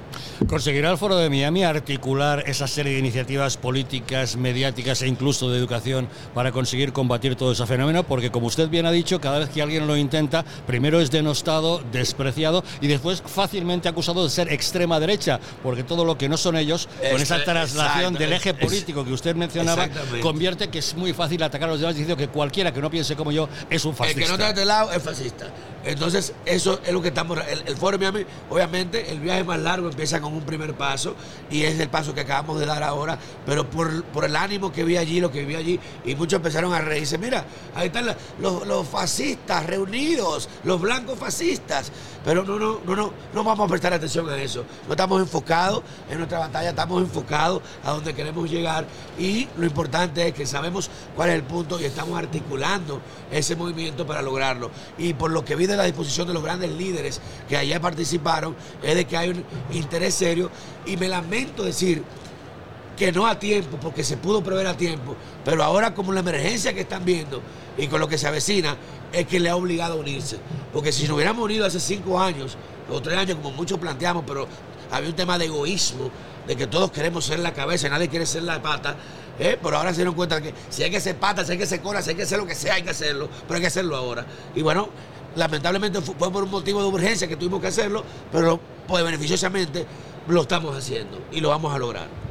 ¿Conseguirá 0.47 0.91
el 0.91 0.99
Foro 0.99 1.17
de 1.17 1.31
Miami 1.31 1.65
articular 1.65 2.45
esa 2.47 2.67
serie 2.67 2.95
de 2.95 2.99
iniciativas 2.99 3.57
políticas, 3.57 4.37
mediáticas 4.37 5.03
e 5.03 5.07
incluso 5.07 5.51
de 5.51 5.59
educación 5.59 6.09
para 6.35 6.53
conseguir 6.53 6.93
combatir 6.93 7.37
todo 7.37 7.53
ese 7.53 7.67
fenómeno? 7.67 8.03
Porque 8.03 8.31
como 8.31 8.47
usted 8.47 8.69
bien 8.69 8.87
ha 8.87 8.91
dicho, 8.91 9.21
cada 9.21 9.39
vez 9.39 9.49
que 9.49 9.63
alguien 9.63 9.87
lo 9.87 9.97
intenta, 9.97 10.45
primero 10.67 11.01
es 11.01 11.11
denostado, 11.11 11.83
despreciado 11.93 12.65
y 12.81 12.89
después 12.89 13.23
fácilmente 13.25 13.89
acusado 13.89 14.25
de 14.25 14.31
ser 14.31 14.53
extrema 14.53 15.01
derecha, 15.01 15.41
porque 15.63 15.85
todo 15.85 16.05
lo 16.05 16.19
que 16.19 16.29
no 16.29 16.37
son 16.37 16.57
ellos, 16.57 16.89
con 17.11 17.21
esa 17.21 17.43
traslación 17.45 18.15
del 18.15 18.33
eje 18.33 18.55
político 18.55 19.05
que 19.05 19.13
usted 19.13 19.37
mencionaba, 19.37 19.89
convierte 20.21 20.69
que 20.69 20.81
es 20.81 20.95
muy 20.95 21.13
fácil 21.13 21.43
atacar 21.43 21.69
a 21.69 21.73
los 21.73 21.81
demás 21.81 21.97
que 22.17 22.29
cualquiera 22.29 22.73
que 22.73 22.81
no 22.81 22.91
piense 22.91 23.17
como 23.17 23.33
yo 23.33 23.49
es 23.71 23.85
un 23.85 23.95
fascista. 23.95 24.21
El 24.21 24.25
que 24.25 24.29
no 24.29 24.35
está 24.35 24.47
de 24.47 24.51
este 24.53 24.65
lado 24.65 24.93
es 24.93 25.03
fascista. 25.03 25.47
Entonces, 25.85 26.33
eso 26.47 26.81
es 26.85 26.93
lo 26.93 27.03
que 27.03 27.09
estamos. 27.09 27.39
El, 27.67 27.77
Foro 27.77 27.99
Miami, 27.99 28.25
obviamente, 28.51 29.11
el 29.11 29.21
viaje 29.21 29.43
más 29.43 29.59
largo 29.61 29.89
empieza 29.89 30.21
con 30.21 30.33
un 30.33 30.43
primer 30.43 30.75
paso 30.75 31.15
y 31.51 31.65
es 31.65 31.79
el 31.81 31.89
paso 31.89 32.15
que 32.15 32.21
acabamos 32.21 32.61
de 32.61 32.67
dar 32.67 32.83
ahora, 32.83 33.19
pero 33.45 33.69
por, 33.69 34.05
por 34.05 34.25
el 34.25 34.37
ánimo 34.37 34.71
que 34.73 34.85
vi 34.85 34.97
allí, 34.97 35.21
lo 35.21 35.33
que 35.33 35.45
vi 35.45 35.57
allí, 35.57 35.81
y 36.05 36.15
muchos 36.15 36.37
empezaron 36.37 36.73
a 36.73 36.81
reírse. 36.81 37.19
Mira, 37.19 37.45
ahí 37.75 37.89
están 37.89 38.07
los, 38.41 38.67
los, 38.67 38.87
fascistas 38.87 39.67
reunidos, 39.67 40.49
los 40.65 40.81
blancos 40.81 41.19
fascistas. 41.19 41.91
Pero 42.25 42.45
no, 42.45 42.57
no, 42.57 42.81
no, 42.85 42.95
no, 42.95 43.13
no 43.35 43.45
vamos 43.45 43.67
a 43.67 43.69
prestar 43.69 43.93
atención 43.93 44.29
a 44.29 44.41
eso. 44.41 44.65
No 44.87 44.93
estamos 44.93 45.21
enfocados 45.21 45.83
en 46.09 46.19
nuestra 46.19 46.39
batalla, 46.39 46.71
estamos 46.71 47.03
enfocados 47.03 47.63
a 47.83 47.91
donde 47.91 48.15
queremos 48.15 48.49
llegar 48.49 48.87
y 49.19 49.49
lo 49.57 49.67
importante 49.67 50.29
es 50.29 50.35
que 50.35 50.47
sabemos 50.47 50.89
cuál 51.17 51.31
es 51.31 51.35
el 51.35 51.43
punto 51.43 51.81
y 51.81 51.85
estamos 51.85 52.17
articulando 52.17 53.01
ese 53.33 53.57
movimiento 53.57 54.07
para 54.07 54.23
lograrlo. 54.23 54.71
Y 54.99 55.15
por 55.15 55.33
lo 55.33 55.45
que 55.45 55.57
vi 55.57 55.67
de 55.73 55.79
la 55.79 55.85
disposición 55.85 56.27
de 56.29 56.35
los 56.35 56.43
grandes 56.43 56.71
líderes 56.71 57.21
que 57.49 57.57
allá 57.57 57.81
participaron, 57.81 58.55
es 58.83 58.95
de 58.95 59.05
que 59.05 59.17
hay 59.17 59.31
un 59.31 59.45
interés 59.73 60.15
serio 60.15 60.51
y 60.87 60.97
me 60.97 61.09
lamento 61.09 61.65
decir 61.65 62.03
que 62.97 63.11
no 63.11 63.27
a 63.27 63.39
tiempo, 63.39 63.79
porque 63.81 64.05
se 64.05 64.17
pudo 64.17 64.43
prever 64.43 64.67
a 64.67 64.77
tiempo, 64.77 65.17
pero 65.45 65.63
ahora 65.65 65.95
como 65.95 66.13
la 66.13 66.21
emergencia 66.21 66.73
que 66.73 66.83
están 66.83 67.05
viendo 67.05 67.43
y 67.77 67.87
con 67.89 68.01
lo 68.01 68.09
que 68.09 68.19
se 68.19 68.29
avecina, 68.29 68.77
es 69.13 69.27
que 69.27 69.41
le 69.41 69.51
ha 69.51 69.57
obligado 69.57 69.95
a 69.95 69.97
unirse. 69.97 70.39
Porque 70.73 70.93
si 70.93 71.05
nos 71.05 71.17
hubiéramos 71.17 71.45
unido 71.45 71.67
hace 71.67 71.81
cinco 71.81 72.21
años 72.21 72.57
o 72.91 73.01
tres 73.01 73.19
años, 73.19 73.39
como 73.43 73.57
muchos 73.57 73.79
planteamos, 73.79 74.25
pero 74.27 74.47
había 74.91 75.09
un 75.09 75.17
tema 75.17 75.39
de 75.39 75.47
egoísmo, 75.47 76.11
de 76.47 76.57
que 76.57 76.67
todos 76.67 76.91
queremos 76.91 77.25
ser 77.25 77.39
la 77.39 77.53
cabeza 77.53 77.87
y 77.87 77.91
nadie 77.91 78.09
quiere 78.09 78.27
ser 78.27 78.43
la 78.43 78.61
pata, 78.61 78.97
¿eh? 79.39 79.59
pero 79.63 79.77
ahora 79.77 79.91
se 79.91 79.97
dieron 79.97 80.15
cuenta 80.15 80.41
que 80.41 80.53
si 80.71 80.83
hay 80.83 80.91
que 80.91 81.01
ser 81.01 81.17
pata, 81.17 81.45
si 81.45 81.53
hay 81.53 81.59
que 81.59 81.67
ser 81.67 81.81
cola, 81.81 82.03
si 82.03 82.11
hay 82.11 82.17
que 82.17 82.23
hacer 82.23 82.39
lo 82.39 82.47
que 82.47 82.55
sea, 82.55 82.75
hay 82.75 82.83
que 82.83 82.91
hacerlo, 82.91 83.29
pero 83.47 83.55
hay 83.57 83.61
que 83.61 83.69
hacerlo 83.69 83.97
ahora. 83.97 84.27
Y 84.55 84.63
bueno, 84.63 84.89
lamentablemente 85.37 86.01
fue 86.01 86.31
por 86.31 86.45
un 86.45 86.51
motivo 86.51 86.81
de 86.81 86.89
urgencia 86.89 87.29
que 87.29 87.37
tuvimos 87.37 87.61
que 87.61 87.69
hacerlo, 87.69 88.05
pero 88.31 88.59
pues 88.87 89.05
beneficiosamente 89.05 89.87
lo 90.29 90.43
estamos 90.43 90.77
haciendo 90.77 91.21
y 91.33 91.41
lo 91.41 91.49
vamos 91.49 91.75
a 91.75 91.79
lograr. 91.79 92.22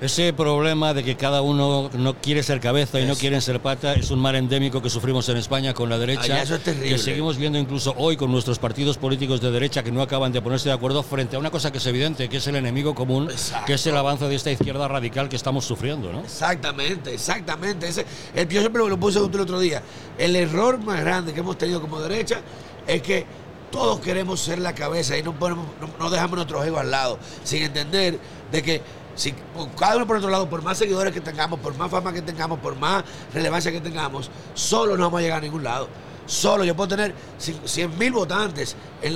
Ese 0.00 0.32
problema 0.32 0.94
de 0.94 1.02
que 1.02 1.16
cada 1.16 1.42
uno 1.42 1.90
no 1.92 2.14
quiere 2.14 2.44
ser 2.44 2.60
cabeza 2.60 3.00
y 3.00 3.04
no 3.04 3.16
quieren 3.16 3.42
ser 3.42 3.60
pata 3.60 3.94
es 3.94 4.12
un 4.12 4.20
mal 4.20 4.36
endémico 4.36 4.80
que 4.80 4.90
sufrimos 4.90 5.28
en 5.28 5.36
España 5.36 5.74
con 5.74 5.88
la 5.88 5.98
derecha. 5.98 6.40
eso 6.40 6.54
es 6.54 6.62
terrible. 6.62 6.90
Que 6.90 6.98
seguimos 6.98 7.36
viendo 7.36 7.58
incluso 7.58 7.94
hoy 7.96 8.16
con 8.16 8.30
nuestros 8.30 8.60
partidos 8.60 8.96
políticos 8.96 9.40
de 9.40 9.50
derecha 9.50 9.82
que 9.82 9.90
no 9.90 10.00
acaban 10.00 10.30
de 10.30 10.40
ponerse 10.40 10.68
de 10.68 10.76
acuerdo 10.76 11.02
frente 11.02 11.34
a 11.34 11.40
una 11.40 11.50
cosa 11.50 11.72
que 11.72 11.78
es 11.78 11.86
evidente, 11.86 12.28
que 12.28 12.36
es 12.36 12.46
el 12.46 12.54
enemigo 12.54 12.94
común, 12.94 13.28
que 13.66 13.74
es 13.74 13.86
el 13.88 13.96
avance 13.96 14.28
de 14.28 14.36
esta 14.36 14.52
izquierda 14.52 14.86
radical 14.86 15.28
que 15.28 15.34
estamos 15.34 15.64
sufriendo, 15.64 16.12
¿no? 16.12 16.20
Exactamente, 16.20 17.14
exactamente. 17.14 17.88
Ese, 17.88 18.06
el, 18.36 18.48
yo 18.48 18.60
siempre 18.60 18.86
lo 18.88 19.00
puse 19.00 19.18
el 19.18 19.24
otro 19.24 19.58
día. 19.58 19.82
El 20.16 20.36
error 20.36 20.78
más 20.78 21.00
grande 21.00 21.32
que 21.32 21.40
hemos 21.40 21.58
tenido 21.58 21.80
como 21.80 22.00
derecha 22.00 22.40
es 22.86 23.02
que 23.02 23.26
todos 23.70 24.00
queremos 24.00 24.40
ser 24.40 24.58
la 24.58 24.74
cabeza 24.74 25.16
y 25.16 25.22
no, 25.22 25.38
ponemos, 25.38 25.66
no, 25.98 26.10
dejamos 26.10 26.36
nuestros 26.36 26.64
egos 26.64 26.80
al 26.80 26.90
lado, 26.90 27.18
sin 27.44 27.62
entender 27.62 28.18
de 28.50 28.62
que 28.62 28.82
si 29.18 29.34
cada 29.76 29.96
uno 29.96 30.06
por 30.06 30.16
otro 30.16 30.30
lado, 30.30 30.48
por 30.48 30.62
más 30.62 30.78
seguidores 30.78 31.12
que 31.12 31.20
tengamos, 31.20 31.58
por 31.58 31.76
más 31.76 31.90
fama 31.90 32.12
que 32.12 32.22
tengamos, 32.22 32.60
por 32.60 32.76
más 32.76 33.02
relevancia 33.34 33.72
que 33.72 33.80
tengamos, 33.80 34.30
solo 34.54 34.96
no 34.96 35.02
vamos 35.02 35.18
a 35.18 35.22
llegar 35.22 35.38
a 35.38 35.40
ningún 35.40 35.64
lado. 35.64 35.88
Solo 36.24 36.62
yo 36.62 36.76
puedo 36.76 36.88
tener 36.88 37.14
100 37.38 37.98
mil 37.98 38.12
votantes 38.12 38.76
en, 39.00 39.14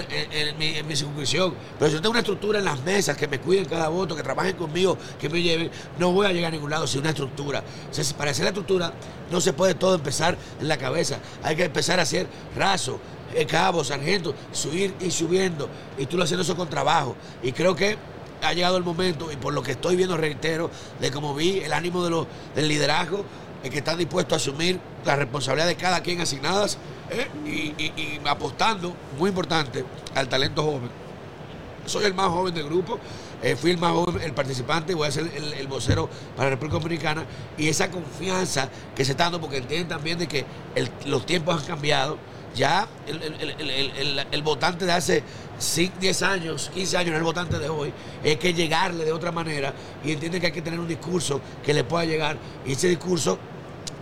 mi, 0.58 0.78
en, 0.78 0.86
pero 0.86 1.26
si 1.26 1.36
yo 1.36 1.54
tengo 1.78 2.10
una 2.10 2.20
estructura 2.20 2.58
en 2.58 2.64
las 2.64 2.82
mesas 2.82 3.16
que 3.16 3.28
me 3.28 3.38
cuiden 3.38 3.66
cada 3.66 3.88
voto, 3.88 4.16
que 4.16 4.22
trabajen 4.22 4.56
conmigo, 4.56 4.96
que 5.20 5.28
me 5.28 5.40
lleven, 5.40 5.70
no 5.98 6.10
voy 6.10 6.26
a 6.26 6.32
llegar 6.32 6.48
a 6.48 6.52
ningún 6.52 6.70
lado 6.70 6.86
sin 6.86 7.02
una 7.02 7.10
estructura. 7.10 7.62
para 8.16 8.30
hacer 8.30 8.44
la 8.44 8.48
estructura 8.48 8.92
no 9.30 9.40
se 9.40 9.52
puede 9.52 9.74
todo 9.74 9.94
empezar 9.94 10.36
en 10.58 10.66
la 10.66 10.78
cabeza, 10.78 11.18
hay 11.42 11.54
que 11.54 11.64
empezar 11.64 12.00
a 12.00 12.02
hacer 12.04 12.26
raso, 12.56 12.98
eh, 13.34 13.46
cabos, 13.46 13.88
sargentos, 13.88 14.34
subir 14.50 14.94
y 14.98 15.10
subiendo, 15.10 15.68
y 15.98 16.06
tú 16.06 16.16
lo 16.16 16.24
haciendo 16.24 16.42
eso 16.42 16.56
con 16.56 16.68
trabajo. 16.68 17.14
Y 17.42 17.52
creo 17.52 17.76
que 17.76 17.98
ha 18.42 18.52
llegado 18.52 18.76
el 18.76 18.84
momento, 18.84 19.30
y 19.32 19.36
por 19.36 19.54
lo 19.54 19.62
que 19.62 19.72
estoy 19.72 19.96
viendo, 19.96 20.16
reitero, 20.16 20.70
de 21.00 21.10
cómo 21.10 21.34
vi 21.34 21.60
el 21.60 21.72
ánimo 21.72 22.04
de 22.04 22.10
los, 22.10 22.26
del 22.54 22.68
liderazgo, 22.68 23.24
el 23.62 23.70
que 23.70 23.78
están 23.78 23.96
dispuestos 23.98 24.32
a 24.32 24.36
asumir 24.36 24.80
la 25.04 25.16
responsabilidad 25.16 25.68
de 25.68 25.76
cada 25.76 26.02
quien 26.02 26.20
asignadas 26.20 26.78
¿eh? 27.10 27.28
y, 27.46 28.20
apostando, 28.26 28.94
muy 29.18 29.30
importante, 29.30 29.84
al 30.14 30.28
talento 30.28 30.62
joven. 30.62 30.90
soy 31.86 32.04
el 32.04 32.14
más 32.14 32.28
joven 32.28 32.54
del 32.54 32.64
grupo, 32.64 32.98
eh, 33.42 33.56
fui 33.56 33.70
el 33.70 33.78
más 33.78 33.92
joven, 33.92 34.20
el 34.22 34.32
participante, 34.32 34.94
voy 34.94 35.08
a 35.08 35.12
ser 35.12 35.30
el, 35.34 35.66
vocero 35.68 36.08
para 36.36 36.50
la 36.50 36.56
República 36.56 36.78
Dominicana 36.78 37.24
y 37.56 37.68
esa 37.68 37.90
confianza 37.90 38.68
que 38.94 39.04
se 39.04 39.12
está 39.12 39.24
dando, 39.24 39.40
porque 39.40 39.58
entienden 39.58 39.88
también 39.88 40.18
de 40.18 40.26
que 40.26 40.44
los 41.06 41.24
tiempos 41.26 41.60
han 41.60 41.66
cambiado, 41.66 42.18
ya 42.54 42.86
el, 43.06 44.42
votante 44.42 44.84
de 44.84 44.92
hace 44.92 45.22
10 46.00 46.22
años, 46.22 46.70
15 46.74 46.96
años, 46.96 47.10
no 47.12 47.16
el 47.18 47.22
votante 47.22 47.58
de 47.58 47.68
hoy, 47.68 47.92
es 48.22 48.36
que 48.36 48.52
llegarle 48.52 49.04
de 49.04 49.12
otra 49.12 49.32
manera 49.32 49.72
y 50.04 50.12
entiende 50.12 50.40
que 50.40 50.46
hay 50.46 50.52
que 50.52 50.62
tener 50.62 50.80
un 50.80 50.88
discurso 50.88 51.40
que 51.64 51.72
le 51.72 51.84
pueda 51.84 52.04
llegar. 52.04 52.36
Y 52.66 52.72
ese 52.72 52.88
discurso 52.88 53.38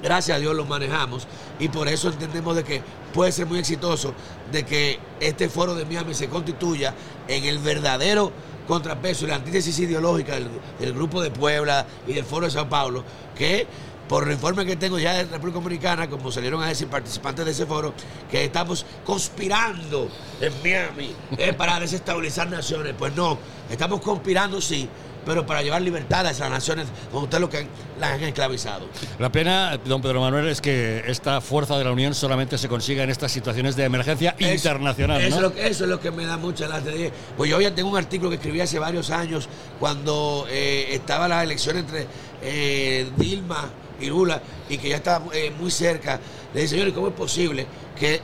gracias 0.03 0.37
a 0.37 0.41
Dios 0.41 0.55
lo 0.55 0.65
manejamos. 0.65 1.27
Y 1.59 1.69
por 1.69 1.89
eso 1.89 2.09
entendemos 2.09 2.57
de 2.57 2.65
que 2.65 2.83
puede 3.13 3.33
ser 3.33 3.47
muy 3.47 3.59
exitoso 3.59 4.15
de 4.51 4.65
que 4.65 4.99
este 5.21 5.49
foro 5.49 5.75
de 5.75 5.85
Miami 5.85 6.15
se 6.15 6.29
constituya 6.29 6.95
en 7.29 7.45
el 7.45 7.59
verdadero 7.59 8.33
contrapeso 8.67 9.25
y 9.25 9.29
la 9.29 9.37
antítesis 9.37 9.79
ideológica 9.81 10.35
del, 10.79 10.95
Grupo 10.95 11.21
de 11.21 11.31
Puebla 11.31 11.87
y 12.07 12.13
del 12.13 12.25
Foro 12.25 12.47
de 12.47 12.53
Sao 12.53 12.69
Paulo, 12.69 13.05
que 13.37 13.67
por 14.11 14.25
el 14.25 14.33
informe 14.33 14.67
que 14.67 14.75
tengo 14.75 14.99
ya 14.99 15.15
de 15.15 15.23
República 15.23 15.61
Dominicana, 15.61 16.11
como 16.11 16.33
salieron 16.33 16.61
a 16.61 16.67
decir 16.67 16.89
participantes 16.89 17.45
de 17.45 17.53
ese 17.53 17.65
foro, 17.65 17.95
que 18.29 18.45
estamos 18.45 18.85
conspirando 19.05 20.09
en 20.41 20.53
Miami 20.65 21.15
eh, 21.39 21.53
para 21.57 21.79
desestabilizar 21.79 22.51
naciones. 22.51 22.93
Pues 22.99 23.15
no, 23.15 23.39
estamos 23.71 24.01
conspirando 24.01 24.61
sí, 24.61 24.89
pero 25.25 25.47
para 25.47 25.63
llevar 25.63 25.83
libertad 25.83 26.27
a 26.27 26.33
esas 26.33 26.51
naciones 26.51 26.89
como 27.13 27.27
usted 27.27 27.39
lo 27.39 27.49
que 27.49 27.69
las 28.01 28.15
han 28.15 28.25
esclavizado. 28.25 28.89
La 29.21 29.31
pena, 29.31 29.77
don 29.77 30.03
Pedro 30.03 30.23
Manuel, 30.23 30.49
es 30.49 30.61
que 30.61 31.05
esta 31.07 31.41
fuerza 31.41 31.79
de 31.79 31.85
la 31.85 31.93
Unión 31.93 32.13
solamente 32.13 32.59
se 32.59 32.67
consiga 32.67 33.05
en 33.05 33.11
estas 33.11 33.31
situaciones 33.31 33.77
de 33.77 33.85
emergencia 33.85 34.35
internacional. 34.41 35.21
Eso, 35.21 35.53
es 35.57 35.81
lo 35.83 36.01
que 36.01 36.11
me 36.11 36.27
da 36.27 36.37
mucha 36.37 36.67
lástima. 36.67 37.13
Pues 37.37 37.49
yo 37.49 37.61
ya 37.61 37.73
tengo 37.77 37.91
un 37.91 37.97
artículo 37.97 38.31
que 38.31 38.37
escribí 38.37 38.61
hace 38.61 38.81
varios 38.81 39.11
años 39.11 39.49
cuando 39.79 40.49
eh, 40.51 40.89
estaba 40.97 41.29
la 41.29 41.45
elección 41.45 41.77
entre 41.77 42.09
eh, 42.43 43.09
Dilma 43.17 43.71
y 44.01 44.07
Lula 44.07 44.43
y 44.69 44.79
que 44.79 44.89
ya 44.89 44.97
estaba 44.97 45.27
eh, 45.35 45.53
muy 45.59 45.71
cerca. 45.71 46.21
Le 46.53 46.63
dije, 46.63 46.75
señores, 46.75 46.95
¿cómo 46.95 47.09
es 47.09 47.15
posible 47.15 47.67
que 47.99 48.21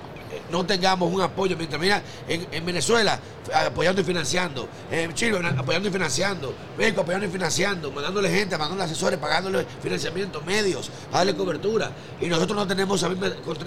no 0.50 0.64
tengamos 0.64 1.12
un 1.12 1.20
apoyo. 1.20 1.56
Mientras 1.56 1.80
mira, 1.80 2.02
en, 2.28 2.64
Venezuela 2.64 3.18
apoyando 3.54 4.00
y 4.00 4.04
financiando, 4.04 4.68
en 4.90 5.12
Chile 5.14 5.38
apoyando 5.56 5.88
y 5.88 5.92
financiando, 5.92 6.54
México 6.76 7.00
apoyando 7.00 7.26
y 7.26 7.30
financiando, 7.30 7.90
mandándole 7.90 8.30
gente, 8.30 8.56
mandándole 8.56 8.84
asesores, 8.84 9.18
pagándole 9.18 9.66
financiamiento, 9.82 10.40
medios, 10.42 10.90
a 11.12 11.18
darle 11.18 11.34
cobertura. 11.34 11.90
Y 12.20 12.26
nosotros 12.26 12.56
no 12.56 12.66
tenemos 12.66 13.04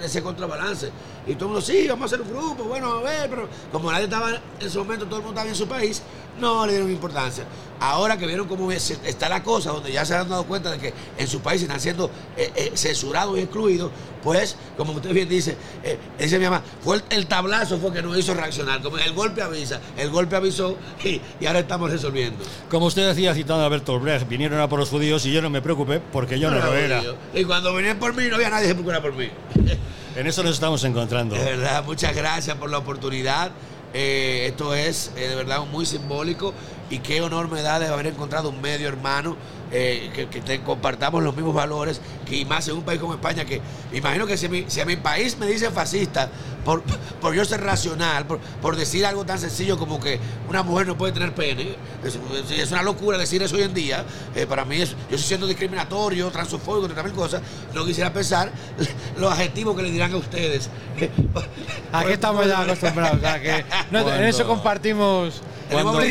ese 0.03 0.21
contrabalance. 0.21 0.91
Y 1.27 1.34
todo 1.36 1.45
el 1.45 1.51
mundo, 1.51 1.61
sí, 1.61 1.88
vamos 1.88 2.11
a 2.11 2.15
hacer 2.15 2.21
un 2.25 2.34
grupo, 2.34 2.63
bueno, 2.63 2.91
a 2.91 3.01
ver, 3.01 3.30
pero 3.30 3.49
como 3.71 3.91
nadie 3.91 4.05
estaba 4.05 4.32
en 4.32 4.41
ese 4.59 4.77
momento, 4.77 5.05
todo 5.05 5.17
el 5.17 5.25
mundo 5.25 5.39
estaba 5.39 5.49
en 5.49 5.55
su 5.55 5.67
país, 5.67 6.01
no 6.39 6.65
le 6.65 6.73
dieron 6.73 6.91
importancia. 6.91 7.45
Ahora 7.80 8.17
que 8.17 8.25
vieron 8.25 8.47
cómo 8.47 8.71
está 8.71 9.30
la 9.30 9.43
cosa, 9.43 9.71
donde 9.71 9.91
ya 9.91 10.05
se 10.05 10.15
han 10.15 10.27
dado 10.27 10.45
cuenta 10.45 10.71
de 10.71 10.80
que 10.80 10.93
en 11.17 11.27
su 11.27 11.39
país 11.41 11.61
están 11.61 11.80
siendo 11.80 12.09
eh, 12.36 12.51
eh, 12.55 12.71
censurados 12.75 13.38
y 13.38 13.41
excluidos, 13.41 13.91
pues, 14.23 14.55
como 14.75 14.93
usted 14.93 15.13
bien 15.13 15.30
dice, 15.30 15.55
eh, 15.84 15.97
dice 16.17 16.38
mi 16.39 16.45
mamá, 16.45 16.61
fue 16.82 17.01
el, 17.09 17.27
tablazo 17.27 17.77
fue 17.77 17.93
que 17.93 18.01
nos 18.01 18.17
hizo 18.17 18.34
reaccionar. 18.34 18.82
Como 18.82 18.97
el 18.97 19.13
golpe 19.13 19.41
avisa, 19.41 19.68
el 19.97 20.09
golpe 20.09 20.36
avisó 20.36 20.78
y, 21.03 21.22
ahora 21.45 21.59
estamos 21.59 21.91
resolviendo. 21.91 22.43
Como 22.70 22.86
usted 22.86 23.07
decía, 23.07 23.34
citando 23.34 23.63
a 23.63 23.70
Bertolt 23.70 24.03
Brecht, 24.03 24.28
vinieron 24.28 24.59
a 24.59 24.67
por 24.67 24.80
los 24.80 24.89
judíos 24.89 25.26
y 25.26 25.32
yo 25.32 25.41
no 25.41 25.49
me 25.49 25.61
preocupé 25.61 25.99
porque 25.99 26.39
yo 26.39 26.49
no, 26.49 26.59
lo 26.59 26.74
era. 26.74 27.01
Y 27.34 27.43
cuando 27.43 27.74
vinieron 27.74 27.99
por 27.99 28.15
mí, 28.15 28.24
no 28.30 28.36
había 28.36 28.49
nadie 28.49 28.63
que 28.63 28.70
se 28.70 28.76
preocupara 28.76 29.01
por 29.01 29.13
mí. 29.13 29.30
En 30.15 30.28
eso 30.28 30.43
nos 30.43 30.53
estamos 30.53 30.84
encontrando. 30.84 31.36
De 31.36 31.43
verdad, 31.43 31.84
muchas 31.86 32.13
gracias 32.13 32.57
por 32.57 32.70
la 32.70 32.80
oportunidad. 32.80 33.51
esto 33.93 34.74
es 34.74 35.13
de 35.15 35.36
verdad 35.36 35.63
muy 35.72 35.86
simbólico 35.86 36.53
y 36.89 36.99
qué 36.99 37.22
honor 37.22 37.49
me 37.49 37.61
da 37.61 37.80
de 37.80 37.88
haber 37.88 38.07
encontrado 38.07 38.49
un 38.49 38.59
medio 38.59 38.88
hermano 38.88 39.38
eh, 39.72 40.28
que, 40.32 40.59
compartamos 40.61 41.24
los 41.24 41.36
mismos 41.36 41.53
valores, 41.53 42.01
que 42.26 42.38
y 42.38 42.45
más 42.45 42.67
en 42.67 42.78
un 42.78 42.84
país 42.84 42.99
como 42.99 43.13
España, 43.13 43.45
que 43.45 43.61
me 43.91 43.99
imagino 43.99 44.26
que 44.26 44.38
si, 44.38 44.49
mi, 44.49 44.65
si 44.67 44.82
a 44.82 44.86
mi 44.86 44.95
país 44.95 45.38
me 45.38 45.45
dice 45.45 45.70
fascista, 45.70 46.30
por, 46.65 46.82
por 47.22 47.36
yo 47.36 47.45
ser 47.45 47.61
racional, 47.61 48.26
por, 48.26 48.76
decir 48.76 49.05
algo 49.05 49.26
tan 49.26 49.38
sencillo 49.38 49.78
como 49.78 49.99
que 49.99 50.20
una 50.47 50.63
mujer 50.63 50.88
no 50.88 50.97
puede 50.97 51.13
tener 51.13 51.34
pene, 51.34 51.76
es, 52.03 52.72
una 52.72 52.84
locura 52.84 53.17
decir 53.17 53.43
eso 53.43 53.55
hoy 53.55 53.63
en 53.63 53.74
día, 53.74 54.05
eh, 54.36 54.47
para 54.47 54.65
mí 54.65 54.82
es, 54.82 54.91
yo 54.91 55.15
estoy 55.15 55.20
siendo 55.20 55.47
discriminatorio, 55.47 56.30
transofóbico, 56.32 56.88
otra 56.88 57.03
mil 57.03 57.13
cosas, 57.13 57.41
no 57.74 57.86
quisiera 57.86 58.11
pensar 58.11 58.51
los 59.20 59.32
adjetivos 59.32 59.76
que 59.76 59.84
le 59.84 59.91
dirán 59.91 60.13
a 60.13 60.17
ustedes. 60.17 60.70
Aquí 61.93 62.11
estamos 62.11 62.47
ya 62.47 62.61
acostumbrados, 62.61 63.20
que 63.39 63.65
en 63.91 64.24
eso 64.24 64.47
compartimos 64.47 65.41
cuando, 65.72 66.01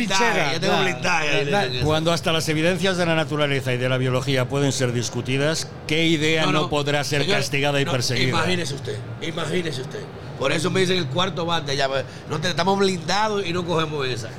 cuando 1.82 2.12
hasta 2.12 2.32
las 2.32 2.48
evidencias 2.48 2.96
de 2.96 3.04
la 3.04 3.16
naturaleza 3.16 3.47
y 3.56 3.60
de 3.60 3.88
la 3.88 3.98
biología 3.98 4.48
pueden 4.48 4.72
ser 4.72 4.92
discutidas, 4.92 5.68
¿qué 5.86 6.06
idea 6.06 6.46
no, 6.46 6.68
podrá 6.68 7.02
ser 7.04 7.26
castigada 7.26 7.80
y 7.80 7.84
perseguida? 7.84 8.28
Imagínese 8.28 8.74
usted, 8.74 8.98
imagínese 9.22 9.82
usted. 9.82 10.00
Por 10.38 10.52
eso 10.52 10.70
me 10.70 10.80
dicen 10.80 10.98
el 10.98 11.06
cuarto 11.06 11.44
bate, 11.44 11.76
ya 11.76 11.88
no 12.28 12.36
estamos 12.36 12.78
blindados 12.78 13.46
y 13.46 13.52
no 13.52 13.64
cogemos 13.64 14.06
esa. 14.06 14.30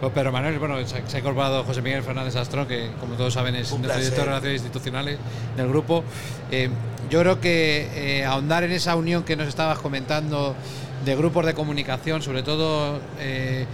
Pues, 0.00 0.12
pero 0.14 0.32
Manuel, 0.32 0.58
bueno, 0.58 0.76
se, 0.86 0.96
ha 0.96 1.18
incorporado 1.18 1.62
José 1.62 1.82
Miguel 1.82 2.02
Fernández 2.02 2.34
Astrón, 2.34 2.66
que 2.66 2.90
como 3.00 3.16
todos 3.16 3.34
saben 3.34 3.54
es 3.54 3.70
nuestro 3.70 3.98
director 3.98 4.20
de 4.20 4.24
Relaciones 4.24 4.62
Institucionales 4.62 5.18
del 5.58 5.68
grupo. 5.68 6.02
Eh, 6.50 6.70
yo 7.10 7.20
creo 7.20 7.38
que 7.38 8.20
eh, 8.20 8.24
ahondar 8.24 8.64
en 8.64 8.72
esa 8.72 8.96
unión 8.96 9.24
que 9.24 9.36
nos 9.36 9.46
estabas 9.46 9.78
comentando 9.78 10.56
de 11.04 11.16
grupos 11.16 11.44
de 11.44 11.52
comunicación, 11.52 12.22
sobre 12.22 12.42
todo 12.42 12.98
eh, 13.18 13.66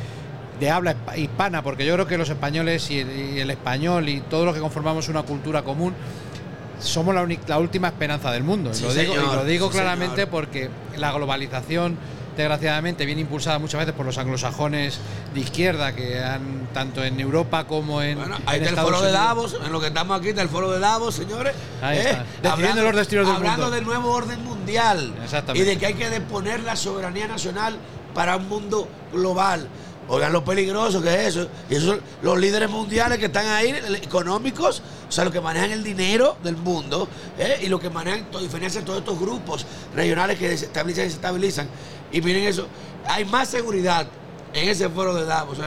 de 0.61 0.71
habla 0.71 0.97
hispana, 1.17 1.63
porque 1.63 1.85
yo 1.85 1.95
creo 1.95 2.07
que 2.07 2.19
los 2.19 2.29
españoles 2.29 2.91
y 2.91 3.01
el, 3.01 3.51
español 3.51 4.09
y 4.09 4.21
todos 4.21 4.47
los 4.47 4.55
que 4.55 4.61
conformamos 4.61 5.09
una 5.09 5.23
cultura 5.23 5.63
común 5.63 5.95
somos 6.81 7.15
la, 7.15 7.27
la 7.47 7.59
última 7.59 7.89
esperanza 7.89 8.31
del 8.31 8.43
mundo. 8.43 8.71
lo 8.83 8.95
digo, 8.95 9.15
y 9.15 9.17
lo 9.17 9.45
digo 9.45 9.71
claramente 9.71 10.27
porque 10.27 10.69
la 10.97 11.13
globalización, 11.13 11.97
desgraciadamente, 12.37 13.07
viene 13.07 13.23
impulsada 13.23 13.59
muchas 13.59 13.81
veces 13.81 13.95
por 13.95 14.05
los 14.05 14.19
anglosajones 14.19 14.99
de 15.33 15.41
izquierda, 15.41 15.95
que 15.95 16.23
han 16.23 16.69
tanto 16.75 17.03
en 17.03 17.19
Europa 17.19 17.65
como 17.65 18.03
en. 18.03 18.19
Bueno, 18.19 18.37
ahí 18.45 18.61
está 18.61 18.71
el 18.71 18.77
foro 18.77 19.01
de 19.01 19.13
Davos, 19.13 19.57
en 19.65 19.73
lo 19.73 19.81
que 19.81 19.87
estamos 19.87 20.19
aquí, 20.19 20.29
está 20.29 20.43
el 20.43 20.49
foro 20.49 20.71
de 20.71 20.79
Davos, 20.79 21.15
señores. 21.15 21.55
Ahí 21.81 21.99
¿eh? 21.99 22.19
Hablando, 22.45 22.83
los 22.83 22.97
destinos 22.97 23.27
del 23.27 23.37
hablando 23.37 23.71
del 23.71 23.85
nuevo 23.85 24.11
orden 24.11 24.45
mundial. 24.45 25.15
Y 25.55 25.61
de 25.61 25.79
que 25.79 25.87
hay 25.87 25.95
que 25.95 26.11
deponer 26.11 26.61
la 26.61 26.77
soberanía 26.77 27.27
nacional 27.27 27.79
para 28.15 28.37
un 28.37 28.49
mundo 28.49 28.89
global. 29.13 29.69
Oigan 30.09 30.33
lo 30.33 30.45
peligroso 30.45 31.03
que 31.03 31.13
es 31.15 31.37
eso. 31.37 31.49
Y 31.69 31.75
esos 31.75 31.89
son 31.91 32.01
los 32.23 32.39
líderes 32.39 32.71
mundiales 32.71 33.19
que 33.19 33.27
están 33.27 33.47
ahí, 33.49 33.75
económicos, 34.03 34.83
o 35.09 35.13
sea, 35.13 35.25
los 35.25 35.33
que 35.33 35.41
manejan 35.41 35.71
el 35.73 35.83
dinero 35.83 36.37
del 36.43 36.57
mundo 36.57 37.09
¿eh? 37.39 37.59
y 37.63 37.67
los 37.67 37.81
que 37.81 37.91
manejan, 37.91 38.27
diferencian 38.41 38.85
todos 38.85 39.01
estos 39.01 39.19
grupos 39.19 39.67
regionales 39.95 40.39
que 40.39 40.57
se 40.57 40.67
estabilizan 40.67 41.05
y 41.05 41.07
desestabilizan. 41.07 41.69
Y 42.13 42.21
miren 42.21 42.45
eso, 42.45 42.67
hay 43.09 43.25
más 43.25 43.49
seguridad 43.49 44.07
en 44.57 44.69
ese 44.69 44.89
foro 44.89 45.15
de 45.15 45.25
Davos 45.25 45.59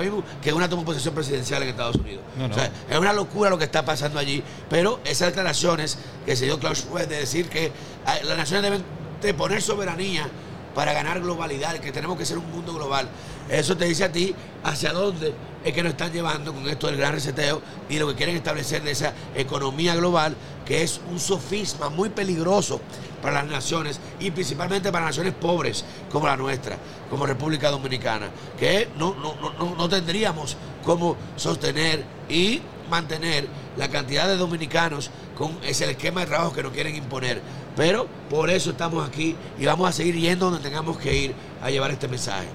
que 0.41 0.51
una 0.51 0.67
toma 0.67 0.81
de 0.81 0.85
posesión 0.87 1.13
presidencial 1.13 1.61
en 1.61 1.69
Estados 1.69 1.95
Unidos. 1.97 2.23
O 2.49 2.53
sea, 2.53 2.71
es 2.89 2.97
una 2.97 3.13
locura 3.13 3.49
lo 3.49 3.57
que 3.57 3.65
está 3.65 3.85
pasando 3.85 4.19
allí. 4.19 4.43
Pero 4.69 4.99
esas 5.05 5.27
declaraciones 5.29 5.97
que 6.25 6.35
se 6.35 6.45
dio 6.45 6.59
Klaus 6.59 6.79
Schwab 6.79 7.07
de 7.07 7.19
decir 7.19 7.49
que 7.49 7.71
ah, 8.05 8.15
las 8.23 8.37
naciones 8.37 8.63
deben 8.63 8.83
de 9.21 9.33
poner 9.33 9.61
soberanía 9.61 10.27
para 10.73 10.93
ganar 10.93 11.19
globalidad, 11.21 11.75
que 11.77 11.91
tenemos 11.91 12.17
que 12.17 12.25
ser 12.25 12.37
un 12.37 12.49
mundo 12.51 12.73
global. 12.73 13.07
Eso 13.49 13.75
te 13.75 13.85
dice 13.85 14.03
a 14.03 14.11
ti 14.11 14.33
hacia 14.63 14.93
dónde 14.93 15.33
es 15.63 15.73
que 15.73 15.83
nos 15.83 15.91
están 15.91 16.13
llevando 16.13 16.53
con 16.53 16.67
esto 16.69 16.87
del 16.87 16.97
gran 16.97 17.13
reseteo 17.13 17.61
y 17.89 17.97
lo 17.97 18.07
que 18.07 18.15
quieren 18.15 18.35
establecer 18.35 18.83
de 18.83 18.91
esa 18.91 19.13
economía 19.35 19.95
global, 19.95 20.35
que 20.65 20.83
es 20.83 21.01
un 21.09 21.19
sofisma 21.19 21.89
muy 21.89 22.09
peligroso 22.09 22.79
para 23.21 23.43
las 23.43 23.51
naciones 23.51 23.99
y 24.19 24.31
principalmente 24.31 24.91
para 24.91 25.05
naciones 25.05 25.33
pobres 25.33 25.83
como 26.11 26.27
la 26.27 26.37
nuestra, 26.37 26.77
como 27.09 27.25
República 27.25 27.69
Dominicana, 27.71 28.29
que 28.57 28.87
no, 28.97 29.15
no, 29.15 29.75
no 29.75 29.89
tendríamos 29.89 30.55
cómo 30.83 31.17
sostener 31.35 32.05
y 32.29 32.61
mantener 32.89 33.47
la 33.77 33.89
cantidad 33.89 34.27
de 34.27 34.37
dominicanos 34.37 35.09
con 35.37 35.57
ese 35.63 35.89
esquema 35.89 36.21
de 36.21 36.27
trabajo 36.27 36.53
que 36.53 36.63
nos 36.63 36.71
quieren 36.71 36.95
imponer. 36.95 37.41
Pero 37.75 38.07
por 38.29 38.49
eso 38.49 38.71
estamos 38.71 39.07
aquí 39.07 39.35
y 39.57 39.65
vamos 39.65 39.89
a 39.89 39.91
seguir 39.91 40.15
yendo 40.15 40.49
donde 40.49 40.67
tengamos 40.67 40.97
que 40.97 41.15
ir 41.15 41.35
a 41.61 41.69
llevar 41.69 41.91
este 41.91 42.07
mensaje. 42.07 42.47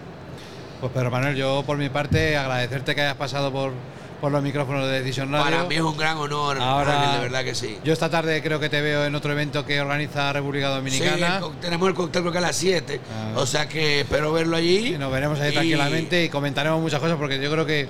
Pues 0.81 0.93
Pedro 0.93 1.11
Manuel, 1.11 1.37
yo 1.37 1.63
por 1.67 1.79
mi 1.79 1.89
parte 1.89 2.37
agradecerte 2.37 2.95
que 2.95 3.01
hayas 3.01 3.17
pasado 3.17 3.53
por, 3.53 3.73
por 4.21 4.33
los 4.33 4.43
micrófonos 4.43 4.87
de 4.87 5.01
Decisión 5.01 5.33
Radio. 5.33 5.45
Para 5.45 5.65
mí 5.65 5.75
es 5.75 5.81
un 5.81 5.97
gran 5.97 6.17
honor, 6.17 6.59
Ahora, 6.61 7.15
de 7.15 7.21
verdad 7.21 7.45
que 7.45 7.55
sí. 7.55 7.79
Yo 7.85 7.93
esta 7.93 8.11
tarde 8.11 8.43
creo 8.43 8.61
que 8.61 8.69
te 8.69 8.81
veo 8.81 9.05
en 9.05 9.15
otro 9.15 9.33
evento 9.33 9.65
que 9.65 9.81
organiza 9.81 10.33
República 10.33 10.69
Dominicana. 10.69 11.41
Sí, 11.41 11.47
tenemos 11.61 11.89
el 11.89 11.95
cóctel 11.95 12.23
creo 12.23 12.33
que 12.33 12.39
a 12.39 12.43
las 12.43 12.57
7, 12.57 13.01
ah. 13.13 13.33
o 13.37 13.47
sea 13.47 13.69
que 13.69 14.01
espero 14.01 14.33
verlo 14.33 14.57
allí. 14.57 14.95
Y 14.95 14.99
nos 14.99 15.13
veremos 15.13 15.41
ahí 15.41 15.53
tranquilamente 15.53 16.25
y 16.25 16.29
comentaremos 16.29 16.81
muchas 16.81 17.01
cosas 17.01 17.17
porque 17.17 17.41
yo 17.41 17.51
creo 17.51 17.67
que 17.67 17.89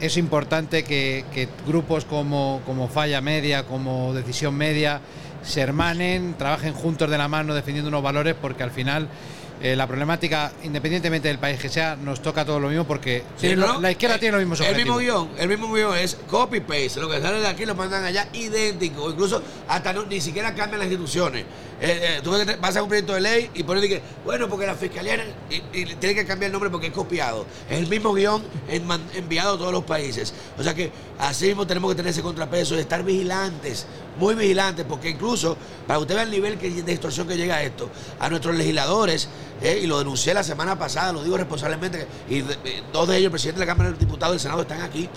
es 0.00 0.16
importante 0.16 0.84
que, 0.84 1.24
que 1.32 1.48
grupos 1.66 2.04
como, 2.04 2.62
como 2.64 2.88
Falla 2.88 3.20
Media, 3.20 3.64
como 3.64 4.14
Decisión 4.14 4.54
Media, 4.54 5.00
se 5.42 5.60
hermanen, 5.60 6.34
trabajen 6.38 6.74
juntos 6.74 7.10
de 7.10 7.18
la 7.18 7.28
mano 7.28 7.54
defendiendo 7.54 7.88
unos 7.88 8.02
valores 8.02 8.34
porque 8.40 8.62
al 8.62 8.70
final 8.70 9.08
eh, 9.60 9.74
la 9.76 9.86
problemática, 9.86 10.52
independientemente 10.62 11.28
del 11.28 11.38
país 11.38 11.58
que 11.60 11.68
sea, 11.68 11.96
nos 11.96 12.22
toca 12.22 12.44
todo 12.44 12.60
lo 12.60 12.68
mismo 12.68 12.84
porque 12.86 13.24
Sí, 13.36 13.56
¿no? 13.56 13.80
la 13.80 13.90
izquierda 13.90 14.16
Eh, 14.16 14.18
tiene 14.18 14.32
los 14.32 14.40
mismos 14.40 14.60
El 14.60 14.66
objetivos. 14.72 14.98
mismo 15.02 15.12
guion, 15.26 15.30
el 15.38 15.48
mismo 15.48 15.72
guion 15.72 15.96
es 15.96 16.16
copy 16.28 16.60
paste. 16.60 17.00
Lo 17.00 17.08
que 17.08 17.20
sale 17.20 17.40
de 17.40 17.46
aquí 17.48 17.66
lo 17.66 17.74
mandan 17.74 18.04
allá 18.04 18.28
idéntico. 18.32 19.10
Incluso 19.10 19.42
hasta 19.68 19.92
no- 19.92 20.04
ni 20.06 20.20
siquiera 20.20 20.54
cambian 20.54 20.80
las 20.80 20.88
instituciones. 20.90 21.44
Eh, 21.80 22.16
eh, 22.18 22.20
tú 22.24 22.32
vas 22.60 22.76
a 22.76 22.82
un 22.82 22.88
proyecto 22.88 23.14
de 23.14 23.20
ley 23.20 23.50
y 23.54 23.62
pones 23.62 23.86
que, 23.86 24.02
bueno, 24.24 24.48
porque 24.48 24.66
la 24.66 24.74
fiscalía 24.74 25.24
tiene 25.48 26.14
que 26.14 26.26
cambiar 26.26 26.48
el 26.48 26.52
nombre 26.52 26.70
porque 26.70 26.88
es 26.88 26.92
copiado. 26.92 27.46
Es 27.70 27.78
el 27.78 27.86
mismo 27.86 28.12
guion 28.12 28.42
enviado 29.14 29.54
a 29.54 29.58
todos 29.58 29.72
los 29.72 29.84
países. 29.84 30.34
O 30.58 30.62
sea 30.62 30.74
que 30.74 30.90
así 31.20 31.46
mismo 31.46 31.66
tenemos 31.66 31.90
que 31.90 31.96
tener 31.96 32.10
ese 32.10 32.22
contrapeso 32.22 32.74
de 32.74 32.80
estar 32.80 33.04
vigilantes, 33.04 33.86
muy 34.18 34.34
vigilantes, 34.34 34.84
porque 34.88 35.10
incluso, 35.10 35.56
para 35.86 35.98
que 35.98 36.02
usted 36.02 36.14
vea 36.16 36.24
el 36.24 36.30
nivel 36.30 36.58
de 36.58 36.92
extorsión 36.92 37.28
que 37.28 37.36
llega 37.36 37.56
a 37.56 37.62
esto, 37.62 37.88
a 38.18 38.28
nuestros 38.28 38.56
legisladores, 38.56 39.28
eh, 39.62 39.80
y 39.82 39.86
lo 39.86 39.98
denuncié 39.98 40.34
la 40.34 40.42
semana 40.42 40.76
pasada, 40.76 41.12
lo 41.12 41.22
digo 41.22 41.36
responsablemente, 41.36 42.08
y 42.28 42.42
dos 42.92 43.08
de 43.08 43.16
ellos, 43.16 43.26
el 43.26 43.30
presidente 43.30 43.60
de 43.60 43.66
la 43.66 43.72
Cámara 43.72 43.92
de 43.92 43.98
Diputados 43.98 44.34
y 44.34 44.36
el 44.36 44.40
Senado, 44.40 44.62
están 44.62 44.82
aquí, 44.82 45.08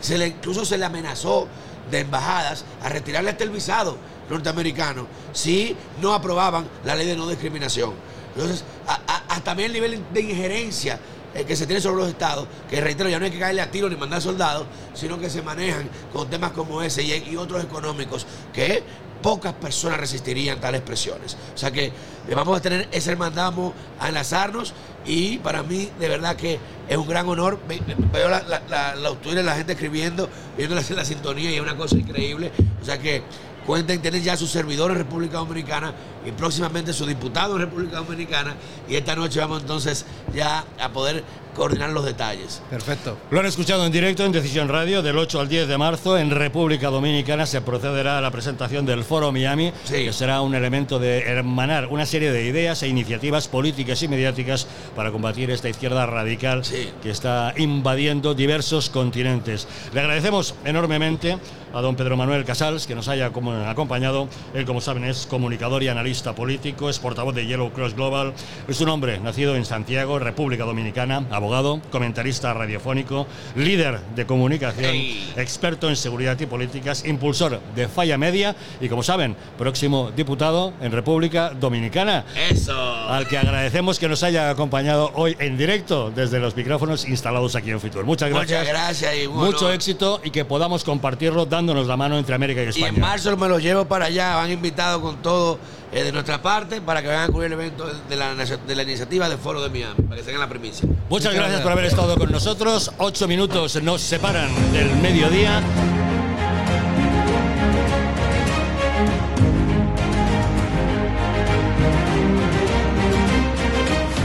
se 0.00 0.18
le, 0.18 0.28
incluso 0.28 0.64
se 0.64 0.76
le 0.76 0.84
amenazó 0.84 1.46
de 1.88 2.00
embajadas 2.00 2.64
a 2.82 2.88
retirarle 2.88 3.30
hasta 3.30 3.44
el 3.44 3.50
visado 3.50 3.96
norteamericano 4.30 5.06
si 5.32 5.76
no 6.00 6.14
aprobaban 6.14 6.66
la 6.84 6.94
ley 6.94 7.06
de 7.06 7.16
no 7.16 7.28
discriminación. 7.28 7.92
Entonces, 8.34 8.64
a- 8.86 9.00
hasta 9.28 9.44
también 9.44 9.66
el 9.66 9.72
nivel 9.74 10.02
de 10.12 10.20
injerencia 10.22 10.98
eh, 11.34 11.44
que 11.44 11.54
se 11.54 11.64
tiene 11.66 11.80
sobre 11.80 11.96
los 12.02 12.08
estados, 12.08 12.46
que 12.68 12.80
reitero, 12.80 13.08
ya 13.08 13.18
no 13.18 13.24
hay 13.24 13.30
que 13.30 13.38
caerle 13.38 13.60
a 13.62 13.70
tiro 13.70 13.88
ni 13.88 13.94
mandar 13.96 14.20
soldados, 14.20 14.66
sino 14.94 15.18
que 15.18 15.30
se 15.30 15.42
manejan 15.42 15.88
con 16.12 16.28
temas 16.28 16.50
como 16.52 16.82
ese 16.82 17.02
y, 17.04 17.36
otros 17.36 17.62
económicos, 17.62 18.26
que 18.52 18.82
pocas 19.22 19.52
personas 19.52 20.00
resistirían 20.00 20.60
tales 20.60 20.80
presiones. 20.80 21.36
O 21.54 21.58
sea 21.58 21.70
que 21.70 21.86
eh, 21.86 21.92
vamos 22.34 22.56
a 22.58 22.60
tener 22.60 22.88
ese 22.90 23.12
hermandad, 23.12 23.52
a 24.00 24.08
enlazarnos 24.08 24.72
y 25.06 25.38
para 25.38 25.62
mí 25.62 25.88
de 26.00 26.08
verdad 26.08 26.34
que 26.36 26.58
es 26.88 26.96
un 26.96 27.06
gran 27.06 27.28
honor. 27.28 27.60
Ve- 27.68 27.80
ve- 27.86 27.94
Veo 28.12 28.28
la, 28.28 28.42
la, 28.42 28.94
la, 28.96 29.42
la 29.42 29.54
gente 29.54 29.72
escribiendo, 29.74 30.28
viendo 30.56 30.74
la, 30.74 30.82
la 30.96 31.04
sintonía 31.04 31.50
y 31.50 31.54
es 31.56 31.60
una 31.60 31.76
cosa 31.76 31.96
increíble. 31.96 32.50
O 32.82 32.84
sea 32.84 32.98
que 32.98 33.22
cuenten, 33.70 34.02
tienen 34.02 34.20
ya 34.24 34.36
su 34.36 34.48
servidor 34.48 34.90
en 34.90 34.96
República 34.98 35.38
Dominicana 35.38 35.94
y 36.26 36.32
próximamente 36.32 36.92
su 36.92 37.06
diputado 37.06 37.54
en 37.54 37.60
República 37.60 37.98
Dominicana 37.98 38.56
y 38.88 38.96
esta 38.96 39.14
noche 39.14 39.38
vamos 39.38 39.60
entonces 39.62 40.04
ya 40.34 40.64
a 40.80 40.88
poder 40.88 41.22
coordinar 41.54 41.90
los 41.90 42.04
detalles. 42.04 42.62
Perfecto. 42.68 43.16
Lo 43.30 43.38
han 43.40 43.46
escuchado 43.46 43.84
en 43.86 43.92
directo 43.92 44.24
en 44.24 44.32
Decisión 44.32 44.68
Radio 44.68 45.02
del 45.02 45.16
8 45.18 45.40
al 45.40 45.48
10 45.48 45.68
de 45.68 45.78
marzo 45.78 46.18
en 46.18 46.30
República 46.32 46.88
Dominicana 46.90 47.46
se 47.46 47.60
procederá 47.60 48.18
a 48.18 48.20
la 48.20 48.30
presentación 48.32 48.86
del 48.86 49.04
Foro 49.04 49.30
Miami 49.30 49.72
Sí. 49.84 50.04
que 50.04 50.12
será 50.12 50.40
un 50.40 50.54
elemento 50.56 50.98
de 50.98 51.20
hermanar 51.20 51.86
una 51.88 52.06
serie 52.06 52.32
de 52.32 52.44
ideas 52.46 52.82
e 52.82 52.88
iniciativas 52.88 53.46
políticas 53.46 54.02
y 54.02 54.08
mediáticas 54.08 54.66
para 54.96 55.12
combatir 55.12 55.50
esta 55.52 55.68
izquierda 55.68 56.06
radical 56.06 56.64
Sí. 56.64 56.90
que 57.02 57.10
está 57.10 57.52
invadiendo 57.56 58.34
diversos 58.34 58.90
continentes. 58.90 59.68
Le 59.92 60.00
agradecemos 60.00 60.54
enormemente 60.64 61.38
a 61.72 61.80
don 61.80 61.96
Pedro 61.96 62.16
Manuel 62.16 62.44
Casals 62.44 62.86
que 62.86 62.94
nos 62.94 63.08
haya 63.08 63.26
acompañado. 63.26 64.28
Él, 64.54 64.64
como 64.64 64.80
saben, 64.80 65.04
es 65.04 65.26
comunicador 65.26 65.82
y 65.82 65.88
analista 65.88 66.34
político, 66.34 66.90
es 66.90 66.98
portavoz 66.98 67.34
de 67.34 67.46
Yellow 67.46 67.70
Cross 67.72 67.94
Global. 67.94 68.32
Es 68.68 68.80
un 68.80 68.88
hombre 68.88 69.18
nacido 69.20 69.56
en 69.56 69.64
Santiago, 69.64 70.18
República 70.18 70.64
Dominicana, 70.64 71.24
abogado, 71.30 71.80
comentarista 71.90 72.52
radiofónico, 72.54 73.26
líder 73.56 74.00
de 74.14 74.26
comunicación, 74.26 74.94
Ey. 74.94 75.32
experto 75.36 75.88
en 75.88 75.96
seguridad 75.96 76.38
y 76.40 76.46
políticas, 76.46 77.04
impulsor 77.04 77.60
de 77.74 77.88
Falla 77.88 78.18
Media 78.18 78.56
y, 78.80 78.88
como 78.88 79.02
saben, 79.02 79.36
próximo 79.58 80.10
diputado 80.14 80.72
en 80.80 80.92
República 80.92 81.50
Dominicana 81.50 82.24
Eso. 82.50 82.78
al 83.08 83.26
que 83.28 83.38
agradecemos 83.38 83.98
que 83.98 84.08
nos 84.08 84.22
haya 84.22 84.50
acompañado 84.50 85.10
hoy 85.14 85.36
en 85.38 85.56
directo 85.56 86.10
desde 86.10 86.38
los 86.40 86.56
micrófonos 86.56 87.06
instalados 87.06 87.54
aquí 87.56 87.70
en 87.70 87.80
Fitur. 87.80 88.04
Muchas 88.04 88.30
gracias. 88.30 88.60
Muchas 88.60 88.74
gracias 88.74 89.14
y 89.16 89.26
un 89.26 89.36
Mucho 89.36 89.70
éxito 89.72 90.20
y 90.24 90.30
que 90.30 90.44
podamos 90.44 90.84
compartirlo 90.84 91.46
dándonos 91.60 91.86
la 91.86 91.96
mano 91.96 92.16
entre 92.16 92.34
América 92.34 92.62
y 92.74 92.82
en 92.82 92.98
marzo 92.98 93.36
me 93.36 93.46
los 93.46 93.62
llevo 93.62 93.84
para 93.84 94.06
allá, 94.06 94.34
van 94.36 94.50
invitados 94.50 95.02
con 95.02 95.20
todo 95.20 95.58
eh, 95.92 96.04
de 96.04 96.10
nuestra 96.10 96.40
parte 96.40 96.80
para 96.80 97.02
que 97.02 97.08
vengan 97.08 97.28
a 97.28 97.32
cubrir 97.32 97.48
el 97.48 97.52
evento 97.52 97.86
de 98.08 98.16
la, 98.16 98.34
de 98.34 98.74
la 98.74 98.82
iniciativa 98.82 99.28
del 99.28 99.36
Foro 99.36 99.60
de 99.60 99.68
Miami, 99.68 100.02
para 100.08 100.16
que 100.16 100.22
tengan 100.22 100.40
la 100.40 100.48
primicia. 100.48 100.88
Muchas 101.10 101.34
gracias 101.34 101.60
por 101.60 101.72
haber 101.72 101.84
estado 101.84 102.16
con 102.16 102.32
nosotros. 102.32 102.92
Ocho 102.96 103.28
minutos 103.28 103.82
nos 103.82 104.00
separan 104.00 104.48
del 104.72 104.90
mediodía. 105.02 105.60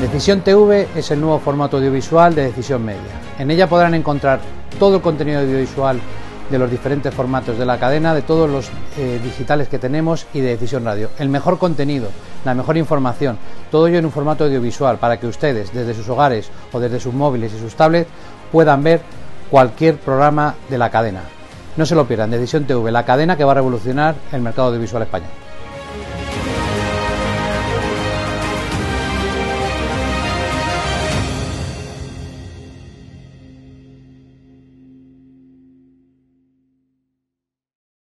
Decisión 0.02 0.40
TV 0.40 0.88
es 0.96 1.12
el 1.12 1.20
nuevo 1.20 1.40
formato 1.40 1.78
audiovisual 1.78 2.34
de 2.34 2.44
Decisión 2.44 2.86
Media. 2.86 3.02
En 3.40 3.52
ella 3.52 3.68
podrán 3.68 3.94
encontrar 3.94 4.40
todo 4.80 4.98
el 4.98 5.02
contenido 5.02 5.42
audiovisual 5.42 6.00
de 6.50 6.60
los 6.60 6.70
diferentes 6.70 7.14
formatos 7.14 7.58
de 7.58 7.66
la 7.66 7.80
cadena, 7.80 8.14
de 8.14 8.22
todos 8.22 8.50
los 8.50 8.70
eh, 8.98 9.20
digitales 9.24 9.68
que 9.68 9.80
tenemos 9.80 10.28
y 10.34 10.42
de 10.42 10.50
Decisión 10.50 10.86
Radio. 10.86 11.10
El 11.18 11.30
mejor 11.30 11.58
contenido, 11.58 12.10
la 12.44 12.54
mejor 12.54 12.78
información, 12.78 13.38
todo 13.72 13.88
ello 13.88 14.00
en 14.00 14.06
un 14.06 14.12
formato 14.12 14.44
audiovisual 14.44 14.98
para 14.98 15.20
que 15.20 15.28
ustedes 15.28 15.74
desde 15.74 15.94
sus 15.94 16.08
hogares 16.10 16.50
o 16.72 16.80
desde 16.80 17.00
sus 17.00 17.14
móviles 17.14 17.54
y 17.54 17.60
sus 17.60 17.76
tablets 17.76 18.10
puedan 18.52 18.84
ver 18.84 19.02
cualquier 19.50 19.98
programa 19.98 20.56
de 20.70 20.78
la 20.78 20.90
cadena. 20.90 21.22
No 21.78 21.86
se 21.86 21.96
lo 21.96 22.08
pierdan, 22.08 22.32
Decisión 22.32 22.66
TV, 22.66 22.92
la 22.92 23.06
cadena 23.06 23.36
que 23.36 23.44
va 23.44 23.52
a 23.52 23.56
revolucionar 23.56 24.16
el 24.32 24.42
mercado 24.42 24.70
audiovisual 24.70 25.04
español. 25.04 25.45